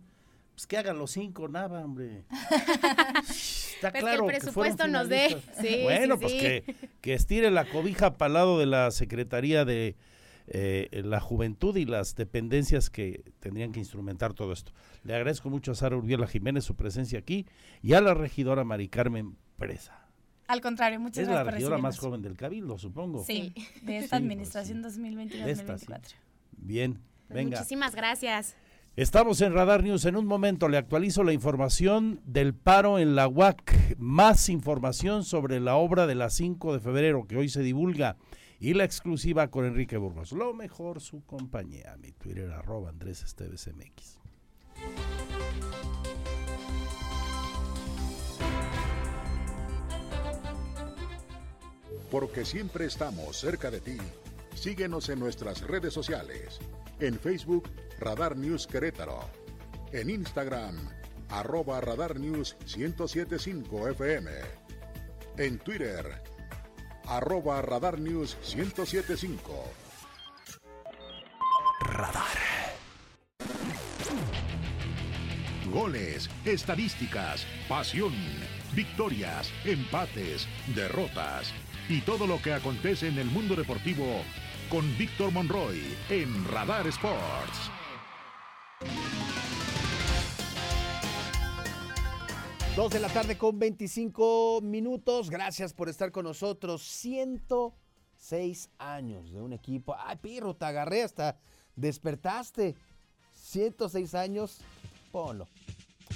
pues 0.56 0.66
que 0.68 0.78
hagan 0.78 0.98
los 0.98 1.12
cinco, 1.12 1.48
nada, 1.50 1.84
hombre. 1.84 2.24
Está 2.30 3.92
Pues 3.92 3.92
que 3.92 3.98
el 4.00 4.04
claro 4.04 4.04
que 4.04 4.12
fueron 4.14 4.28
presupuesto 4.28 4.88
nos 4.88 5.10
dé. 5.10 5.28
finalistas. 5.28 5.58
Sí, 5.62 5.80
bueno, 5.84 6.16
sí, 6.16 6.22
pues 6.22 6.32
sí. 6.32 6.40
Que, 6.40 6.76
que 7.02 7.14
estire 7.14 7.52
la 7.52 7.66
cobija 7.66 8.14
para 8.18 8.28
el 8.28 8.34
lado 8.34 8.60
de 8.60 8.66
la 8.66 8.92
Secretaría 8.92 9.66
de 9.66 9.96
eh, 10.48 11.02
la 11.04 11.20
Juventud 11.20 11.76
y 11.78 11.86
las 11.86 12.16
dependencias 12.16 12.90
que 12.90 13.24
tendrían 13.40 13.72
que 13.72 13.80
instrumentar 13.80 14.34
todo 14.34 14.52
esto. 14.52 14.72
Le 15.04 15.16
agradezco 15.16 15.50
mucho 15.50 15.72
a 15.72 15.76
Sara 15.76 15.96
Urbiela 15.96 16.28
Jiménez 16.28 16.64
su 16.64 16.76
presencia 16.76 17.20
aquí 17.20 17.46
y 17.82 17.94
a 17.94 18.02
la 18.02 18.14
regidora 18.14 18.64
Mari 18.64 18.90
Carmen 18.90 19.38
Presa. 19.58 20.04
Al 20.48 20.62
contrario, 20.62 21.00
muchas 21.00 21.24
Es 21.24 21.28
la 21.28 21.36
gracias 21.36 21.46
por 21.46 21.54
regidora 21.54 21.78
más 21.78 21.98
joven 21.98 22.22
del 22.22 22.36
Cabildo, 22.36 22.78
supongo. 22.78 23.24
Sí, 23.24 23.54
de 23.56 23.62
Sí, 23.62 23.96
esta 23.96 24.10
pues 24.10 24.14
administración 24.14 24.82
De 24.82 25.52
esta, 25.52 25.78
sí. 25.78 25.86
2022-2024. 25.88 26.00
Bien, 26.58 26.94
Pues 27.28 27.36
venga. 27.36 27.58
Muchísimas 27.60 27.96
gracias. 27.96 28.56
Estamos 28.96 29.42
en 29.42 29.54
Radar 29.54 29.82
News. 29.82 30.06
En 30.06 30.16
un 30.16 30.28
momento 30.28 30.70
le 30.70 30.78
actualizo 30.78 31.24
la 31.24 31.34
información 31.34 32.22
del 32.26 32.54
paro 32.54 33.00
en 33.00 33.16
la 33.16 33.28
UAC. 33.28 33.98
Más 33.98 34.50
información 34.50 35.24
sobre 35.24 35.60
la 35.60 35.76
obra 35.78 36.06
de 36.06 36.14
la 36.14 36.30
5 36.30 36.74
de 36.74 36.80
febrero 36.80 37.26
que 37.26 37.38
hoy 37.38 37.50
se 37.50 37.64
divulga. 37.64 38.18
Y 38.64 38.74
la 38.74 38.86
exclusiva 38.86 39.50
con 39.50 39.66
Enrique 39.66 39.98
Burgos. 39.98 40.32
Lo 40.32 40.54
mejor 40.54 41.02
su 41.02 41.26
compañía. 41.26 41.98
Mi 42.00 42.14
Twitter 42.14 42.50
arroba 42.50 42.92
Andrés 42.92 43.22
Esteves 43.22 43.68
MX. 43.68 44.20
Porque 52.10 52.46
siempre 52.46 52.86
estamos 52.86 53.36
cerca 53.36 53.70
de 53.70 53.82
ti. 53.82 53.98
Síguenos 54.56 55.10
en 55.10 55.20
nuestras 55.20 55.60
redes 55.68 55.94
sociales. 55.94 56.62
En 57.02 57.20
Facebook, 57.20 57.70
Radar 58.00 58.38
News 58.38 58.66
Querétaro. 58.66 59.30
En 59.92 60.10
Instagram, 60.10 60.78
arroba 61.28 61.82
Radar 61.82 62.18
News 62.18 62.56
1075 62.78 63.90
FM. 63.90 64.32
En 65.36 65.60
Twitter, 65.60 66.24
arroba 67.08 67.62
Radar 67.62 68.00
News 68.00 68.38
1075. 68.56 69.74
Radar. 71.82 72.24
Goles, 75.72 76.30
estadísticas, 76.46 77.46
pasión, 77.68 78.14
victorias, 78.74 79.52
empates, 79.66 80.48
derrotas 80.76 81.52
y 81.90 82.02
todo 82.02 82.28
lo 82.28 82.42
que 82.42 82.54
acontece 82.54 83.08
en 83.08 83.18
el 83.18 83.26
mundo 83.26 83.56
deportivo 83.56 84.22
con 84.70 84.86
Víctor 84.98 85.32
Monroy 85.32 85.82
en 86.10 86.46
Radar 86.46 86.88
Sports. 86.88 87.72
Dos 92.76 92.92
de 92.92 93.00
la 93.00 93.10
tarde 93.10 93.38
con 93.38 93.60
25 93.60 94.62
minutos. 94.64 95.30
Gracias 95.30 95.74
por 95.74 95.90
estar 95.90 96.12
con 96.12 96.26
nosotros. 96.26 96.82
106 96.82 98.72
años 98.80 99.32
de 99.32 99.40
un 99.42 99.54
equipo. 99.54 99.96
Ay, 99.96 100.18
Pirro, 100.20 100.56
te 100.56 100.66
agarré 100.66 101.04
hasta 101.04 101.38
despertaste. 101.76 102.74
106 103.36 104.16
años. 104.16 104.58
Ponlo. 105.12 105.48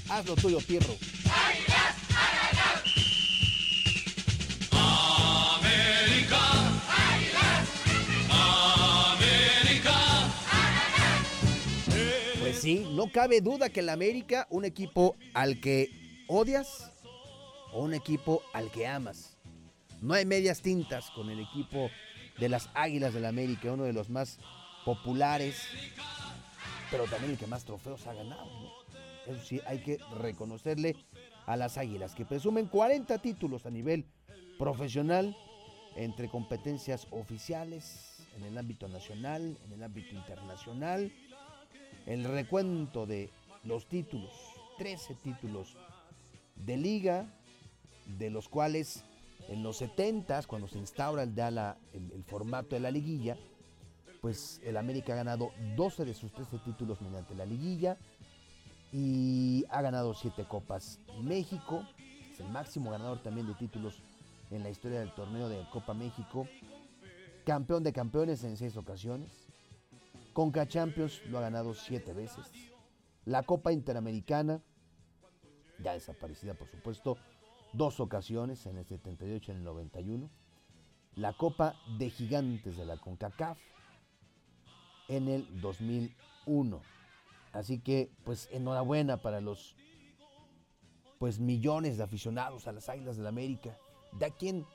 Haz 0.09 0.25
lo 0.25 0.33
tuyo, 0.33 0.57
Pirro. 0.67 0.95
América. 1.29 1.95
América. 5.61 6.39
Pues 12.39 12.61
sí, 12.61 12.87
no 12.93 13.11
cabe 13.11 13.41
duda 13.41 13.69
que 13.69 13.81
el 13.81 13.89
América, 13.89 14.47
un 14.49 14.65
equipo 14.65 15.15
al 15.35 15.61
que 15.61 16.06
odias 16.27 16.91
o 17.73 17.83
un 17.83 17.93
equipo 17.93 18.41
al 18.53 18.71
que 18.71 18.87
amas. 18.87 19.37
No 20.01 20.13
hay 20.13 20.25
medias 20.25 20.61
tintas 20.61 21.09
con 21.11 21.29
el 21.29 21.39
equipo 21.39 21.89
de 22.37 22.49
las 22.49 22.69
Águilas 22.73 23.13
del 23.13 23.25
América, 23.25 23.71
uno 23.71 23.83
de 23.83 23.93
los 23.93 24.09
más 24.09 24.39
populares, 24.85 25.67
pero 26.91 27.05
también 27.05 27.31
el 27.31 27.37
que 27.37 27.47
más 27.47 27.65
trofeos 27.65 28.05
ha 28.07 28.13
ganado. 28.13 28.49
Eso 29.25 29.43
sí, 29.43 29.61
hay 29.65 29.79
que 29.79 29.97
reconocerle 30.19 30.95
a 31.45 31.57
las 31.57 31.77
Águilas, 31.77 32.13
que 32.13 32.25
presumen 32.25 32.67
40 32.67 33.17
títulos 33.19 33.65
a 33.65 33.69
nivel 33.69 34.05
profesional 34.57 35.35
entre 35.95 36.29
competencias 36.29 37.07
oficiales 37.09 38.19
en 38.37 38.43
el 38.43 38.57
ámbito 38.57 38.87
nacional, 38.87 39.57
en 39.65 39.73
el 39.73 39.83
ámbito 39.83 40.15
internacional. 40.15 41.11
El 42.05 42.23
recuento 42.23 43.05
de 43.05 43.29
los 43.63 43.87
títulos, 43.87 44.31
13 44.77 45.15
títulos 45.15 45.75
de 46.65 46.77
liga, 46.77 47.33
de 48.17 48.29
los 48.29 48.47
cuales 48.49 49.03
en 49.49 49.63
los 49.63 49.77
70 49.77 50.41
cuando 50.43 50.67
se 50.67 50.77
instaura 50.77 51.23
el, 51.23 51.35
la- 51.35 51.77
el 51.93 52.23
formato 52.25 52.75
de 52.75 52.79
la 52.81 52.91
liguilla, 52.91 53.37
pues 54.21 54.59
el 54.63 54.77
América 54.77 55.13
ha 55.13 55.17
ganado 55.17 55.51
12 55.75 56.03
de 56.05 56.13
sus 56.13 56.31
13 56.33 56.57
títulos 56.59 57.01
mediante 57.01 57.35
la 57.35 57.45
liguilla 57.45 57.97
y 58.91 59.65
ha 59.69 59.81
ganado 59.81 60.13
7 60.13 60.45
copas. 60.47 60.99
México 61.21 61.83
es 62.33 62.39
el 62.39 62.49
máximo 62.49 62.91
ganador 62.91 63.21
también 63.21 63.47
de 63.47 63.53
títulos 63.55 64.01
en 64.51 64.63
la 64.63 64.69
historia 64.69 64.99
del 64.99 65.13
torneo 65.13 65.49
de 65.49 65.63
Copa 65.71 65.93
México. 65.93 66.47
Campeón 67.45 67.83
de 67.83 67.93
campeones 67.93 68.43
en 68.43 68.57
6 68.57 68.75
ocasiones. 68.77 69.47
Conca 70.33 70.67
Champions 70.67 71.21
lo 71.29 71.37
ha 71.37 71.41
ganado 71.41 71.73
7 71.73 72.13
veces. 72.13 72.51
La 73.25 73.43
Copa 73.43 73.71
Interamericana, 73.71 74.61
ya 75.83 75.93
desaparecida 75.93 76.53
por 76.53 76.67
supuesto, 76.69 77.17
dos 77.73 77.99
ocasiones, 77.99 78.65
en 78.65 78.77
el 78.77 78.85
78 78.85 79.51
y 79.51 79.55
en 79.55 79.57
el 79.59 79.63
91. 79.63 80.29
La 81.15 81.33
Copa 81.33 81.75
de 81.97 82.09
Gigantes 82.09 82.77
de 82.77 82.85
la 82.85 82.97
CONCACAF 82.97 83.57
en 85.07 85.27
el 85.27 85.61
2001. 85.61 86.81
Así 87.53 87.79
que, 87.79 88.11
pues, 88.23 88.49
enhorabuena 88.51 89.17
para 89.17 89.41
los 89.41 89.75
pues 91.17 91.39
millones 91.39 91.97
de 91.97 92.03
aficionados 92.03 92.67
a 92.67 92.71
las 92.71 92.89
Águilas 92.89 93.15
del 93.15 93.23
la 93.23 93.29
América. 93.29 93.77
¿De 94.11 94.25
a 94.25 94.29
quién, 94.29 94.65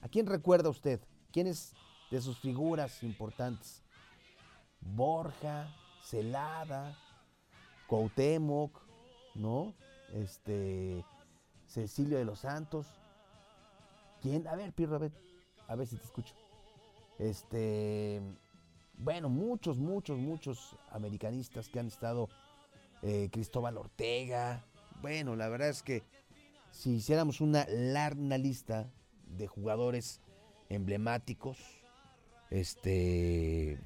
a 0.00 0.08
quién 0.08 0.26
recuerda 0.26 0.68
usted? 0.68 1.00
¿Quién 1.30 1.46
es 1.46 1.74
de 2.10 2.20
sus 2.20 2.38
figuras 2.38 3.02
importantes? 3.02 3.82
Borja, 4.80 5.72
Celada, 6.02 6.98
Cuauhtémoc, 7.86 8.80
¿no? 9.34 9.74
Este, 10.12 11.04
Cecilio 11.66 12.18
de 12.18 12.24
los 12.24 12.40
Santos. 12.40 12.86
¿Quién? 14.20 14.46
A 14.46 14.54
ver, 14.54 14.72
Pirro, 14.72 14.96
a 15.68 15.76
ver, 15.76 15.86
si 15.86 15.96
te 15.96 16.04
escucho. 16.04 16.34
Este, 17.18 18.20
bueno, 18.98 19.28
muchos, 19.28 19.76
muchos, 19.76 20.18
muchos 20.18 20.76
americanistas 20.90 21.68
que 21.68 21.80
han 21.80 21.86
estado, 21.86 22.28
eh, 23.02 23.28
Cristóbal 23.32 23.76
Ortega. 23.76 24.64
Bueno, 25.02 25.36
la 25.36 25.48
verdad 25.48 25.68
es 25.68 25.82
que 25.82 26.02
si 26.70 26.96
hiciéramos 26.96 27.40
una 27.40 27.66
larga 27.68 28.38
lista 28.38 28.90
de 29.26 29.46
jugadores 29.46 30.20
emblemáticos, 30.68 31.58
este, 32.50 33.78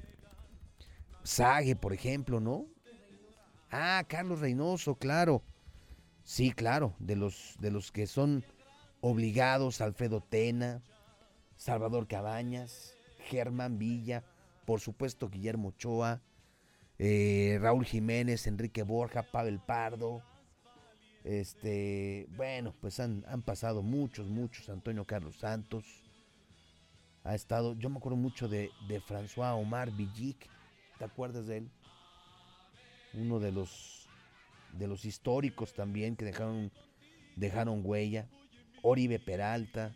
Sague, 1.23 1.75
por 1.75 1.93
ejemplo, 1.93 2.39
¿no? 2.39 2.65
Ah, 3.71 4.03
Carlos 4.07 4.39
Reynoso, 4.39 4.95
claro. 4.95 5.43
Sí, 6.29 6.51
claro, 6.51 6.93
de 6.99 7.15
los, 7.15 7.55
de 7.59 7.71
los 7.71 7.91
que 7.91 8.05
son 8.05 8.43
obligados, 9.01 9.81
Alfredo 9.81 10.21
Tena, 10.21 10.83
Salvador 11.57 12.07
Cabañas, 12.07 12.93
Germán 13.25 13.79
Villa, 13.79 14.23
por 14.67 14.79
supuesto 14.79 15.29
Guillermo 15.29 15.69
Ochoa, 15.69 16.21
eh, 16.99 17.57
Raúl 17.59 17.83
Jiménez, 17.83 18.45
Enrique 18.45 18.83
Borja, 18.83 19.23
Pavel 19.23 19.57
Pardo. 19.57 20.21
Este, 21.23 22.27
bueno, 22.37 22.75
pues 22.79 22.99
han, 22.99 23.25
han 23.27 23.41
pasado 23.41 23.81
muchos, 23.81 24.27
muchos. 24.27 24.69
Antonio 24.69 25.05
Carlos 25.05 25.37
Santos 25.39 25.83
ha 27.23 27.33
estado. 27.33 27.73
Yo 27.73 27.89
me 27.89 27.97
acuerdo 27.97 28.17
mucho 28.17 28.47
de, 28.47 28.69
de 28.87 29.01
François 29.01 29.59
Omar 29.59 29.89
Villic. 29.89 30.47
¿Te 30.99 31.05
acuerdas 31.05 31.47
de 31.47 31.57
él? 31.57 31.71
Uno 33.15 33.39
de 33.39 33.51
los 33.51 34.08
de 34.73 34.87
los 34.87 35.05
históricos 35.05 35.73
también 35.73 36.15
que 36.15 36.25
dejaron 36.25 36.71
dejaron 37.35 37.81
huella. 37.83 38.27
Oribe 38.81 39.19
Peralta. 39.19 39.93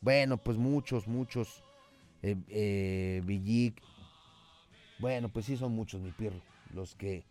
Bueno, 0.00 0.36
pues 0.38 0.56
muchos, 0.56 1.06
muchos. 1.06 1.62
Eh, 2.22 2.36
eh, 2.48 3.22
Villic. 3.24 3.80
Bueno, 4.98 5.28
pues 5.28 5.46
sí 5.46 5.56
son 5.56 5.72
muchos, 5.72 6.00
mi 6.00 6.10
pirro. 6.10 6.40
Los 6.74 6.94
que, 6.94 7.24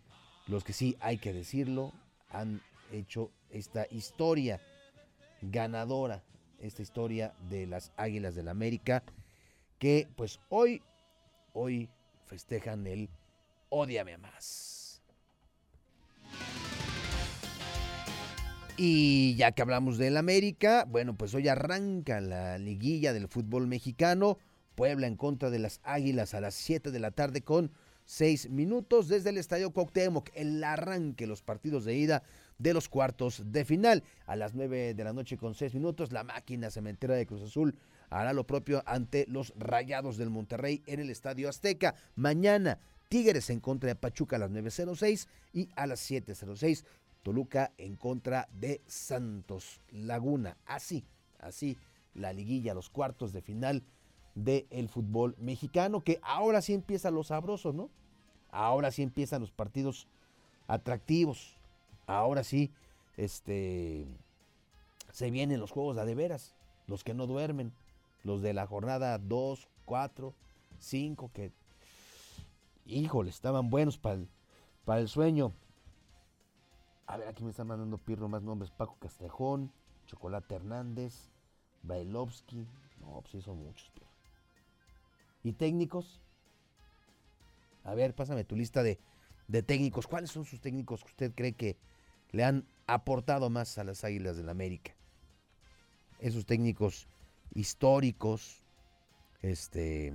los 0.46 0.64
que 0.64 0.72
sí, 0.72 0.96
hay 1.00 1.18
que 1.18 1.32
decirlo, 1.32 1.92
han 2.30 2.62
hecho 2.90 3.30
esta 3.50 3.86
historia 3.90 4.60
ganadora, 5.42 6.22
esta 6.60 6.82
historia 6.82 7.34
de 7.48 7.66
las 7.66 7.92
Águilas 7.96 8.34
del 8.34 8.46
la 8.46 8.52
América, 8.52 9.04
que 9.78 10.08
pues 10.16 10.40
hoy, 10.48 10.82
hoy 11.52 11.88
festejan 12.26 12.86
el 12.86 13.08
Odiame 13.68 14.16
Más. 14.18 14.77
Y 18.80 19.34
ya 19.34 19.50
que 19.50 19.62
hablamos 19.62 19.98
del 19.98 20.16
América, 20.16 20.86
bueno, 20.88 21.16
pues 21.16 21.34
hoy 21.34 21.48
arranca 21.48 22.20
la 22.20 22.58
liguilla 22.58 23.12
del 23.12 23.26
fútbol 23.26 23.66
mexicano. 23.66 24.38
Puebla 24.76 25.08
en 25.08 25.16
contra 25.16 25.50
de 25.50 25.58
las 25.58 25.80
Águilas 25.82 26.32
a 26.32 26.40
las 26.40 26.54
7 26.54 26.92
de 26.92 27.00
la 27.00 27.10
tarde 27.10 27.42
con 27.42 27.72
6 28.04 28.50
minutos 28.50 29.08
desde 29.08 29.30
el 29.30 29.38
Estadio 29.38 29.72
Cuauhtémoc. 29.72 30.30
El 30.32 30.62
arranque, 30.62 31.26
los 31.26 31.42
partidos 31.42 31.84
de 31.84 31.96
ida 31.96 32.22
de 32.58 32.72
los 32.72 32.88
cuartos 32.88 33.42
de 33.46 33.64
final. 33.64 34.04
A 34.26 34.36
las 34.36 34.54
9 34.54 34.94
de 34.94 35.02
la 35.02 35.12
noche 35.12 35.36
con 35.36 35.56
6 35.56 35.74
minutos, 35.74 36.12
la 36.12 36.22
máquina 36.22 36.70
cementera 36.70 37.16
de 37.16 37.26
Cruz 37.26 37.42
Azul 37.42 37.74
hará 38.10 38.32
lo 38.32 38.46
propio 38.46 38.84
ante 38.86 39.26
los 39.28 39.54
Rayados 39.58 40.18
del 40.18 40.30
Monterrey 40.30 40.84
en 40.86 41.00
el 41.00 41.10
Estadio 41.10 41.48
Azteca. 41.48 41.96
Mañana, 42.14 42.78
Tigres 43.08 43.50
en 43.50 43.58
contra 43.58 43.88
de 43.88 43.96
Pachuca 43.96 44.36
a 44.36 44.38
las 44.38 44.52
9.06 44.52 45.26
y 45.52 45.68
a 45.74 45.88
las 45.88 46.08
7.06 46.08 46.84
Toluca 47.28 47.72
en 47.76 47.96
contra 47.96 48.48
de 48.54 48.80
Santos 48.86 49.82
Laguna. 49.90 50.56
Así, 50.64 51.04
así 51.38 51.76
la 52.14 52.32
liguilla, 52.32 52.72
los 52.72 52.88
cuartos 52.88 53.34
de 53.34 53.42
final 53.42 53.84
del 54.34 54.88
fútbol 54.88 55.36
mexicano, 55.38 56.02
que 56.02 56.20
ahora 56.22 56.62
sí 56.62 56.72
empiezan 56.72 57.14
los 57.14 57.26
sabrosos, 57.26 57.74
¿no? 57.74 57.90
Ahora 58.50 58.90
sí 58.92 59.02
empiezan 59.02 59.42
los 59.42 59.50
partidos 59.50 60.08
atractivos. 60.68 61.54
Ahora 62.06 62.44
sí, 62.44 62.72
este, 63.18 64.06
se 65.12 65.30
vienen 65.30 65.60
los 65.60 65.70
juegos 65.70 65.96
de 65.96 66.14
veras, 66.14 66.54
los 66.86 67.04
que 67.04 67.12
no 67.12 67.26
duermen, 67.26 67.74
los 68.22 68.40
de 68.40 68.54
la 68.54 68.66
jornada 68.66 69.18
2, 69.18 69.68
4, 69.84 70.34
5, 70.78 71.30
que, 71.34 71.52
híjole, 72.86 73.28
estaban 73.28 73.68
buenos 73.68 73.98
para 73.98 74.98
el 74.98 75.08
sueño. 75.08 75.52
A 77.08 77.16
ver, 77.16 77.26
aquí 77.26 77.42
me 77.42 77.50
están 77.50 77.66
mandando 77.66 77.96
Pirro 77.96 78.28
más 78.28 78.42
nombres. 78.42 78.70
Paco 78.70 78.96
Castrejón, 79.00 79.72
Chocolate 80.06 80.54
Hernández, 80.54 81.30
Bailovsky. 81.82 82.66
No, 83.00 83.22
pues 83.22 83.32
sí 83.32 83.40
son 83.40 83.64
muchos, 83.64 83.90
Pirro. 83.90 84.06
¿Y 85.42 85.54
técnicos? 85.54 86.20
A 87.84 87.94
ver, 87.94 88.14
pásame 88.14 88.44
tu 88.44 88.56
lista 88.56 88.82
de, 88.82 88.98
de 89.46 89.62
técnicos. 89.62 90.06
¿Cuáles 90.06 90.30
son 90.30 90.44
sus 90.44 90.60
técnicos 90.60 91.02
que 91.02 91.08
usted 91.08 91.32
cree 91.34 91.54
que 91.54 91.78
le 92.30 92.44
han 92.44 92.66
aportado 92.86 93.48
más 93.48 93.78
a 93.78 93.84
las 93.84 94.04
Águilas 94.04 94.36
del 94.36 94.46
la 94.46 94.52
América? 94.52 94.94
Esos 96.20 96.44
técnicos 96.44 97.08
históricos 97.54 98.62
este, 99.40 100.12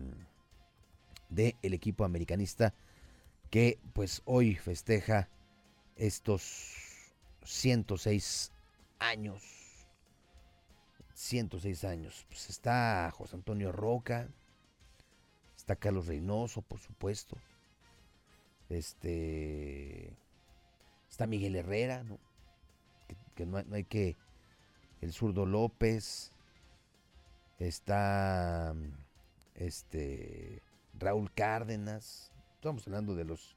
del 1.29 1.73
equipo 1.73 2.05
americanista 2.05 2.75
que 3.49 3.79
pues 3.93 4.21
hoy 4.25 4.53
festeja 4.53 5.27
estos 5.95 7.13
106 7.43 8.51
años. 8.99 9.43
106 11.13 11.83
años. 11.83 12.25
Pues 12.29 12.49
está 12.49 13.11
José 13.11 13.35
Antonio 13.35 13.71
Roca, 13.71 14.27
Está 15.63 15.77
Carlos 15.77 16.07
Reynoso, 16.07 16.61
por 16.61 16.81
supuesto. 16.81 17.37
Este. 18.67 20.13
Está 21.09 21.25
Miguel 21.25 21.55
Herrera, 21.55 22.03
¿no? 22.03 22.19
Que, 23.33 23.45
no, 23.45 23.63
hay, 23.71 23.85
que. 23.85 24.17
El 24.99 25.13
zurdo 25.13 25.45
López. 25.45 26.33
Está. 27.59 28.75
Este. 29.55 30.61
Raúl 30.99 31.31
Cárdenas. 31.33 32.33
Estamos 32.55 32.85
hablando 32.85 33.15
de 33.15 33.23
los. 33.23 33.55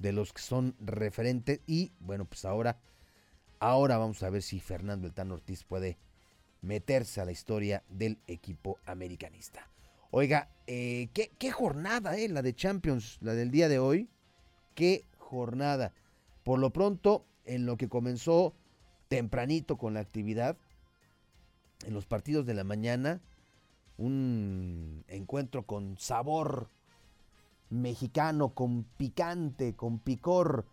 De 0.00 0.12
los 0.12 0.32
que 0.32 0.42
son 0.42 0.74
referentes. 0.80 1.60
Y 1.68 1.92
bueno, 2.00 2.24
pues 2.24 2.44
ahora. 2.44 2.80
Ahora 3.60 3.98
vamos 3.98 4.22
a 4.22 4.30
ver 4.30 4.42
si 4.42 4.58
Fernando 4.58 5.06
El 5.06 5.12
Tan 5.12 5.30
Ortiz 5.30 5.64
puede 5.64 5.98
meterse 6.62 7.20
a 7.20 7.24
la 7.24 7.32
historia 7.32 7.84
del 7.88 8.18
equipo 8.26 8.78
americanista. 8.86 9.70
Oiga, 10.10 10.50
eh, 10.66 11.08
¿qué, 11.12 11.50
jornada, 11.52 12.16
eh, 12.16 12.28
la 12.28 12.42
de 12.42 12.54
Champions, 12.54 13.18
la 13.20 13.34
del 13.34 13.50
día 13.50 13.68
de 13.68 13.78
hoy. 13.78 14.08
Qué 14.74 15.04
jornada. 15.18 15.92
Por 16.42 16.58
lo 16.58 16.70
pronto, 16.70 17.24
en 17.44 17.66
lo 17.66 17.76
que 17.76 17.88
comenzó 17.88 18.54
tempranito 19.08 19.76
con 19.76 19.94
la 19.94 20.00
actividad, 20.00 20.56
en 21.86 21.94
los 21.94 22.06
partidos 22.06 22.44
de 22.46 22.54
la 22.54 22.64
mañana, 22.64 23.20
un 23.98 25.04
encuentro 25.08 25.64
con 25.64 25.96
sabor 25.98 26.68
mexicano, 27.70 28.50
con 28.50 28.84
picante, 28.84 29.74
con 29.74 29.98
picor. 29.98 30.66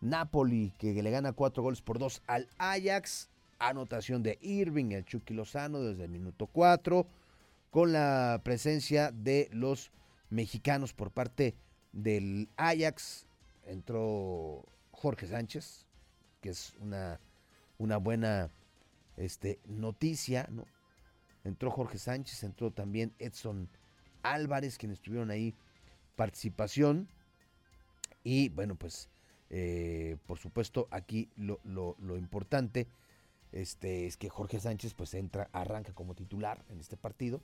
Napoli, 0.00 0.72
que 0.78 1.02
le 1.02 1.10
gana 1.10 1.32
cuatro 1.32 1.62
goles 1.62 1.82
por 1.82 1.98
dos 1.98 2.22
al 2.26 2.48
Ajax. 2.58 3.28
Anotación 3.58 4.22
de 4.22 4.38
Irving, 4.40 4.92
el 4.92 5.04
Chucky 5.04 5.34
Lozano 5.34 5.80
desde 5.80 6.04
el 6.04 6.10
minuto 6.10 6.46
cuatro 6.46 7.08
con 7.70 7.92
la 7.92 8.40
presencia 8.44 9.10
de 9.10 9.48
los 9.52 9.90
mexicanos 10.30 10.92
por 10.92 11.10
parte 11.10 11.56
del 11.92 12.48
Ajax. 12.56 13.26
Entró 13.64 14.64
Jorge 14.92 15.26
Sánchez, 15.26 15.86
que 16.40 16.50
es 16.50 16.74
una, 16.80 17.20
una 17.78 17.96
buena 17.98 18.50
este, 19.16 19.58
noticia, 19.66 20.48
¿no? 20.50 20.64
Entró 21.44 21.70
Jorge 21.70 21.98
Sánchez, 21.98 22.42
entró 22.42 22.70
también 22.70 23.14
Edson 23.18 23.68
Álvarez, 24.22 24.76
quienes 24.76 25.00
tuvieron 25.00 25.30
ahí 25.30 25.54
participación. 26.18 27.08
Y 28.24 28.50
bueno, 28.50 28.74
pues 28.74 29.08
eh, 29.48 30.16
por 30.26 30.38
supuesto 30.38 30.88
aquí 30.90 31.30
lo, 31.36 31.60
lo 31.64 32.18
importante 32.18 32.88
este, 33.52 34.06
es 34.06 34.16
que 34.16 34.28
Jorge 34.28 34.60
Sánchez 34.60 34.94
pues 34.94 35.14
entra, 35.14 35.48
arranca 35.52 35.92
como 35.92 36.14
titular 36.14 36.62
en 36.68 36.80
este 36.80 36.96
partido. 36.96 37.40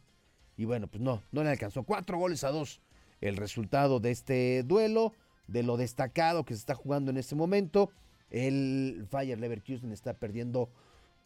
Y 0.57 0.67
bueno, 0.67 0.87
pues 0.87 1.03
no, 1.03 1.23
no 1.33 1.43
le 1.43 1.51
alcanzó. 1.51 1.83
Cuatro 1.85 2.19
goles 2.19 2.45
a 2.45 2.51
dos 2.51 2.81
el 3.21 3.37
resultado 3.37 4.01
de 4.01 4.11
este 4.11 4.63
duelo, 4.65 5.15
de 5.49 5.63
lo 5.63 5.77
destacado 5.77 6.45
que 6.45 6.55
se 6.55 6.61
está 6.61 6.75
jugando 6.75 7.11
en 7.11 7.17
este 7.17 7.35
momento. 7.35 7.91
El 8.31 9.07
Fire 9.11 9.39
Leverkusen 9.39 9.93
está 9.93 10.15
perdiendo 10.15 10.69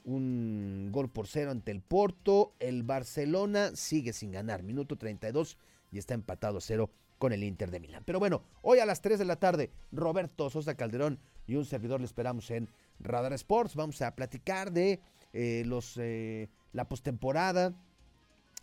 un 0.05 0.90
gol 0.92 1.11
por 1.11 1.26
cero 1.26 1.51
ante 1.51 1.72
el 1.72 1.80
Porto. 1.80 2.53
El 2.61 2.84
Barcelona 2.84 3.72
sigue 3.74 4.12
sin 4.12 4.30
ganar. 4.30 4.62
Minuto 4.62 4.96
32 4.96 5.59
y 5.90 5.99
está 5.99 6.14
empatado 6.14 6.59
a 6.59 6.61
cero 6.61 6.90
con 7.18 7.32
el 7.32 7.44
Inter 7.44 7.70
de 7.70 7.80
Milán. 7.80 8.02
Pero 8.06 8.18
bueno, 8.18 8.42
hoy 8.62 8.78
a 8.78 8.86
las 8.86 9.00
3 9.00 9.18
de 9.18 9.24
la 9.24 9.36
tarde, 9.36 9.70
Roberto 9.92 10.50
Sosa 10.50 10.74
Calderón 10.74 11.18
y 11.46 11.56
un 11.56 11.64
servidor 11.64 12.00
le 12.00 12.06
esperamos 12.06 12.50
en 12.50 12.68
Radar 13.00 13.32
Sports. 13.34 13.74
Vamos 13.74 14.00
a 14.02 14.14
platicar 14.14 14.72
de 14.72 15.00
eh, 15.32 15.62
los, 15.66 15.96
eh, 15.98 16.48
la 16.72 16.88
postemporada, 16.88 17.74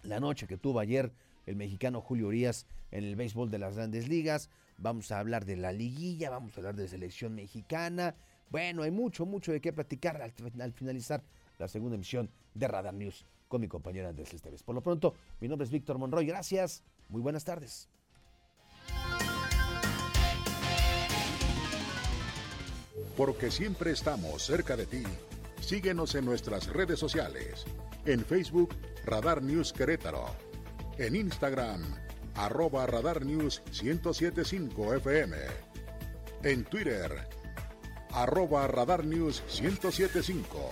la 0.03 0.19
noche 0.19 0.47
que 0.47 0.57
tuvo 0.57 0.79
ayer 0.79 1.11
el 1.45 1.55
mexicano 1.55 2.01
Julio 2.01 2.27
Urias 2.27 2.65
en 2.91 3.03
el 3.03 3.15
béisbol 3.15 3.51
de 3.51 3.59
las 3.59 3.75
grandes 3.75 4.07
ligas. 4.07 4.49
Vamos 4.77 5.11
a 5.11 5.19
hablar 5.19 5.45
de 5.45 5.55
la 5.55 5.71
liguilla, 5.71 6.29
vamos 6.29 6.55
a 6.55 6.59
hablar 6.59 6.75
de 6.75 6.87
selección 6.87 7.35
mexicana. 7.35 8.15
Bueno, 8.49 8.83
hay 8.83 8.91
mucho, 8.91 9.25
mucho 9.25 9.51
de 9.51 9.61
qué 9.61 9.73
platicar 9.73 10.21
al, 10.21 10.73
finalizar 10.73 11.23
la 11.57 11.67
segunda 11.67 11.95
emisión 11.95 12.29
de 12.53 12.67
Radar 12.67 12.93
News 12.93 13.25
con 13.47 13.61
mi 13.61 13.67
compañero 13.67 14.09
Andrés 14.09 14.33
Esteves. 14.33 14.63
Por 14.63 14.75
lo 14.75 14.81
pronto, 14.81 15.13
mi 15.39 15.47
nombre 15.47 15.65
es 15.65 15.71
Víctor 15.71 15.97
Monroy. 15.97 16.25
Gracias. 16.25 16.83
Muy 17.09 17.21
buenas 17.21 17.43
tardes. 17.43 17.94
Porque 23.17 23.51
siempre 23.51 23.91
estamos 23.91 24.43
cerca 24.43 24.75
de 24.75 24.85
ti 24.85 25.03
Síguenos 25.65 26.13
en 26.13 26.25
nuestras 26.25 26.67
redes 26.67 26.99
sociales. 26.99 27.65
En 28.05 28.23
Facebook, 28.23 28.75
Radar 29.03 29.41
News 29.41 29.73
Querétaro. 29.73 30.27
En 30.99 31.15
Instagram, 31.15 31.81
arroba 32.35 32.85
Radar 32.85 33.25
News 33.25 33.63
1075 33.81 34.93
FM. 34.93 35.37
En 36.43 36.63
Twitter, 36.65 37.11
arroba 38.11 38.67
Radar 38.67 39.03
News 39.05 39.41
1075. 39.59 40.69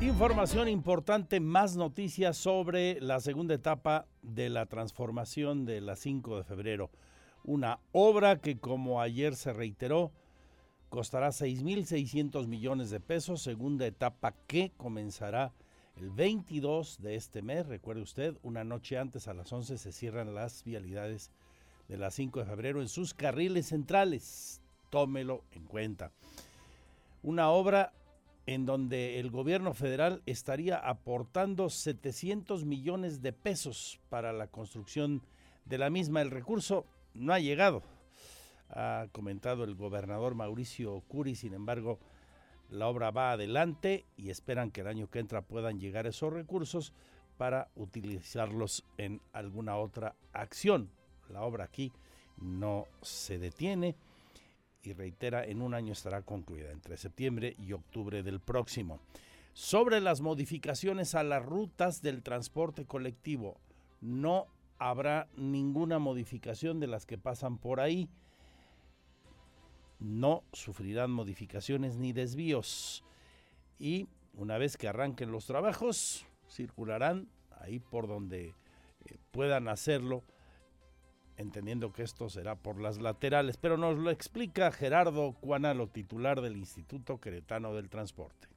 Información 0.00 0.68
importante, 0.68 1.38
más 1.38 1.76
noticias 1.76 2.36
sobre 2.36 3.00
la 3.00 3.20
segunda 3.20 3.54
etapa 3.54 4.06
de 4.22 4.48
la 4.48 4.66
transformación 4.66 5.66
de 5.66 5.80
la 5.80 5.94
5 5.94 6.38
de 6.38 6.42
febrero. 6.42 6.90
Una 7.48 7.80
obra 7.92 8.42
que, 8.42 8.58
como 8.58 9.00
ayer 9.00 9.34
se 9.34 9.54
reiteró, 9.54 10.12
costará 10.90 11.28
6.600 11.28 12.46
millones 12.46 12.90
de 12.90 13.00
pesos, 13.00 13.40
segunda 13.40 13.86
etapa 13.86 14.34
que 14.46 14.70
comenzará 14.76 15.54
el 15.96 16.10
22 16.10 17.00
de 17.00 17.14
este 17.14 17.40
mes. 17.40 17.66
Recuerde 17.66 18.02
usted, 18.02 18.36
una 18.42 18.64
noche 18.64 18.98
antes 18.98 19.28
a 19.28 19.32
las 19.32 19.50
11 19.50 19.78
se 19.78 19.92
cierran 19.92 20.34
las 20.34 20.62
vialidades 20.62 21.30
de 21.88 21.96
la 21.96 22.10
5 22.10 22.40
de 22.40 22.44
febrero 22.44 22.82
en 22.82 22.88
sus 22.90 23.14
carriles 23.14 23.68
centrales. 23.68 24.60
Tómelo 24.90 25.42
en 25.52 25.64
cuenta. 25.64 26.12
Una 27.22 27.48
obra 27.48 27.94
en 28.44 28.66
donde 28.66 29.20
el 29.20 29.30
gobierno 29.30 29.72
federal 29.72 30.20
estaría 30.26 30.76
aportando 30.76 31.70
700 31.70 32.66
millones 32.66 33.22
de 33.22 33.32
pesos 33.32 34.00
para 34.10 34.34
la 34.34 34.48
construcción 34.48 35.22
de 35.64 35.78
la 35.78 35.88
misma. 35.88 36.20
El 36.20 36.30
recurso 36.30 36.84
no 37.18 37.32
ha 37.32 37.40
llegado, 37.40 37.82
ha 38.70 39.06
comentado 39.12 39.64
el 39.64 39.74
gobernador 39.74 40.34
Mauricio 40.34 41.00
Curi, 41.08 41.34
sin 41.34 41.54
embargo, 41.54 41.98
la 42.70 42.86
obra 42.86 43.10
va 43.10 43.32
adelante 43.32 44.04
y 44.16 44.30
esperan 44.30 44.70
que 44.70 44.82
el 44.82 44.88
año 44.88 45.08
que 45.10 45.20
entra 45.20 45.42
puedan 45.42 45.80
llegar 45.80 46.06
esos 46.06 46.32
recursos 46.32 46.92
para 47.38 47.68
utilizarlos 47.76 48.84
en 48.98 49.20
alguna 49.32 49.76
otra 49.76 50.14
acción. 50.32 50.90
La 51.30 51.42
obra 51.42 51.64
aquí 51.64 51.92
no 52.36 52.86
se 53.00 53.38
detiene 53.38 53.96
y 54.82 54.92
reitera, 54.92 55.44
en 55.44 55.62
un 55.62 55.74
año 55.74 55.92
estará 55.92 56.22
concluida, 56.22 56.70
entre 56.70 56.96
septiembre 56.96 57.56
y 57.58 57.72
octubre 57.72 58.22
del 58.22 58.40
próximo. 58.40 59.00
Sobre 59.52 60.00
las 60.00 60.20
modificaciones 60.20 61.14
a 61.14 61.22
las 61.22 61.44
rutas 61.44 62.00
del 62.00 62.22
transporte 62.22 62.84
colectivo, 62.84 63.56
no 64.00 64.46
habrá 64.78 65.28
ninguna 65.36 65.98
modificación 65.98 66.80
de 66.80 66.86
las 66.86 67.06
que 67.06 67.18
pasan 67.18 67.58
por 67.58 67.80
ahí. 67.80 68.08
No 69.98 70.44
sufrirán 70.52 71.10
modificaciones 71.10 71.96
ni 71.96 72.12
desvíos. 72.12 73.04
Y 73.78 74.08
una 74.34 74.58
vez 74.58 74.76
que 74.76 74.88
arranquen 74.88 75.32
los 75.32 75.46
trabajos, 75.46 76.26
circularán 76.48 77.28
ahí 77.60 77.80
por 77.80 78.06
donde 78.06 78.54
eh, 79.04 79.18
puedan 79.30 79.68
hacerlo 79.68 80.24
entendiendo 81.36 81.92
que 81.92 82.02
esto 82.02 82.28
será 82.28 82.56
por 82.56 82.80
las 82.80 82.98
laterales, 83.00 83.56
pero 83.56 83.76
nos 83.76 83.96
lo 83.96 84.10
explica 84.10 84.72
Gerardo 84.72 85.32
Cuanalo, 85.40 85.88
titular 85.88 86.40
del 86.40 86.56
Instituto 86.56 87.20
Queretano 87.20 87.74
del 87.74 87.88
Transporte. 87.88 88.48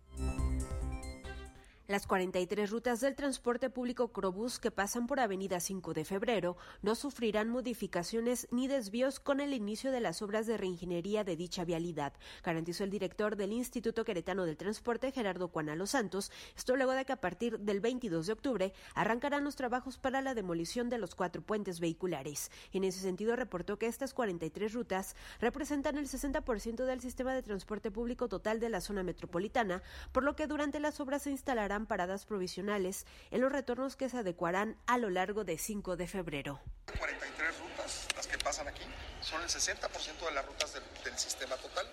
Las 1.92 2.08
43 2.08 2.70
rutas 2.70 3.02
del 3.02 3.16
transporte 3.16 3.70
público 3.70 4.14
Crobús 4.14 4.60
que 4.60 4.72
pasan 4.72 5.08
por 5.08 5.20
Avenida 5.20 5.60
5 5.60 5.94
de 5.94 6.06
Febrero 6.06 6.56
no 6.82 6.96
sufrirán 6.96 7.50
modificaciones 7.50 8.48
ni 8.50 8.70
desvíos 8.70 9.20
con 9.20 9.42
el 9.42 9.54
inicio 9.54 9.92
de 9.92 10.00
las 10.00 10.22
obras 10.22 10.48
de 10.48 10.56
reingeniería 10.56 11.26
de 11.26 11.36
dicha 11.36 11.66
vialidad, 11.66 12.14
garantizó 12.46 12.86
el 12.86 12.92
director 12.92 13.36
del 13.36 13.52
Instituto 13.52 14.06
Queretano 14.06 14.46
del 14.46 14.56
Transporte, 14.56 15.12
Gerardo 15.12 15.50
Cuanalo 15.50 15.86
Santos. 15.86 16.32
Esto 16.56 16.78
luego 16.78 16.94
de 16.94 17.04
que 17.04 17.12
a 17.12 17.20
partir 17.20 17.60
del 17.60 17.82
22 17.82 18.26
de 18.26 18.34
octubre 18.34 18.74
arrancarán 18.96 19.44
los 19.44 19.58
trabajos 19.58 19.98
para 19.98 20.22
la 20.22 20.34
demolición 20.34 20.88
de 20.88 20.98
los 20.98 21.14
cuatro 21.14 21.42
puentes 21.42 21.82
vehiculares. 21.82 22.52
En 22.72 22.86
ese 22.86 23.02
sentido, 23.02 23.36
reportó 23.36 23.78
que 23.78 23.88
estas 23.88 24.14
43 24.14 24.72
rutas 24.72 25.18
representan 25.42 25.98
el 25.98 26.08
60% 26.08 26.86
del 26.86 27.02
sistema 27.02 27.34
de 27.34 27.44
transporte 27.44 27.92
público 27.92 28.30
total 28.30 28.62
de 28.62 28.70
la 28.70 28.80
zona 28.80 29.04
metropolitana, 29.04 29.84
por 30.14 30.24
lo 30.24 30.38
que 30.38 30.48
durante 30.48 30.80
las 30.80 31.02
obras 31.02 31.24
se 31.24 31.32
instalarán 31.32 31.81
paradas 31.86 32.26
provisionales 32.26 33.06
en 33.32 33.42
los 33.42 33.52
retornos 33.52 33.96
que 33.96 34.10
se 34.10 34.18
adecuarán 34.18 34.78
a 34.88 34.98
lo 34.98 35.10
largo 35.10 35.44
de 35.44 35.58
5 35.58 35.96
de 35.96 36.08
febrero. 36.08 36.62
43 36.98 37.60
rutas 37.60 38.08
las 38.16 38.28
que 38.28 38.38
pasan 38.38 38.68
aquí, 38.68 38.84
son 39.22 39.42
el 39.42 39.50
60% 39.50 40.26
de 40.26 40.32
las 40.32 40.46
rutas 40.46 40.74
del, 40.74 40.84
del, 41.04 41.18
sistema 41.18 41.56
total. 41.58 41.88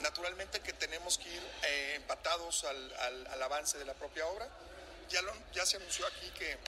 Naturalmente 0.00 0.60
que 0.60 0.72
tenemos 0.72 1.18
que 1.18 1.28
ir 1.28 1.42
eh, 1.66 1.94
empatados 1.96 2.64
al, 2.64 2.92
al, 3.00 3.26
al, 3.28 3.42
avance 3.42 3.78
de 3.78 3.84
la 3.84 3.94
propia 3.94 4.26
obra. 4.26 4.48
Ya, 5.08 5.22
lo, 5.22 5.32
ya 5.52 5.64
se 5.66 5.76
anunció 5.76 6.06
aquí 6.06 6.30
que 6.38 6.58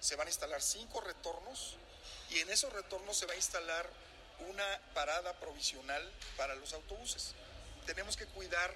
se 0.00 0.16
van 0.16 0.26
a 0.26 0.30
instalar 0.30 0.62
cinco 0.62 1.00
retornos 1.00 1.76
y 2.30 2.38
en 2.38 2.50
esos 2.50 2.72
retornos 2.72 3.16
se 3.16 3.26
va 3.26 3.32
a 3.32 3.36
instalar 3.36 3.88
una 4.48 4.80
parada 4.94 5.32
provisional 5.34 6.02
para 6.36 6.54
los 6.54 6.72
autobuses. 6.72 7.34
Tenemos 7.86 8.16
que 8.16 8.26
cuidar 8.26 8.74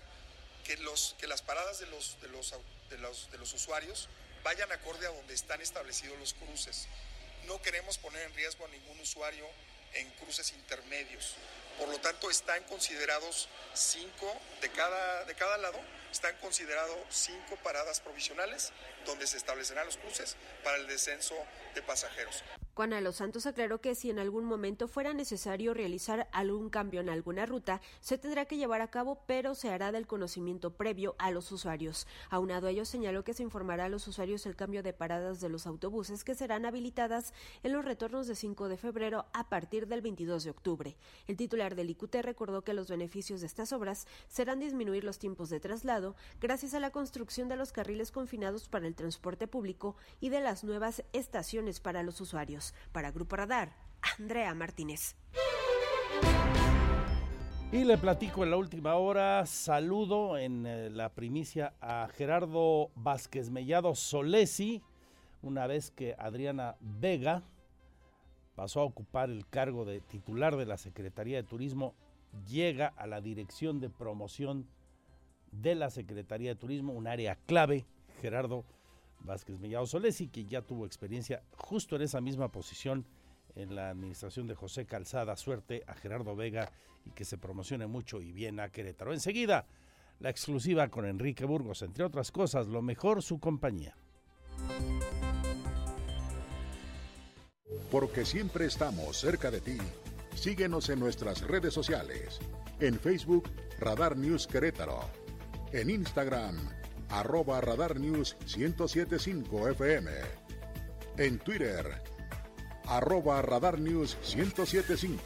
que, 0.64 0.76
los, 0.78 1.16
que 1.18 1.26
las 1.26 1.42
paradas 1.42 1.78
de 1.78 1.86
los, 1.86 2.20
de, 2.20 2.28
los, 2.28 2.54
de, 2.88 2.98
los, 2.98 3.30
de 3.30 3.38
los 3.38 3.52
usuarios 3.52 4.08
vayan 4.42 4.70
acorde 4.72 5.06
a 5.06 5.10
donde 5.10 5.34
están 5.34 5.60
establecidos 5.60 6.18
los 6.18 6.34
cruces. 6.34 6.88
No 7.46 7.60
queremos 7.62 7.98
poner 7.98 8.22
en 8.22 8.34
riesgo 8.34 8.64
a 8.64 8.68
ningún 8.68 9.00
usuario 9.00 9.46
en 9.94 10.08
cruces 10.12 10.52
intermedios. 10.52 11.34
Por 11.78 11.88
lo 11.88 11.98
tanto, 12.00 12.30
están 12.30 12.62
considerados 12.64 13.48
cinco 13.74 14.40
de 14.60 14.70
cada, 14.70 15.24
de 15.24 15.34
cada 15.34 15.56
lado, 15.58 15.80
están 16.12 16.36
considerados 16.38 16.98
cinco 17.10 17.56
paradas 17.62 18.00
provisionales 18.00 18.72
donde 19.06 19.26
se 19.26 19.36
establecerán 19.36 19.86
los 19.86 19.96
cruces 19.96 20.36
para 20.62 20.76
el 20.76 20.86
descenso 20.86 21.34
de 21.74 21.82
pasajeros. 21.82 22.42
Juan 22.74 23.04
Los 23.04 23.16
Santos 23.16 23.46
aclaró 23.46 23.80
que 23.80 23.94
si 23.94 24.10
en 24.10 24.18
algún 24.18 24.44
momento 24.44 24.88
fuera 24.88 25.12
necesario 25.12 25.74
realizar 25.74 26.28
algún 26.32 26.70
cambio 26.70 27.00
en 27.00 27.10
alguna 27.10 27.44
ruta, 27.44 27.80
se 28.00 28.16
tendrá 28.16 28.46
que 28.46 28.56
llevar 28.56 28.80
a 28.80 28.90
cabo, 28.90 29.22
pero 29.26 29.54
se 29.54 29.70
hará 29.70 29.92
del 29.92 30.06
conocimiento 30.06 30.70
previo 30.70 31.14
a 31.18 31.30
los 31.30 31.52
usuarios. 31.52 32.06
Aunado 32.30 32.68
a 32.68 32.70
ello, 32.70 32.84
señaló 32.84 33.24
que 33.24 33.34
se 33.34 33.42
informará 33.42 33.84
a 33.84 33.88
los 33.88 34.06
usuarios 34.08 34.46
el 34.46 34.56
cambio 34.56 34.82
de 34.82 34.92
paradas 34.92 35.40
de 35.40 35.48
los 35.48 35.66
autobuses 35.66 36.24
que 36.24 36.34
serán 36.34 36.64
habilitadas 36.64 37.34
en 37.62 37.72
los 37.72 37.84
retornos 37.84 38.26
de 38.26 38.34
5 38.34 38.68
de 38.68 38.76
febrero 38.76 39.26
a 39.32 39.48
partir 39.48 39.86
del 39.86 40.00
22 40.00 40.44
de 40.44 40.50
octubre. 40.50 40.96
El 41.26 41.36
titular 41.36 41.74
del 41.74 41.90
IQT 41.90 42.16
recordó 42.22 42.62
que 42.62 42.72
los 42.72 42.88
beneficios 42.88 43.40
de 43.40 43.46
estas 43.46 43.72
obras 43.72 44.06
serán 44.28 44.60
disminuir 44.60 45.04
los 45.04 45.18
tiempos 45.18 45.50
de 45.50 45.60
traslado 45.60 46.14
gracias 46.40 46.74
a 46.74 46.80
la 46.80 46.90
construcción 46.90 47.48
de 47.48 47.56
los 47.56 47.72
carriles 47.72 48.10
confinados 48.10 48.68
para 48.68 48.86
el 48.86 48.94
transporte 48.94 49.46
público 49.48 49.96
y 50.20 50.30
de 50.30 50.40
las 50.40 50.64
nuevas 50.64 51.02
estaciones 51.12 51.80
para 51.80 52.02
los 52.02 52.20
usuarios. 52.20 52.69
Para 52.92 53.10
Grupo 53.10 53.36
Radar, 53.36 53.72
Andrea 54.18 54.54
Martínez. 54.54 55.16
Y 57.72 57.84
le 57.84 57.98
platico 57.98 58.42
en 58.42 58.50
la 58.50 58.56
última 58.56 58.96
hora, 58.96 59.46
saludo 59.46 60.36
en 60.36 60.66
eh, 60.66 60.90
la 60.90 61.10
primicia 61.10 61.74
a 61.80 62.08
Gerardo 62.08 62.90
Vázquez 62.96 63.48
Mellado 63.50 63.94
Solesi, 63.94 64.82
una 65.40 65.68
vez 65.68 65.92
que 65.92 66.16
Adriana 66.18 66.76
Vega 66.80 67.44
pasó 68.56 68.80
a 68.80 68.84
ocupar 68.84 69.30
el 69.30 69.46
cargo 69.46 69.84
de 69.84 70.00
titular 70.00 70.56
de 70.56 70.66
la 70.66 70.78
Secretaría 70.78 71.36
de 71.36 71.44
Turismo, 71.44 71.94
llega 72.48 72.88
a 72.88 73.06
la 73.06 73.20
dirección 73.20 73.78
de 73.78 73.88
promoción 73.88 74.66
de 75.52 75.76
la 75.76 75.90
Secretaría 75.90 76.50
de 76.50 76.56
Turismo, 76.56 76.92
un 76.92 77.06
área 77.06 77.36
clave, 77.46 77.86
Gerardo 78.20 78.64
Vázquez 79.20 79.58
Mellado 79.58 79.86
Solesi, 79.86 80.28
que 80.28 80.44
ya 80.44 80.62
tuvo 80.62 80.86
experiencia 80.86 81.42
justo 81.56 81.96
en 81.96 82.02
esa 82.02 82.20
misma 82.20 82.50
posición 82.50 83.06
en 83.54 83.74
la 83.74 83.90
administración 83.90 84.46
de 84.46 84.54
José 84.54 84.86
Calzada. 84.86 85.36
Suerte 85.36 85.82
a 85.86 85.94
Gerardo 85.94 86.36
Vega 86.36 86.70
y 87.04 87.10
que 87.10 87.24
se 87.24 87.38
promocione 87.38 87.86
mucho 87.86 88.20
y 88.20 88.32
bien 88.32 88.60
a 88.60 88.70
Querétaro. 88.70 89.12
Enseguida, 89.12 89.66
la 90.20 90.30
exclusiva 90.30 90.88
con 90.88 91.06
Enrique 91.06 91.44
Burgos, 91.44 91.82
entre 91.82 92.04
otras 92.04 92.30
cosas, 92.30 92.66
lo 92.66 92.82
mejor 92.82 93.22
su 93.22 93.38
compañía. 93.38 93.96
Porque 97.90 98.24
siempre 98.24 98.66
estamos 98.66 99.16
cerca 99.16 99.50
de 99.50 99.60
ti. 99.60 99.78
Síguenos 100.34 100.88
en 100.90 101.00
nuestras 101.00 101.42
redes 101.42 101.74
sociales. 101.74 102.38
En 102.78 102.98
Facebook, 102.98 103.50
Radar 103.78 104.16
News 104.16 104.46
Querétaro. 104.46 105.00
En 105.72 105.90
Instagram, 105.90 106.56
arroba 107.10 107.60
Radar 107.60 107.98
News 107.98 108.36
1075 108.46 109.70
FM. 109.70 110.10
En 111.18 111.38
Twitter, 111.38 111.84
arroba 112.86 113.42
Radar 113.42 113.78
News 113.78 114.16
1075. 114.34 115.18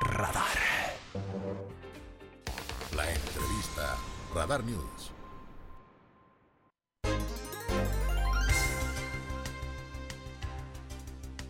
Radar. 0.00 0.58
La 2.94 3.12
entrevista 3.12 3.96
Radar 4.34 4.64
News. 4.64 5.12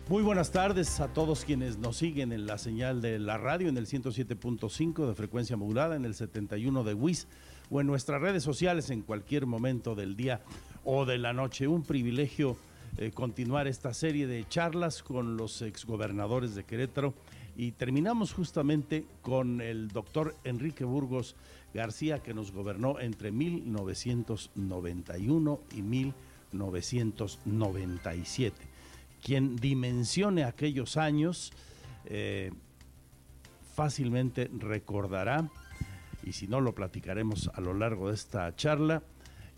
Muy 0.07 0.23
buenas 0.23 0.51
tardes 0.51 0.99
a 1.01 1.13
todos 1.13 1.45
quienes 1.45 1.77
nos 1.77 1.97
siguen 1.97 2.31
en 2.31 2.47
la 2.47 2.57
señal 2.57 2.99
de 2.99 3.19
la 3.19 3.37
radio 3.37 3.69
en 3.69 3.77
el 3.77 3.85
107.5 3.85 5.05
de 5.05 5.13
frecuencia 5.13 5.55
modulada, 5.55 5.95
en 5.95 6.03
el 6.03 6.15
71 6.15 6.83
de 6.83 6.95
WIS 6.95 7.27
o 7.69 7.81
en 7.81 7.87
nuestras 7.87 8.21
redes 8.21 8.43
sociales 8.43 8.89
en 8.89 9.01
cualquier 9.01 9.45
momento 9.45 9.95
del 9.95 10.15
día 10.15 10.39
o 10.83 11.05
de 11.05 11.17
la 11.17 11.33
noche. 11.33 11.67
Un 11.67 11.83
privilegio 11.83 12.55
eh, 12.97 13.11
continuar 13.11 13.67
esta 13.67 13.93
serie 13.93 14.25
de 14.27 14.47
charlas 14.47 15.03
con 15.03 15.35
los 15.37 15.61
exgobernadores 15.61 16.55
de 16.55 16.63
Querétaro 16.63 17.13
y 17.55 17.71
terminamos 17.73 18.33
justamente 18.33 19.05
con 19.21 19.61
el 19.61 19.89
doctor 19.89 20.35
Enrique 20.43 20.85
Burgos 20.85 21.35
García 21.73 22.19
que 22.19 22.33
nos 22.33 22.51
gobernó 22.51 22.99
entre 22.99 23.31
1991 23.31 25.59
y 25.75 25.81
1997 25.81 28.69
quien 29.21 29.57
dimensione 29.57 30.43
aquellos 30.43 30.97
años 30.97 31.51
eh, 32.05 32.51
fácilmente 33.75 34.49
recordará, 34.57 35.49
y 36.23 36.33
si 36.33 36.47
no 36.47 36.61
lo 36.61 36.75
platicaremos 36.75 37.49
a 37.53 37.61
lo 37.61 37.73
largo 37.73 38.09
de 38.09 38.15
esta 38.15 38.55
charla, 38.55 39.03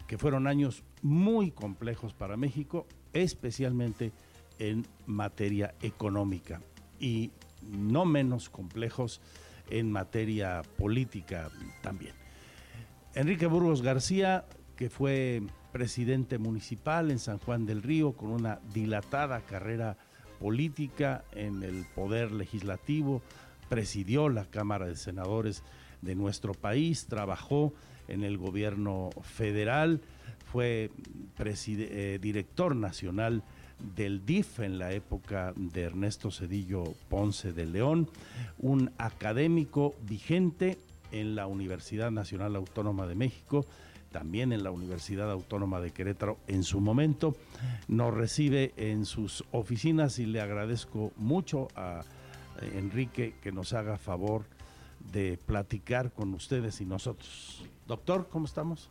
que 0.08 0.18
fueron 0.18 0.48
años 0.48 0.84
muy 1.02 1.52
complejos 1.52 2.14
para 2.14 2.38
México, 2.38 2.86
especialmente 3.14 4.12
en 4.60 4.86
materia 5.06 5.74
económica 5.82 6.62
y 7.00 7.32
no 7.62 8.06
menos 8.06 8.50
complejos 8.50 9.22
en 9.70 9.92
materia 9.92 10.62
política 10.78 11.50
también. 11.82 12.14
Enrique 13.16 13.46
Burgos 13.46 13.82
García, 13.82 14.46
que 14.76 14.90
fue 14.90 15.42
presidente 15.72 16.38
municipal 16.38 17.12
en 17.12 17.20
San 17.20 17.40
Juan 17.40 17.66
del 17.66 17.82
Río 17.82 18.14
con 18.14 18.30
una 18.30 18.60
dilatada 18.74 19.42
carrera 19.42 19.98
política 20.40 21.24
en 21.32 21.64
el 21.64 21.86
poder 21.96 22.32
legislativo, 22.32 23.22
presidió 23.70 24.28
la 24.28 24.46
Cámara 24.46 24.88
de 24.88 24.96
Senadores 24.96 25.64
de 26.02 26.16
nuestro 26.16 26.54
país, 26.54 27.06
trabajó 27.08 27.74
en 28.08 28.24
el 28.24 28.38
gobierno 28.38 29.10
federal, 29.22 30.02
fue 30.52 30.92
eh, 31.40 32.20
director 32.22 32.76
nacional 32.76 33.44
del 33.96 34.26
DIF 34.26 34.60
en 34.60 34.78
la 34.78 34.92
época 34.92 35.54
de 35.56 35.84
Ernesto 35.84 36.30
Cedillo 36.30 36.84
Ponce 37.10 37.54
de 37.54 37.66
León, 37.66 38.10
un 38.60 38.92
académico 38.98 39.96
vigente 40.04 40.78
en 41.12 41.36
la 41.36 41.48
Universidad 41.48 42.12
Nacional 42.12 42.56
Autónoma 42.56 43.08
de 43.08 43.16
México, 43.16 43.66
también 44.12 44.52
en 44.52 44.64
la 44.64 44.72
Universidad 44.72 45.32
Autónoma 45.32 45.80
de 45.80 45.92
Querétaro 45.92 46.38
en 46.48 46.64
su 46.64 46.82
momento. 46.82 47.36
Nos 47.88 48.14
recibe 48.14 48.74
en 48.76 49.06
sus 49.06 49.44
oficinas 49.52 50.20
y 50.20 50.26
le 50.26 50.42
agradezco 50.42 51.12
mucho 51.16 51.70
a 51.76 52.04
Enrique 52.76 53.36
que 53.42 53.52
nos 53.52 53.74
haga 53.74 53.98
favor 53.98 54.44
de 55.12 55.38
platicar 55.46 56.12
con 56.12 56.34
ustedes 56.34 56.82
y 56.82 56.86
nosotros. 56.86 57.64
Doctor, 57.88 58.28
¿cómo 58.30 58.46
estamos? 58.46 58.90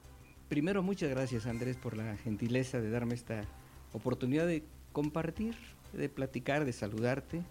Primero, 0.49 0.83
muchas 0.83 1.11
gracias 1.11 1.47
Andrés 1.47 1.77
por 1.77 1.97
la 1.97 2.17
gentileza 2.17 2.81
de 2.81 2.91
darme 2.91 3.15
esta 3.15 3.45
oportunidad 3.93 4.47
de 4.47 4.65
compartir, 4.93 5.55
de 5.93 6.09
platicar, 6.09 6.65
de 6.65 6.73
saludarte 6.73 7.43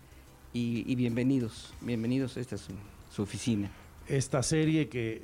y, 0.51 0.95
bienvenidos, 0.95 1.73
bienvenidos 1.81 2.37
a 2.37 2.41
esta 2.41 2.57
su 2.57 3.21
oficina. 3.21 3.69
Esta 4.07 4.41
serie 4.43 4.89
que 4.89 5.21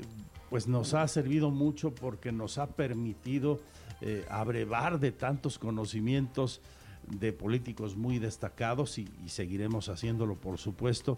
pues 0.50 0.68
nos 0.68 0.94
ha 0.94 1.08
servido 1.08 1.50
mucho 1.50 1.94
porque 1.94 2.32
nos 2.32 2.58
ha 2.58 2.68
permitido 2.68 3.60
eh, 4.02 4.26
abrevar 4.30 5.00
de 5.00 5.12
tantos 5.12 5.58
conocimientos 5.58 6.62
de 7.08 7.34
políticos 7.34 7.96
muy 7.96 8.20
destacados 8.20 8.98
y, 8.98 9.08
seguiremos 9.28 9.90
haciéndolo 9.90 10.36
por 10.36 10.58
supuesto 10.58 11.18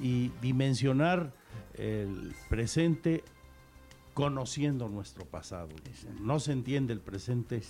y 0.00 0.30
dimensionar 0.40 1.32
el 1.74 2.34
presente 2.48 3.24
conociendo 4.14 4.88
nuestro 4.88 5.26
pasado. 5.26 5.68
No 6.20 6.40
se 6.40 6.52
entiende 6.52 6.92
el 6.92 7.00
presente 7.00 7.62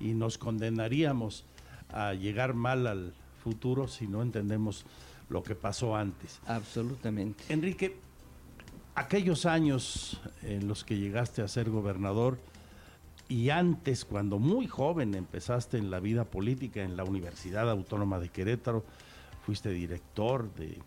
y 0.00 0.14
nos 0.14 0.36
condenaríamos 0.38 1.44
a 1.90 2.14
llegar 2.14 2.54
mal 2.54 2.86
al 2.86 3.14
futuro 3.42 3.86
si 3.86 4.06
no 4.06 4.22
entendemos 4.22 4.84
lo 5.28 5.42
que 5.42 5.54
pasó 5.54 5.96
antes. 5.96 6.40
Absolutamente. 6.46 7.44
Enrique, 7.48 7.96
aquellos 8.94 9.46
años 9.46 10.20
en 10.42 10.68
los 10.68 10.84
que 10.84 10.96
llegaste 10.96 11.42
a 11.42 11.48
ser 11.48 11.70
gobernador 11.70 12.38
y 13.28 13.50
antes, 13.50 14.04
cuando 14.04 14.38
muy 14.38 14.66
joven 14.66 15.14
empezaste 15.14 15.78
en 15.78 15.90
la 15.90 16.00
vida 16.00 16.24
política 16.24 16.82
en 16.82 16.96
la 16.96 17.04
Universidad 17.04 17.70
Autónoma 17.70 18.18
de 18.18 18.28
Querétaro, 18.28 18.84
fuiste 19.46 19.70
director 19.70 20.52
de 20.54 20.78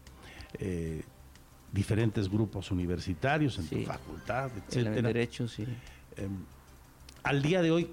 eh, 0.59 1.03
diferentes 1.71 2.29
grupos 2.29 2.71
universitarios 2.71 3.57
en 3.59 3.67
tu 3.67 3.83
facultad, 3.83 4.51
etc. 4.57 4.89
derecho, 5.01 5.47
sí. 5.47 5.65
Em, 6.17 6.45
al 7.23 7.41
día 7.41 7.61
de 7.61 7.71
hoy, 7.71 7.89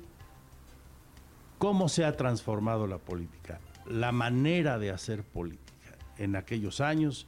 ¿cómo 1.58 1.88
se 1.88 2.04
ha 2.04 2.16
transformado 2.16 2.86
la 2.86 2.98
política? 2.98 3.60
La 3.86 4.12
manera 4.12 4.78
de 4.78 4.90
hacer 4.90 5.24
política 5.24 5.96
en 6.18 6.36
aquellos 6.36 6.80
años, 6.80 7.26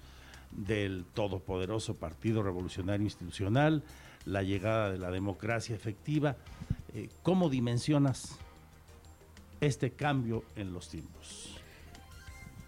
del 0.56 1.04
todopoderoso 1.14 1.94
Partido 1.94 2.42
Revolucionario 2.42 3.04
Institucional, 3.04 3.82
la 4.24 4.42
llegada 4.42 4.92
de 4.92 4.98
la 4.98 5.10
democracia 5.10 5.74
efectiva. 5.74 6.36
Eh, 6.94 7.08
¿Cómo 7.22 7.50
dimensionas 7.50 8.38
este 9.60 9.90
cambio 9.92 10.44
en 10.56 10.72
los 10.72 10.88
tiempos? 10.88 11.58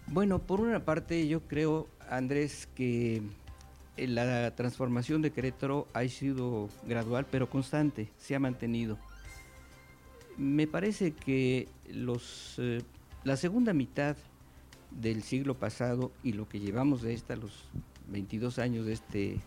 Bueno, 0.07 0.39
por 0.39 0.61
una 0.61 0.83
parte 0.83 1.27
yo 1.27 1.41
creo, 1.41 1.87
Andrés, 2.09 2.67
que 2.75 3.21
eh, 3.97 4.07
la 4.07 4.55
transformación 4.55 5.21
de 5.21 5.31
Querétaro 5.31 5.87
ha 5.93 6.07
sido 6.07 6.69
gradual 6.85 7.25
pero 7.29 7.49
constante, 7.49 8.09
se 8.17 8.35
ha 8.35 8.39
mantenido. 8.39 8.97
Me 10.37 10.67
parece 10.67 11.11
que 11.11 11.67
los, 11.89 12.55
eh, 12.59 12.81
la 13.23 13.37
segunda 13.37 13.73
mitad 13.73 14.15
del 14.91 15.23
siglo 15.23 15.55
pasado 15.55 16.11
y 16.23 16.33
lo 16.33 16.47
que 16.47 16.59
llevamos 16.59 17.01
de 17.01 17.13
esta, 17.13 17.35
los 17.35 17.69
22 18.09 18.59
años 18.59 18.85
de 18.85 18.93
este, 18.93 19.37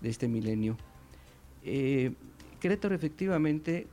de 0.00 0.08
este 0.08 0.28
milenio, 0.28 0.76
eh, 1.64 2.12
Querétaro 2.60 2.94
efectivamente 2.94 3.86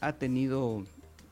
ha 0.00 0.14
tenido 0.14 0.84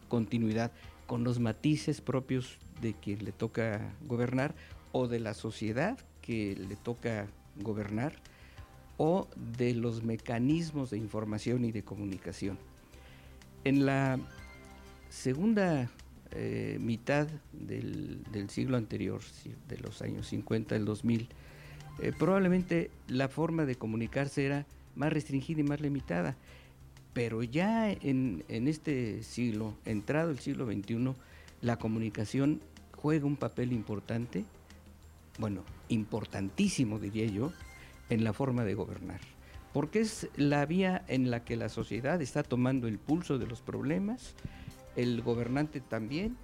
continuidad 0.08 0.70
con 1.06 1.24
los 1.24 1.38
matices 1.38 2.00
propios 2.00 2.58
de 2.80 2.94
quien 2.94 3.24
le 3.24 3.32
toca 3.32 3.92
gobernar 4.06 4.54
o 4.92 5.08
de 5.08 5.20
la 5.20 5.34
sociedad 5.34 5.98
que 6.24 6.56
le 6.56 6.76
toca 6.76 7.26
gobernar 7.60 8.14
o 8.96 9.28
de 9.58 9.74
los 9.74 10.02
mecanismos 10.02 10.90
de 10.90 10.96
información 10.96 11.64
y 11.66 11.72
de 11.72 11.82
comunicación. 11.82 12.58
En 13.64 13.84
la 13.84 14.18
segunda 15.10 15.90
eh, 16.30 16.78
mitad 16.80 17.28
del, 17.52 18.24
siglo 18.48 18.78
anterior, 18.78 19.20
de 19.68 19.78
los 19.78 20.00
años 20.00 20.28
50, 20.28 20.76
el 20.76 20.86
2000, 20.86 21.28
eh, 22.00 22.12
probablemente 22.18 22.90
la 23.06 23.28
forma 23.28 23.66
de 23.66 23.74
comunicarse 23.74 24.46
era 24.46 24.66
más 24.94 25.12
restringida 25.12 25.60
y 25.60 25.64
más 25.64 25.80
limitada. 25.80 26.36
Pero 27.12 27.42
ya 27.42 27.92
en, 27.92 28.44
en 28.48 28.66
este 28.66 29.22
siglo, 29.22 29.74
entrado 29.84 30.30
el 30.30 30.38
siglo 30.38 30.66
XXI, 30.66 31.14
la 31.60 31.76
comunicación 31.76 32.60
juega 32.96 33.26
un 33.26 33.36
papel 33.36 33.72
importante, 33.72 34.44
bueno, 35.38 35.64
importantísimo 35.88 36.98
diría 36.98 37.26
yo, 37.26 37.52
en 38.10 38.24
la 38.24 38.32
forma 38.32 38.64
de 38.64 38.74
gobernar. 38.74 39.20
Porque 39.72 40.00
es 40.00 40.28
la 40.36 40.64
vía 40.66 41.04
en 41.08 41.30
la 41.30 41.44
que 41.44 41.56
la 41.56 41.68
sociedad 41.68 42.20
está 42.22 42.42
tomando 42.42 42.86
el 42.86 42.98
pulso 42.98 43.38
de 43.38 43.46
los 43.46 43.60
problemas, 43.60 44.34
el 44.96 45.22
gobernante 45.22 45.80
también, 45.80 46.36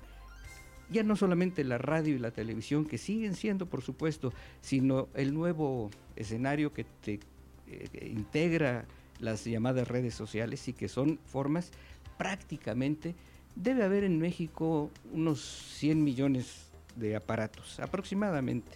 ya 0.91 1.05
no 1.05 1.15
solamente 1.15 1.63
la 1.63 1.79
radio 1.79 2.17
y 2.17 2.19
la 2.19 2.33
televisión, 2.33 2.85
que 2.85 2.99
siguen 2.99 3.35
siendo, 3.35 3.67
por 3.67 3.83
supuesto, 3.83 4.33
sino 4.61 5.09
el 5.15 5.33
nuevo 5.33 5.91
escenario 6.17 6.73
que 6.73 6.85
te 6.85 7.21
eh, 7.69 8.11
integra 8.13 8.87
las 9.21 9.45
llamadas 9.45 9.87
redes 9.87 10.15
sociales 10.15 10.67
y 10.67 10.73
que 10.73 10.89
son 10.89 11.21
formas 11.27 11.71
prácticamente, 12.19 13.15
debe 13.55 13.85
haber 13.85 14.03
en 14.03 14.19
México 14.19 14.91
unos 15.13 15.41
100 15.79 16.03
millones 16.03 16.70
de 16.97 17.17
aparatos 17.17 17.81
aproximadamente, 17.81 18.73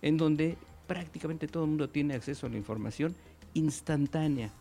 en 0.00 0.16
donde 0.16 0.56
prácticamente 0.86 1.48
todo 1.48 1.64
el 1.64 1.70
mundo 1.70 1.90
tiene 1.90 2.14
acceso 2.14 2.46
a 2.46 2.50
la 2.50 2.56
información 2.56 3.14
instantánea. 3.54 4.52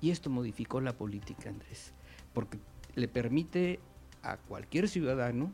Y 0.00 0.10
esto 0.10 0.30
modificó 0.30 0.80
la 0.80 0.96
política, 0.96 1.48
Andrés, 1.48 1.92
porque 2.32 2.58
le 2.94 3.08
permite 3.08 3.80
a 4.22 4.36
cualquier 4.36 4.88
ciudadano, 4.88 5.52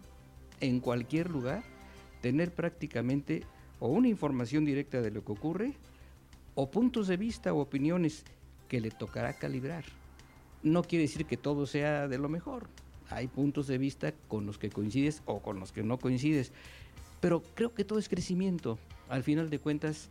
en 0.60 0.80
cualquier 0.80 1.30
lugar, 1.30 1.62
tener 2.20 2.52
prácticamente 2.52 3.44
o 3.80 3.88
una 3.88 4.08
información 4.08 4.64
directa 4.64 5.00
de 5.00 5.10
lo 5.10 5.24
que 5.24 5.32
ocurre, 5.32 5.74
o 6.54 6.70
puntos 6.70 7.06
de 7.06 7.16
vista 7.16 7.52
o 7.52 7.60
opiniones 7.60 8.24
que 8.68 8.80
le 8.80 8.90
tocará 8.90 9.34
calibrar. 9.34 9.84
No 10.62 10.82
quiere 10.82 11.04
decir 11.04 11.24
que 11.24 11.36
todo 11.36 11.66
sea 11.66 12.08
de 12.08 12.18
lo 12.18 12.28
mejor. 12.28 12.68
Hay 13.10 13.28
puntos 13.28 13.68
de 13.68 13.78
vista 13.78 14.12
con 14.26 14.44
los 14.44 14.58
que 14.58 14.70
coincides 14.70 15.22
o 15.24 15.40
con 15.40 15.60
los 15.60 15.72
que 15.72 15.82
no 15.82 15.98
coincides. 15.98 16.52
Pero 17.20 17.42
creo 17.54 17.74
que 17.74 17.84
todo 17.84 17.98
es 17.98 18.08
crecimiento. 18.08 18.78
Al 19.08 19.22
final 19.22 19.50
de 19.50 19.58
cuentas, 19.58 20.08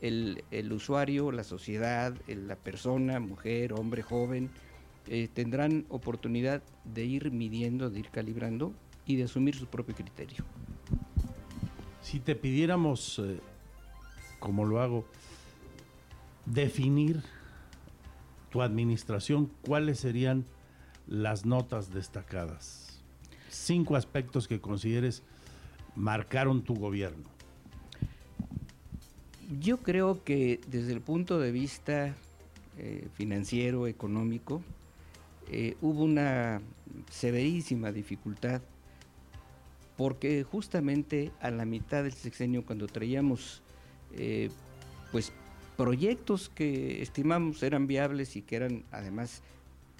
el, 0.00 0.44
el 0.50 0.72
usuario, 0.72 1.32
la 1.32 1.44
sociedad, 1.44 2.14
la 2.26 2.56
persona, 2.56 3.20
mujer, 3.20 3.72
hombre, 3.72 4.02
joven, 4.02 4.50
eh, 5.08 5.28
tendrán 5.32 5.86
oportunidad 5.88 6.62
de 6.84 7.04
ir 7.04 7.30
midiendo, 7.30 7.90
de 7.90 8.00
ir 8.00 8.10
calibrando 8.10 8.72
y 9.06 9.16
de 9.16 9.24
asumir 9.24 9.54
su 9.54 9.66
propio 9.66 9.94
criterio. 9.94 10.44
Si 12.02 12.18
te 12.18 12.34
pidiéramos, 12.34 13.20
eh, 13.20 13.38
como 14.40 14.64
lo 14.64 14.80
hago, 14.80 15.06
definir 16.44 17.22
tu 18.50 18.62
administración, 18.62 19.50
¿cuáles 19.62 20.00
serían 20.00 20.44
las 21.06 21.46
notas 21.46 21.92
destacadas? 21.92 23.00
Cinco 23.48 23.94
aspectos 23.94 24.48
que 24.48 24.60
consideres 24.60 25.22
marcaron 25.96 26.62
tu 26.62 26.74
gobierno. 26.74 27.24
Yo 29.60 29.78
creo 29.78 30.22
que 30.24 30.60
desde 30.68 30.92
el 30.92 31.00
punto 31.00 31.38
de 31.38 31.52
vista 31.52 32.14
eh, 32.78 33.08
financiero, 33.14 33.86
económico, 33.86 34.62
eh, 35.50 35.76
hubo 35.80 36.04
una 36.04 36.60
severísima 37.10 37.92
dificultad 37.92 38.60
porque 39.96 40.44
justamente 40.44 41.32
a 41.40 41.50
la 41.50 41.64
mitad 41.64 42.02
del 42.02 42.12
sexenio, 42.12 42.64
cuando 42.66 42.86
traíamos 42.86 43.62
eh, 44.12 44.50
pues 45.10 45.32
proyectos 45.76 46.48
que 46.48 47.02
estimamos 47.02 47.62
eran 47.62 47.86
viables 47.86 48.36
y 48.36 48.42
que 48.42 48.56
eran 48.56 48.84
además 48.90 49.42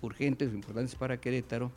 urgentes 0.02 0.52
o 0.52 0.54
importantes 0.54 0.94
para 0.94 1.18
Querétaro, 1.18 1.70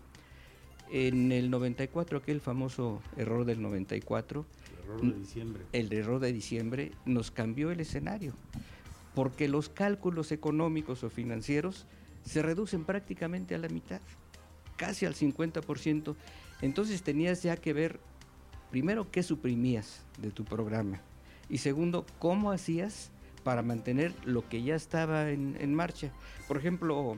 en 0.91 1.31
el 1.31 1.49
94, 1.49 2.19
aquel 2.19 2.41
famoso 2.41 3.01
error 3.17 3.45
del 3.45 3.61
94, 3.61 4.45
Error 4.83 5.01
de 5.01 5.19
diciembre. 5.19 5.63
el 5.71 5.93
error 5.93 6.19
de 6.19 6.33
diciembre 6.33 6.91
nos 7.05 7.31
cambió 7.31 7.71
el 7.71 7.79
escenario, 7.79 8.33
porque 9.13 9.47
los 9.47 9.69
cálculos 9.69 10.31
económicos 10.31 11.03
o 11.03 11.09
financieros 11.09 11.85
se 12.23 12.41
reducen 12.41 12.85
prácticamente 12.85 13.55
a 13.55 13.59
la 13.59 13.69
mitad, 13.69 14.01
casi 14.77 15.05
al 15.05 15.15
50%. 15.15 16.15
Entonces 16.61 17.03
tenías 17.03 17.43
ya 17.43 17.55
que 17.57 17.73
ver, 17.73 17.99
primero, 18.71 19.09
qué 19.11 19.23
suprimías 19.23 20.03
de 20.21 20.31
tu 20.31 20.43
programa 20.43 21.01
y 21.49 21.57
segundo, 21.59 22.05
cómo 22.19 22.51
hacías 22.51 23.11
para 23.43 23.61
mantener 23.61 24.13
lo 24.25 24.47
que 24.47 24.61
ya 24.61 24.75
estaba 24.75 25.31
en, 25.31 25.57
en 25.59 25.73
marcha. 25.73 26.11
Por 26.47 26.57
ejemplo, 26.57 27.17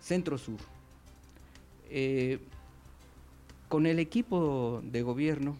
Centro 0.00 0.38
Sur. 0.38 0.58
Eh, 1.90 2.38
con 3.68 3.86
el 3.86 3.98
equipo 3.98 4.80
de 4.82 5.02
gobierno 5.02 5.56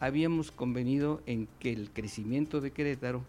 habíamos 0.00 0.50
convenido 0.50 1.22
en 1.26 1.48
que 1.58 1.72
el 1.72 1.90
crecimiento 1.90 2.60
de 2.60 2.72
Querétaro 2.72 3.24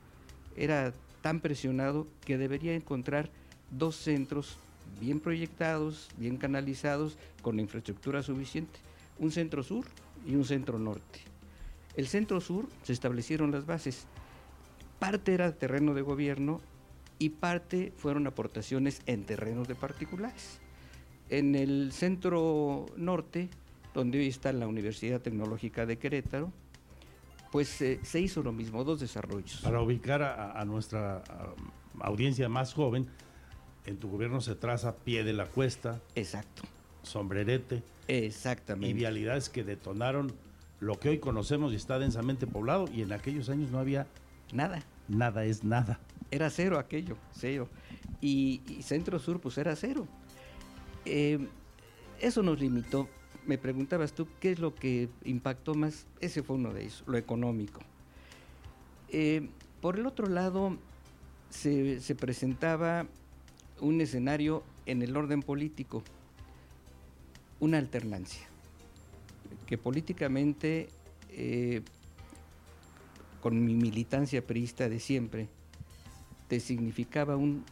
era 0.57 0.93
tan 1.21 1.39
presionado 1.39 2.05
que 2.25 2.37
debería 2.37 2.75
encontrar 2.75 3.29
dos 3.71 3.95
centros 3.95 4.57
bien 4.99 5.19
proyectados, 5.19 6.09
bien 6.17 6.37
canalizados, 6.37 7.17
con 7.41 7.55
la 7.55 7.61
infraestructura 7.61 8.23
suficiente, 8.23 8.79
un 9.19 9.31
centro 9.31 9.63
sur 9.63 9.85
y 10.25 10.35
un 10.35 10.45
centro 10.45 10.77
norte. 10.79 11.19
El 11.95 12.07
centro 12.07 12.41
sur 12.41 12.67
se 12.83 12.93
establecieron 12.93 13.51
las 13.51 13.65
bases, 13.65 14.05
parte 14.99 15.33
era 15.33 15.53
terreno 15.53 15.93
de 15.93 16.01
gobierno 16.01 16.59
y 17.19 17.29
parte 17.29 17.93
fueron 17.95 18.27
aportaciones 18.27 19.01
en 19.05 19.25
terrenos 19.25 19.67
de 19.67 19.75
particulares. 19.75 20.59
En 21.29 21.55
el 21.55 21.91
centro 21.93 22.87
norte, 22.97 23.49
donde 23.93 24.19
hoy 24.19 24.27
está 24.27 24.51
la 24.51 24.67
Universidad 24.67 25.21
Tecnológica 25.21 25.85
de 25.85 25.97
Querétaro, 25.97 26.51
pues 27.51 27.81
eh, 27.81 27.99
se 28.03 28.19
hizo 28.19 28.41
lo 28.41 28.51
mismo, 28.51 28.83
dos 28.83 28.99
desarrollos. 28.99 29.61
Para 29.61 29.81
ubicar 29.81 30.23
a, 30.23 30.59
a 30.59 30.65
nuestra 30.65 31.17
a, 31.17 31.53
audiencia 32.01 32.49
más 32.49 32.73
joven, 32.73 33.07
en 33.85 33.97
tu 33.97 34.09
gobierno 34.09 34.41
se 34.41 34.55
traza 34.55 34.95
pie 34.95 35.23
de 35.23 35.33
la 35.33 35.45
cuesta. 35.45 36.01
Exacto. 36.15 36.63
Sombrerete. 37.03 37.83
Exactamente. 38.07 38.89
Y 38.89 38.93
vialidades 38.93 39.49
que 39.49 39.63
detonaron 39.63 40.33
lo 40.79 40.99
que 40.99 41.09
hoy 41.09 41.19
conocemos 41.19 41.73
y 41.73 41.75
está 41.75 41.99
densamente 41.99 42.47
poblado 42.47 42.85
y 42.93 43.01
en 43.01 43.13
aquellos 43.13 43.49
años 43.49 43.71
no 43.71 43.79
había 43.79 44.07
nada. 44.51 44.83
Nada 45.07 45.45
es 45.45 45.63
nada. 45.63 45.99
Era 46.31 46.49
cero 46.49 46.79
aquello, 46.79 47.17
cero. 47.33 47.69
Y, 48.19 48.61
y 48.67 48.83
Centro 48.83 49.19
Sur 49.19 49.39
pues 49.39 49.57
era 49.57 49.75
cero. 49.75 50.07
Eh, 51.05 51.47
eso 52.19 52.41
nos 52.41 52.59
limitó. 52.59 53.07
Me 53.45 53.57
preguntabas 53.57 54.13
tú 54.13 54.27
qué 54.39 54.51
es 54.51 54.59
lo 54.59 54.73
que 54.73 55.09
impactó 55.25 55.75
más. 55.75 56.05
Ese 56.21 56.43
fue 56.43 56.55
uno 56.55 56.73
de 56.73 56.83
ellos, 56.83 57.03
lo 57.07 57.17
económico. 57.17 57.81
Eh, 59.09 59.49
por 59.81 59.99
el 59.99 60.05
otro 60.05 60.27
lado, 60.27 60.77
se, 61.49 61.99
se 61.99 62.15
presentaba 62.15 63.05
un 63.81 64.01
escenario 64.01 64.63
en 64.85 65.01
el 65.01 65.15
orden 65.15 65.41
político, 65.41 66.03
una 67.59 67.77
alternancia, 67.77 68.47
que 69.65 69.77
políticamente, 69.77 70.89
eh, 71.29 71.81
con 73.41 73.63
mi 73.63 73.75
militancia 73.75 74.45
priista 74.45 74.89
de 74.89 74.99
siempre, 74.99 75.49
te 76.47 76.59
significaba 76.59 77.35
un 77.35 77.63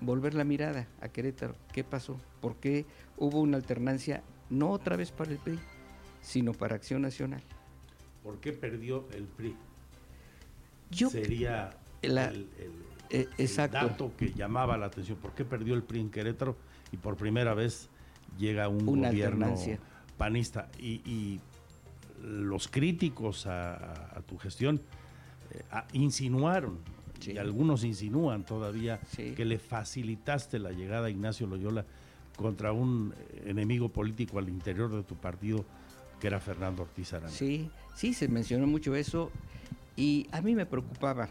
volver 0.00 0.34
la 0.34 0.44
mirada 0.44 0.88
a 1.00 1.08
Querétaro. 1.08 1.54
¿Qué 1.72 1.84
pasó? 1.84 2.18
¿Por 2.40 2.56
qué 2.56 2.86
hubo 3.16 3.40
una 3.40 3.56
alternancia 3.56 4.22
no 4.50 4.70
otra 4.70 4.96
vez 4.96 5.10
para 5.12 5.30
el 5.30 5.38
PRI, 5.38 5.58
sino 6.22 6.52
para 6.52 6.74
Acción 6.76 7.02
Nacional? 7.02 7.42
¿Por 8.22 8.38
qué 8.40 8.52
perdió 8.52 9.08
el 9.14 9.24
PRI? 9.24 9.54
Yo- 10.90 11.08
Sería 11.10 11.70
la- 12.02 12.26
el, 12.28 12.48
el- 12.58 12.74
eh, 13.10 13.28
el 13.38 13.44
exacto. 13.44 13.76
dato 13.78 14.12
que 14.16 14.32
llamaba 14.32 14.76
la 14.76 14.86
atención. 14.86 15.18
¿Por 15.18 15.32
qué 15.34 15.44
perdió 15.44 15.74
el 15.74 15.82
PRI 15.82 16.00
en 16.00 16.10
Querétaro? 16.10 16.56
Y 16.92 16.96
por 16.96 17.16
primera 17.16 17.54
vez 17.54 17.88
llega 18.38 18.68
un 18.68 18.88
Una 18.88 19.08
gobierno 19.08 19.46
alternancia. 19.46 19.78
panista. 20.18 20.68
Y, 20.78 21.00
y 21.10 21.40
los 22.22 22.68
críticos 22.68 23.46
a, 23.46 24.20
tu 24.26 24.36
gestión 24.38 24.80
eh, 25.52 25.62
a- 25.70 25.86
insinuaron, 25.92 26.78
y 27.26 27.36
algunos 27.38 27.84
insinúan 27.84 28.44
todavía, 28.44 28.98
que 29.16 29.44
le 29.44 29.58
facilitaste 29.58 30.58
la 30.58 30.70
llegada 30.72 31.06
a 31.08 31.10
Ignacio 31.10 31.46
Loyola 31.46 31.84
contra 32.40 32.72
un 32.72 33.12
enemigo 33.44 33.90
político 33.90 34.38
al 34.38 34.48
interior 34.48 34.90
de 34.90 35.02
tu 35.02 35.14
partido, 35.14 35.64
que 36.18 36.26
era 36.26 36.40
Fernando 36.40 36.82
Ortiz 36.82 37.12
Arana. 37.12 37.28
Sí, 37.28 37.70
sí, 37.94 38.14
se 38.14 38.28
mencionó 38.28 38.66
mucho 38.66 38.94
eso 38.94 39.30
y 39.94 40.26
a 40.32 40.40
mí 40.40 40.54
me 40.54 40.64
preocupaba. 40.64 41.28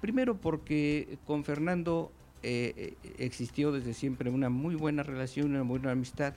Primero 0.00 0.36
porque 0.36 1.16
con 1.26 1.44
Fernando 1.44 2.10
eh, 2.42 2.96
eh, 3.04 3.14
existió 3.18 3.70
desde 3.70 3.94
siempre 3.94 4.30
una 4.30 4.48
muy 4.48 4.74
buena 4.74 5.04
relación, 5.04 5.50
una 5.50 5.62
buena 5.62 5.92
amistad 5.92 6.34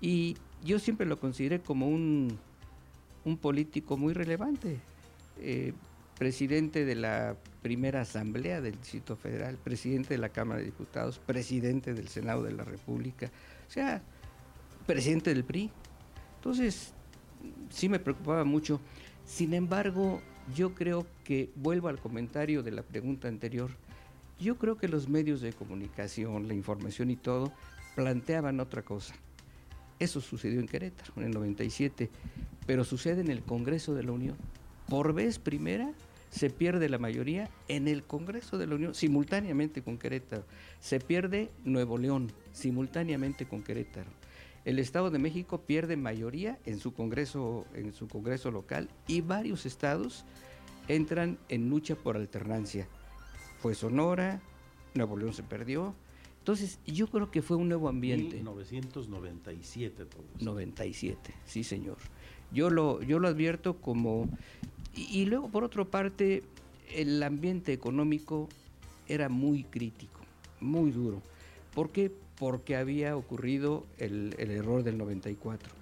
y 0.00 0.36
yo 0.64 0.78
siempre 0.78 1.04
lo 1.04 1.18
consideré 1.18 1.60
como 1.60 1.88
un, 1.88 2.38
un 3.24 3.36
político 3.38 3.96
muy 3.96 4.12
relevante. 4.12 4.78
Eh, 5.40 5.72
presidente 6.22 6.84
de 6.84 6.94
la 6.94 7.36
primera 7.62 8.02
asamblea 8.02 8.60
del 8.60 8.78
Distrito 8.78 9.16
Federal, 9.16 9.58
presidente 9.58 10.14
de 10.14 10.18
la 10.18 10.28
Cámara 10.28 10.60
de 10.60 10.66
Diputados, 10.66 11.18
presidente 11.18 11.94
del 11.94 12.06
Senado 12.06 12.44
de 12.44 12.52
la 12.52 12.62
República, 12.62 13.28
o 13.66 13.70
sea, 13.72 14.00
presidente 14.86 15.34
del 15.34 15.42
PRI. 15.42 15.68
Entonces, 16.36 16.94
sí 17.70 17.88
me 17.88 17.98
preocupaba 17.98 18.44
mucho. 18.44 18.80
Sin 19.26 19.52
embargo, 19.52 20.20
yo 20.54 20.76
creo 20.76 21.08
que, 21.24 21.50
vuelvo 21.56 21.88
al 21.88 21.98
comentario 21.98 22.62
de 22.62 22.70
la 22.70 22.84
pregunta 22.84 23.26
anterior, 23.26 23.72
yo 24.38 24.58
creo 24.58 24.76
que 24.76 24.86
los 24.86 25.08
medios 25.08 25.40
de 25.40 25.52
comunicación, 25.52 26.46
la 26.46 26.54
información 26.54 27.10
y 27.10 27.16
todo, 27.16 27.52
planteaban 27.96 28.60
otra 28.60 28.82
cosa. 28.82 29.16
Eso 29.98 30.20
sucedió 30.20 30.60
en 30.60 30.68
Querétaro, 30.68 31.14
en 31.16 31.24
el 31.24 31.32
97, 31.32 32.10
pero 32.64 32.84
sucede 32.84 33.22
en 33.22 33.30
el 33.32 33.42
Congreso 33.42 33.92
de 33.96 34.04
la 34.04 34.12
Unión. 34.12 34.36
Por 34.88 35.14
vez 35.14 35.40
primera 35.40 35.92
se 36.32 36.48
pierde 36.48 36.88
la 36.88 36.98
mayoría 36.98 37.50
en 37.68 37.86
el 37.86 38.04
Congreso 38.04 38.56
de 38.56 38.66
la 38.66 38.74
Unión, 38.74 38.94
simultáneamente 38.94 39.82
con 39.82 39.98
Querétaro. 39.98 40.44
Se 40.80 40.98
pierde 40.98 41.50
Nuevo 41.62 41.98
León, 41.98 42.32
simultáneamente 42.52 43.46
con 43.46 43.62
Querétaro. 43.62 44.10
El 44.64 44.78
Estado 44.78 45.10
de 45.10 45.18
México 45.18 45.60
pierde 45.60 45.96
mayoría 45.96 46.58
en 46.64 46.78
su 46.78 46.94
Congreso, 46.94 47.66
en 47.74 47.92
su 47.92 48.08
Congreso 48.08 48.50
local 48.50 48.88
y 49.06 49.20
varios 49.20 49.66
estados 49.66 50.24
entran 50.88 51.38
en 51.50 51.68
lucha 51.68 51.96
por 51.96 52.16
alternancia. 52.16 52.88
Fue 53.58 53.74
Sonora, 53.74 54.40
Nuevo 54.94 55.18
León 55.18 55.34
se 55.34 55.42
perdió. 55.42 55.94
Entonces, 56.38 56.78
yo 56.86 57.08
creo 57.08 57.30
que 57.30 57.42
fue 57.42 57.58
un 57.58 57.68
nuevo 57.68 57.90
ambiente. 57.90 58.36
1997 58.36 60.06
todo 60.06 60.24
esto. 60.32 60.44
97, 60.44 61.34
sí 61.44 61.62
señor. 61.62 61.98
Yo 62.52 62.70
lo, 62.70 63.02
yo 63.02 63.18
lo 63.18 63.28
advierto 63.28 63.76
como... 63.82 64.30
Y, 64.94 65.24
luego, 65.26 65.48
por 65.48 65.64
otra 65.64 65.84
parte, 65.84 66.42
el 66.94 67.22
ambiente 67.22 67.72
económico 67.72 68.48
era 69.08 69.28
muy 69.28 69.64
crítico, 69.64 70.20
muy 70.60 70.90
duro. 70.90 71.22
¿Por 71.74 71.90
qué? 71.90 72.10
Porque 72.38 72.76
había 72.76 73.16
ocurrido 73.16 73.86
el, 73.98 74.34
el 74.38 74.50
error 74.50 74.82
del 74.82 74.98
94. 74.98 75.72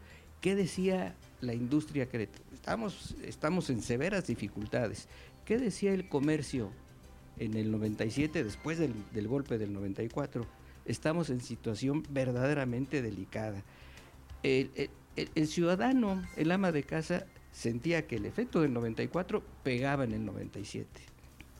¿Qué 0.40 0.54
decía 0.54 1.14
la 1.40 1.54
industria 1.54 2.08
Querétaro? 2.08 2.44
Estamos, 2.54 3.14
estamos 3.24 3.68
en 3.70 3.82
severas 3.82 4.26
dificultades. 4.26 5.08
¿Qué 5.44 5.58
decía 5.58 5.92
el 5.92 6.08
comercio 6.08 6.70
en 7.38 7.54
el 7.54 7.70
97, 7.72 8.44
después 8.44 8.78
del, 8.78 8.92
del 9.12 9.26
golpe 9.26 9.58
del 9.58 9.72
94? 9.72 10.46
Estamos 10.86 11.30
en 11.30 11.40
situación 11.40 12.04
verdaderamente 12.10 13.02
delicada. 13.02 13.62
El, 14.42 14.70
el- 14.76 14.90
el- 15.16 15.30
el 15.34 15.48
ciudadano, 15.48 16.22
el 16.36 16.52
ama 16.52 16.70
de 16.70 16.84
casa, 16.84 17.26
sentía 17.52 18.06
que 18.06 18.16
el 18.16 18.26
efecto 18.26 18.60
del 18.60 18.72
94 18.72 19.42
pegaba 19.62 20.04
en 20.04 20.12
el 20.12 20.24
97. 20.24 20.88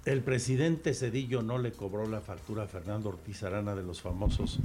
El 0.04 0.22
presidente 0.22 0.94
Cedillo 0.94 1.42
no 1.42 1.58
le 1.58 1.72
cobró 1.72 2.08
la 2.08 2.20
factura 2.20 2.64
a 2.64 2.66
Fernando 2.66 3.10
Ortiz 3.10 3.42
Arana 3.42 3.74
de 3.74 3.82
los 3.82 4.00
famosos 4.00 4.60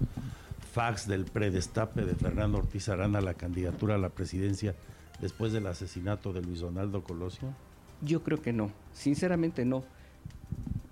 fax 0.76 1.08
del 1.08 1.24
predestape 1.24 2.04
de 2.04 2.16
Fernando 2.16 2.58
Ortiz 2.58 2.90
Arana 2.90 3.20
a 3.20 3.22
la 3.22 3.34
candidatura 3.34 3.96
a 3.96 3.98
la 3.98 4.10
presidencia 4.10 4.76
después 5.22 5.54
del 5.54 5.68
asesinato 5.68 6.34
de 6.34 6.42
Luis 6.42 6.60
Donaldo 6.60 7.02
Colosio. 7.02 7.56
Yo 8.02 8.24
creo 8.24 8.42
que 8.42 8.52
no, 8.52 8.72
sinceramente 8.92 9.64
no. 9.64 9.86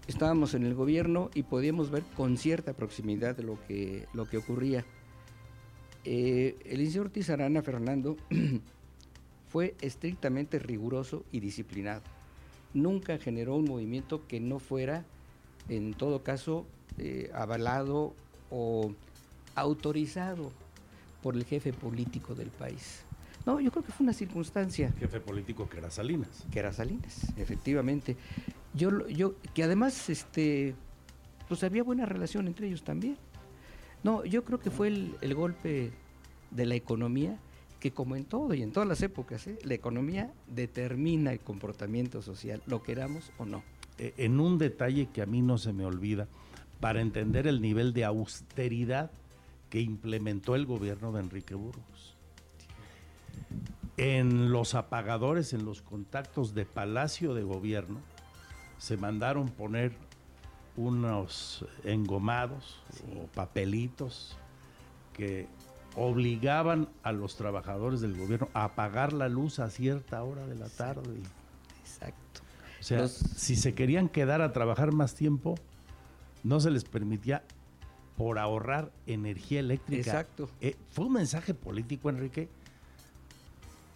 Estábamos 0.07 0.53
en 0.53 0.65
el 0.65 0.73
gobierno 0.73 1.29
y 1.33 1.43
podíamos 1.43 1.91
ver 1.91 2.03
con 2.15 2.37
cierta 2.37 2.71
proximidad 2.71 3.37
lo 3.39 3.57
que, 3.67 4.07
lo 4.13 4.25
que 4.25 4.37
ocurría. 4.37 4.85
Eh, 6.05 6.55
el 6.63 6.97
Ortiz 6.97 7.29
Arana, 7.29 7.61
Fernando, 7.61 8.15
fue 9.53 9.75
estrictamente 9.81 10.57
riguroso 10.57 11.25
y 11.31 11.39
disciplinado. 11.39 12.01
Nunca 12.73 13.19
generó 13.19 13.55
un 13.55 13.65
movimiento 13.65 14.25
que 14.27 14.39
no 14.39 14.57
fuera, 14.57 15.05
en 15.69 15.93
todo 15.93 16.23
caso, 16.23 16.65
eh, 16.97 17.29
avalado 17.35 18.15
o 18.49 18.95
autorizado 19.53 20.51
por 21.21 21.35
el 21.35 21.45
jefe 21.45 21.71
político 21.71 22.33
del 22.33 22.49
país. 22.49 23.03
No, 23.45 23.59
yo 23.59 23.69
creo 23.69 23.83
que 23.83 23.91
fue 23.91 24.05
una 24.05 24.13
circunstancia. 24.13 24.91
Jefe 24.97 25.19
político 25.19 25.69
que 25.69 25.77
era 25.77 25.91
Salinas. 25.91 26.47
Que 26.51 26.57
era 26.57 26.73
Salinas, 26.73 27.31
efectivamente. 27.37 28.17
Yo, 28.73 29.07
yo, 29.07 29.35
que 29.53 29.63
además, 29.63 30.09
este, 30.09 30.73
pues 31.47 31.63
había 31.63 31.83
buena 31.83 32.07
relación 32.07 32.47
entre 32.47 32.65
ellos 32.65 32.83
también. 32.83 33.17
No, 34.01 34.25
yo 34.25 34.43
creo 34.43 34.59
que 34.59 34.71
fue 34.71 34.87
el, 34.87 35.15
el 35.21 35.35
golpe 35.35 35.91
de 36.49 36.65
la 36.65 36.73
economía 36.73 37.37
que 37.83 37.91
como 37.91 38.15
en 38.15 38.23
todo 38.23 38.53
y 38.53 38.61
en 38.61 38.71
todas 38.71 38.87
las 38.87 39.01
épocas, 39.01 39.45
¿eh? 39.45 39.59
la 39.65 39.73
economía 39.73 40.31
determina 40.47 41.33
el 41.33 41.41
comportamiento 41.41 42.21
social, 42.21 42.63
lo 42.65 42.81
queramos 42.81 43.33
o 43.37 43.45
no. 43.45 43.61
Eh, 43.97 44.13
en 44.15 44.39
un 44.39 44.57
detalle 44.57 45.09
que 45.11 45.21
a 45.21 45.25
mí 45.25 45.41
no 45.41 45.57
se 45.57 45.73
me 45.73 45.83
olvida, 45.83 46.29
para 46.79 47.01
entender 47.01 47.45
el 47.45 47.59
nivel 47.59 47.91
de 47.91 48.05
austeridad 48.05 49.11
que 49.69 49.81
implementó 49.81 50.55
el 50.55 50.65
gobierno 50.65 51.11
de 51.11 51.23
Enrique 51.23 51.55
Burgos. 51.55 52.15
En 53.97 54.49
los 54.53 54.75
apagadores, 54.75 55.51
en 55.51 55.65
los 55.65 55.81
contactos 55.81 56.55
de 56.55 56.63
Palacio 56.63 57.33
de 57.33 57.43
Gobierno, 57.43 57.99
se 58.77 58.95
mandaron 58.95 59.49
poner 59.49 59.91
unos 60.77 61.65
engomados 61.83 62.81
o 63.13 63.27
papelitos 63.27 64.37
que 65.11 65.49
obligaban 65.95 66.89
a 67.03 67.11
los 67.11 67.35
trabajadores 67.35 68.01
del 68.01 68.17
gobierno 68.17 68.49
a 68.53 68.65
apagar 68.65 69.13
la 69.13 69.29
luz 69.29 69.59
a 69.59 69.69
cierta 69.69 70.23
hora 70.23 70.45
de 70.47 70.55
la 70.55 70.69
tarde. 70.69 71.19
Exacto. 71.81 72.41
O 72.79 72.83
sea, 72.83 72.99
Los- 72.99 73.11
si 73.13 73.55
se 73.55 73.73
querían 73.73 74.09
quedar 74.09 74.41
a 74.41 74.51
trabajar 74.53 74.91
más 74.91 75.15
tiempo, 75.15 75.55
no 76.43 76.59
se 76.59 76.71
les 76.71 76.83
permitía 76.83 77.43
por 78.17 78.37
ahorrar 78.39 78.91
energía 79.07 79.59
eléctrica. 79.59 80.01
Exacto. 80.01 80.49
Eh, 80.61 80.75
¿Fue 80.91 81.05
un 81.05 81.13
mensaje 81.13 81.53
político, 81.53 82.09
Enrique? 82.09 82.49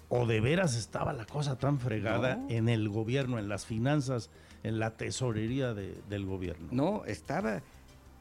¿O 0.10 0.26
de 0.26 0.40
veras 0.40 0.76
estaba 0.76 1.12
la 1.14 1.26
cosa 1.26 1.58
tan 1.58 1.80
fregada 1.80 2.38
No. 2.38 2.50
en 2.50 2.70
el 2.70 2.88
gobierno, 2.88 3.40
en 3.40 3.50
las 3.50 3.66
finanzas, 3.66 4.30
en 4.64 4.80
la 4.80 4.96
tesorería 4.96 5.74
de- 5.74 6.02
del 6.10 6.26
gobierno? 6.26 6.70
No, 6.72 7.04
estaba 7.06 7.62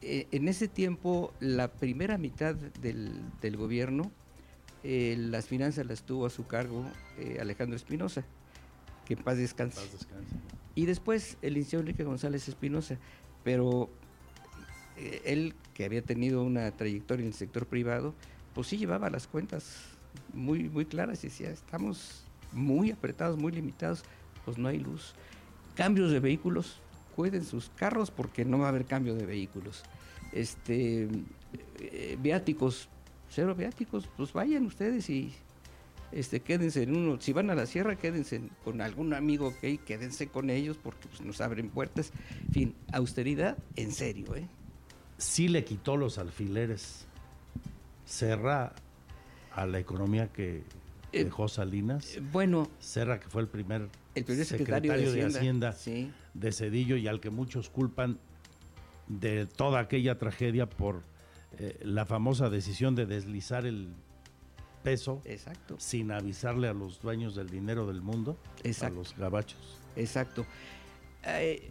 eh, 0.03 0.27
en 0.31 0.49
ese 0.49 0.69
tiempo, 0.69 1.33
la 1.41 1.73
primera 1.73 2.19
mitad 2.19 2.55
del, 2.55 3.21
del 3.41 3.57
gobierno, 3.57 4.11
eh, 4.85 5.17
las 5.19 5.47
finanzas 5.47 5.87
las 5.87 6.03
tuvo 6.03 6.27
a 6.27 6.31
su 6.31 6.47
cargo 6.47 6.85
eh, 7.19 7.39
Alejandro 7.41 7.77
Espinosa, 7.77 8.25
que 9.05 9.15
en 9.15 9.23
paz 9.23 9.39
descanse. 9.39 9.81
Y 10.75 10.87
después 10.87 11.39
el 11.43 11.55
licenciado 11.55 11.83
Enrique 11.83 12.05
González 12.05 12.49
Espinosa, 12.49 12.99
pero 13.43 13.89
él, 15.25 15.55
que 15.75 15.85
había 15.85 16.03
tenido 16.03 16.43
una 16.43 16.71
trayectoria 16.71 17.23
en 17.23 17.29
el 17.29 17.35
sector 17.35 17.67
privado, 17.67 18.15
pues 18.55 18.69
sí 18.69 18.79
llevaba 18.79 19.11
las 19.11 19.27
cuentas 19.27 19.97
muy, 20.33 20.69
muy 20.69 20.85
claras 20.85 21.23
y 21.25 21.29
decía, 21.29 21.51
estamos 21.51 22.25
muy 22.53 22.91
apretados, 22.91 23.39
muy 23.39 23.53
limitados, 23.53 24.05
pues 24.45 24.59
no 24.59 24.69
hay 24.69 24.79
luz. 24.79 25.15
Cambios 25.75 26.11
de 26.11 26.21
vehículos, 26.21 26.81
cuiden 27.17 27.45
sus 27.45 27.71
carros 27.71 28.11
porque 28.11 28.45
no 28.45 28.59
va 28.59 28.67
a 28.67 28.69
haber 28.69 28.85
cambio 28.85 29.15
de 29.15 29.27
vehículos. 29.27 29.83
Este, 30.33 31.09
eh, 31.81 32.19
viáticos, 32.21 32.89
cero 33.31 33.55
viáticos, 33.55 34.09
pues 34.17 34.33
vayan 34.33 34.67
ustedes 34.67 35.09
y 35.11 35.33
este, 36.13 36.41
quédense 36.41 36.83
en 36.83 36.97
uno, 36.97 37.21
si 37.21 37.33
van 37.33 37.51
a 37.51 37.55
la 37.55 37.67
sierra, 37.67 37.97
quédense 37.97 38.43
con 38.65 38.81
algún 38.81 39.15
amigo 39.15 39.53
hay, 39.63 39.79
quédense 39.79 40.29
con 40.29 40.51
ellos 40.51 40.79
porque 40.81 41.09
pues, 41.09 41.23
nos 41.23 41.41
abren 41.41 41.71
puertas. 41.71 42.13
En 42.47 42.53
fin, 42.53 42.75
austeridad 42.93 43.57
en 43.75 43.93
serio, 43.93 44.37
¿eh? 44.37 44.47
Sí 45.19 45.49
le 45.49 45.65
quitó 45.65 45.97
los 45.97 46.19
alfileres 46.19 47.07
Serra 48.05 48.73
a 49.53 49.67
la 49.67 49.79
economía 49.79 50.33
que 50.33 50.63
dejó 51.13 51.49
Salinas. 51.49 52.19
bueno. 52.31 52.69
Serra, 52.79 53.19
que 53.19 53.29
fue 53.29 53.43
el 53.43 53.49
primer, 53.49 53.89
El 54.17 54.25
primer 54.25 54.47
secretario 54.47 54.93
de 54.93 54.99
de 54.99 55.07
Hacienda, 55.07 55.39
Hacienda, 55.39 55.73
sí. 55.73 56.13
de 56.35 56.53
Cedillo 56.53 56.97
y 56.97 57.07
al 57.07 57.21
que 57.21 57.31
muchos 57.31 57.69
culpan 57.71 58.19
de 59.09 59.47
toda 59.47 59.81
aquella 59.81 60.19
tragedia 60.19 60.69
por 60.69 61.03
eh, 61.59 61.79
la 61.83 62.07
famosa 62.07 62.51
decisión 62.51 62.95
de 62.95 63.07
deslizar 63.07 63.67
el 63.67 63.91
peso 64.83 65.21
Exacto. 65.25 65.77
sin 65.79 66.13
avisarle 66.13 66.69
a 66.69 66.73
los 66.73 67.01
dueños 67.01 67.35
del 67.35 67.51
dinero 67.51 67.87
del 67.87 68.03
mundo, 68.03 68.39
Exacto. 68.65 68.95
a 68.95 68.99
los 68.99 69.17
gabachos. 69.17 69.79
Exacto. 69.97 70.47
Eh, 71.25 71.71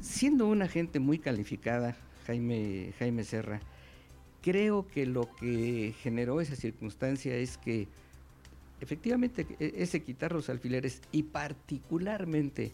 siendo 0.00 0.46
una 0.46 0.68
gente 0.68 1.00
muy 1.00 1.18
calificada, 1.18 1.96
Jaime, 2.26 2.92
Jaime 2.98 3.24
Serra, 3.24 3.60
creo 4.42 4.86
que 4.86 5.06
lo 5.06 5.34
que 5.36 5.94
generó 6.02 6.40
esa 6.40 6.54
circunstancia 6.54 7.34
es 7.34 7.58
que 7.58 7.88
efectivamente 8.80 9.46
e- 9.58 9.74
ese 9.76 10.02
quitar 10.02 10.32
los 10.32 10.48
alfileres 10.48 11.00
y 11.12 11.24
particularmente 11.24 12.72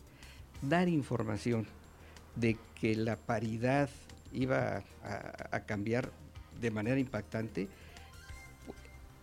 dar 0.63 0.89
información 0.89 1.67
de 2.37 2.57
que 2.81 2.95
la 2.97 3.17
paridad 3.17 3.89
iba 4.33 4.83
a, 5.05 5.49
a 5.57 5.61
cambiar 5.67 6.11
de 6.61 6.71
manera 6.71 6.99
impactante, 6.99 7.69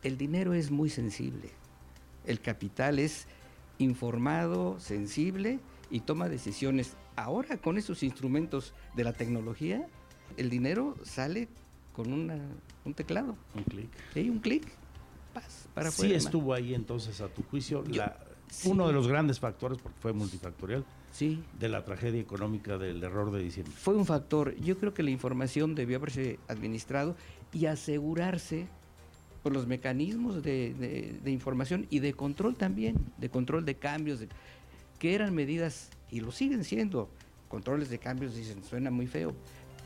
el 0.03 0.17
dinero 0.17 0.53
es 0.53 0.71
muy 0.71 0.89
sensible. 0.89 1.49
El 2.25 2.39
capital 2.39 2.99
es 2.99 3.27
informado, 3.77 4.79
sensible 4.79 5.59
y 5.89 6.01
toma 6.01 6.29
decisiones. 6.29 6.93
Ahora 7.15 7.57
con 7.57 7.77
esos 7.77 8.03
instrumentos 8.03 8.73
de 8.95 9.03
la 9.03 9.13
tecnología, 9.13 9.85
el 10.37 10.49
dinero 10.49 10.95
sale 11.03 11.47
con 11.93 12.13
una- 12.13 12.39
un 12.85 12.93
teclado. 12.93 13.35
Un 13.55 13.63
clic. 13.63 13.89
Sí, 14.13 14.29
un 14.29 14.39
clic. 14.39 14.63
Paz, 15.33 15.67
para 15.73 15.91
sí 15.91 16.13
estuvo 16.13 16.53
ahí 16.53 16.73
entonces 16.73 17.21
a 17.21 17.27
tu 17.27 17.43
juicio 17.43 17.83
Yo- 17.85 17.97
la- 18.03 18.17
sí. 18.49 18.69
uno 18.69 18.87
de 18.87 18.93
los 18.93 19.07
grandes 19.07 19.39
factores, 19.39 19.77
porque 19.81 19.97
fue 20.01 20.13
multifactorial, 20.13 20.83
sí. 21.11 21.43
de 21.59 21.69
la 21.69 21.83
tragedia 21.85 22.19
económica 22.21 22.77
del 22.77 23.03
error 23.03 23.31
de 23.31 23.41
diciembre. 23.43 23.73
Fue 23.77 23.95
un 23.95 24.05
factor. 24.05 24.55
Yo 24.57 24.77
creo 24.77 24.93
que 24.93 25.03
la 25.03 25.11
información 25.11 25.75
debió 25.75 25.97
haberse 25.97 26.39
administrado 26.47 27.15
y 27.53 27.65
asegurarse 27.65 28.67
por 29.43 29.53
los 29.53 29.65
mecanismos 29.67 30.43
de, 30.43 30.73
de- 30.75 31.19
de 31.23 31.31
información 31.31 31.87
y 31.89 31.99
de 31.99 32.13
control 32.13 32.55
también, 32.55 32.95
de 33.17 33.29
control 33.29 33.65
de 33.65 33.75
cambios, 33.75 34.19
de- 34.19 34.29
que 34.99 35.15
eran 35.15 35.33
medidas, 35.33 35.89
y 36.11 36.19
lo 36.19 36.31
siguen 36.31 36.63
siendo, 36.63 37.09
controles 37.47 37.89
de 37.89 37.97
cambios, 37.97 38.35
dicen, 38.35 38.63
suena 38.63 38.91
muy 38.91 39.07
feo, 39.07 39.33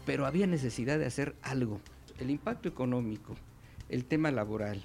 pero 0.05 0.25
había 0.25 0.45
necesidad 0.45 0.99
de 0.99 1.05
hacer 1.05 1.35
algo. 1.41 1.79
El 2.19 2.29
impacto 2.31 2.67
económico, 2.69 3.35
el 3.89 4.05
tema 4.05 4.29
laboral, 4.31 4.83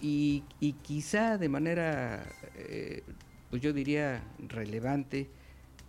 y, 0.00 0.42
quizá 0.82 1.38
de 1.38 1.48
manera, 1.48 2.26
eh, 2.56 3.02
pues 3.50 3.62
yo 3.62 3.72
diría, 3.72 4.22
relevante, 4.38 5.28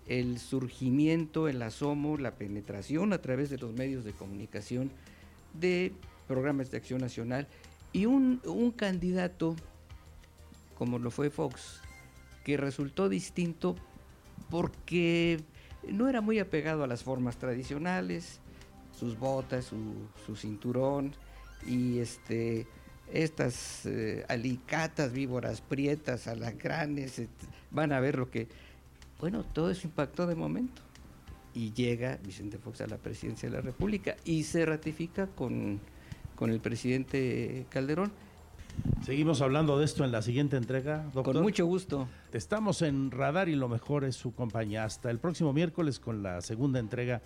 el 0.07 0.39
surgimiento, 0.39 1.47
el 1.47 1.61
asomo, 1.61 2.17
la 2.17 2.35
penetración 2.35 3.13
a 3.13 3.21
través 3.21 3.49
de 3.49 3.57
los 3.57 3.73
medios 3.73 4.03
de 4.03 4.13
comunicación 4.13 4.91
de 5.53 5.93
programas 6.27 6.71
de 6.71 6.77
acción 6.77 7.01
nacional 7.01 7.47
y 7.93 8.05
un, 8.05 8.41
un 8.45 8.71
candidato 8.71 9.55
como 10.81 10.97
lo 10.97 11.11
fue 11.11 11.29
Fox, 11.29 11.79
que 12.43 12.57
resultó 12.57 13.07
distinto 13.07 13.75
porque 14.49 15.39
no 15.87 16.09
era 16.09 16.21
muy 16.21 16.39
apegado 16.39 16.83
a 16.83 16.87
las 16.87 17.03
formas 17.03 17.37
tradicionales, 17.37 18.39
sus 18.91 19.15
botas, 19.19 19.65
su, 19.65 19.77
su 20.25 20.35
cinturón, 20.35 21.13
y 21.67 21.99
este 21.99 22.65
estas 23.11 23.85
eh, 23.85 24.25
alicatas, 24.27 25.11
víboras 25.11 25.61
prietas, 25.61 26.27
alacranes, 26.27 27.21
van 27.71 27.91
a 27.91 27.99
ver 27.99 28.17
lo 28.17 28.29
que... 28.29 28.47
Bueno, 29.19 29.43
todo 29.43 29.69
eso 29.69 29.87
impactó 29.87 30.25
de 30.25 30.35
momento. 30.35 30.81
Y 31.53 31.73
llega 31.73 32.17
Vicente 32.23 32.57
Fox 32.57 32.81
a 32.81 32.87
la 32.87 32.97
presidencia 32.97 33.49
de 33.49 33.55
la 33.55 33.61
República 33.61 34.15
y 34.23 34.43
se 34.43 34.65
ratifica 34.65 35.27
con, 35.27 35.79
con 36.35 36.49
el 36.49 36.59
presidente 36.59 37.65
Calderón. 37.69 38.11
Seguimos 39.05 39.41
hablando 39.41 39.77
de 39.77 39.85
esto 39.85 40.05
en 40.05 40.11
la 40.11 40.21
siguiente 40.21 40.55
entrega, 40.55 41.03
doctor. 41.13 41.35
Con 41.35 41.43
mucho 41.43 41.65
gusto. 41.65 42.07
Estamos 42.31 42.81
en 42.81 43.11
Radar 43.11 43.49
y 43.49 43.55
lo 43.55 43.67
mejor 43.67 44.05
es 44.05 44.15
su 44.15 44.33
compañía. 44.33 44.85
Hasta 44.85 45.11
el 45.11 45.19
próximo 45.19 45.51
miércoles 45.51 45.99
con 45.99 46.23
la 46.23 46.41
segunda 46.41 46.79
entrega 46.79 47.21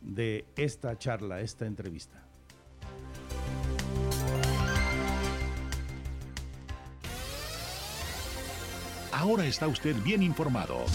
de 0.00 0.44
esta 0.56 0.98
charla, 0.98 1.40
esta 1.40 1.66
entrevista. 1.66 2.24
Ahora 9.20 9.44
está 9.44 9.68
usted 9.68 9.94
bien 10.02 10.22
informado. 10.22 10.86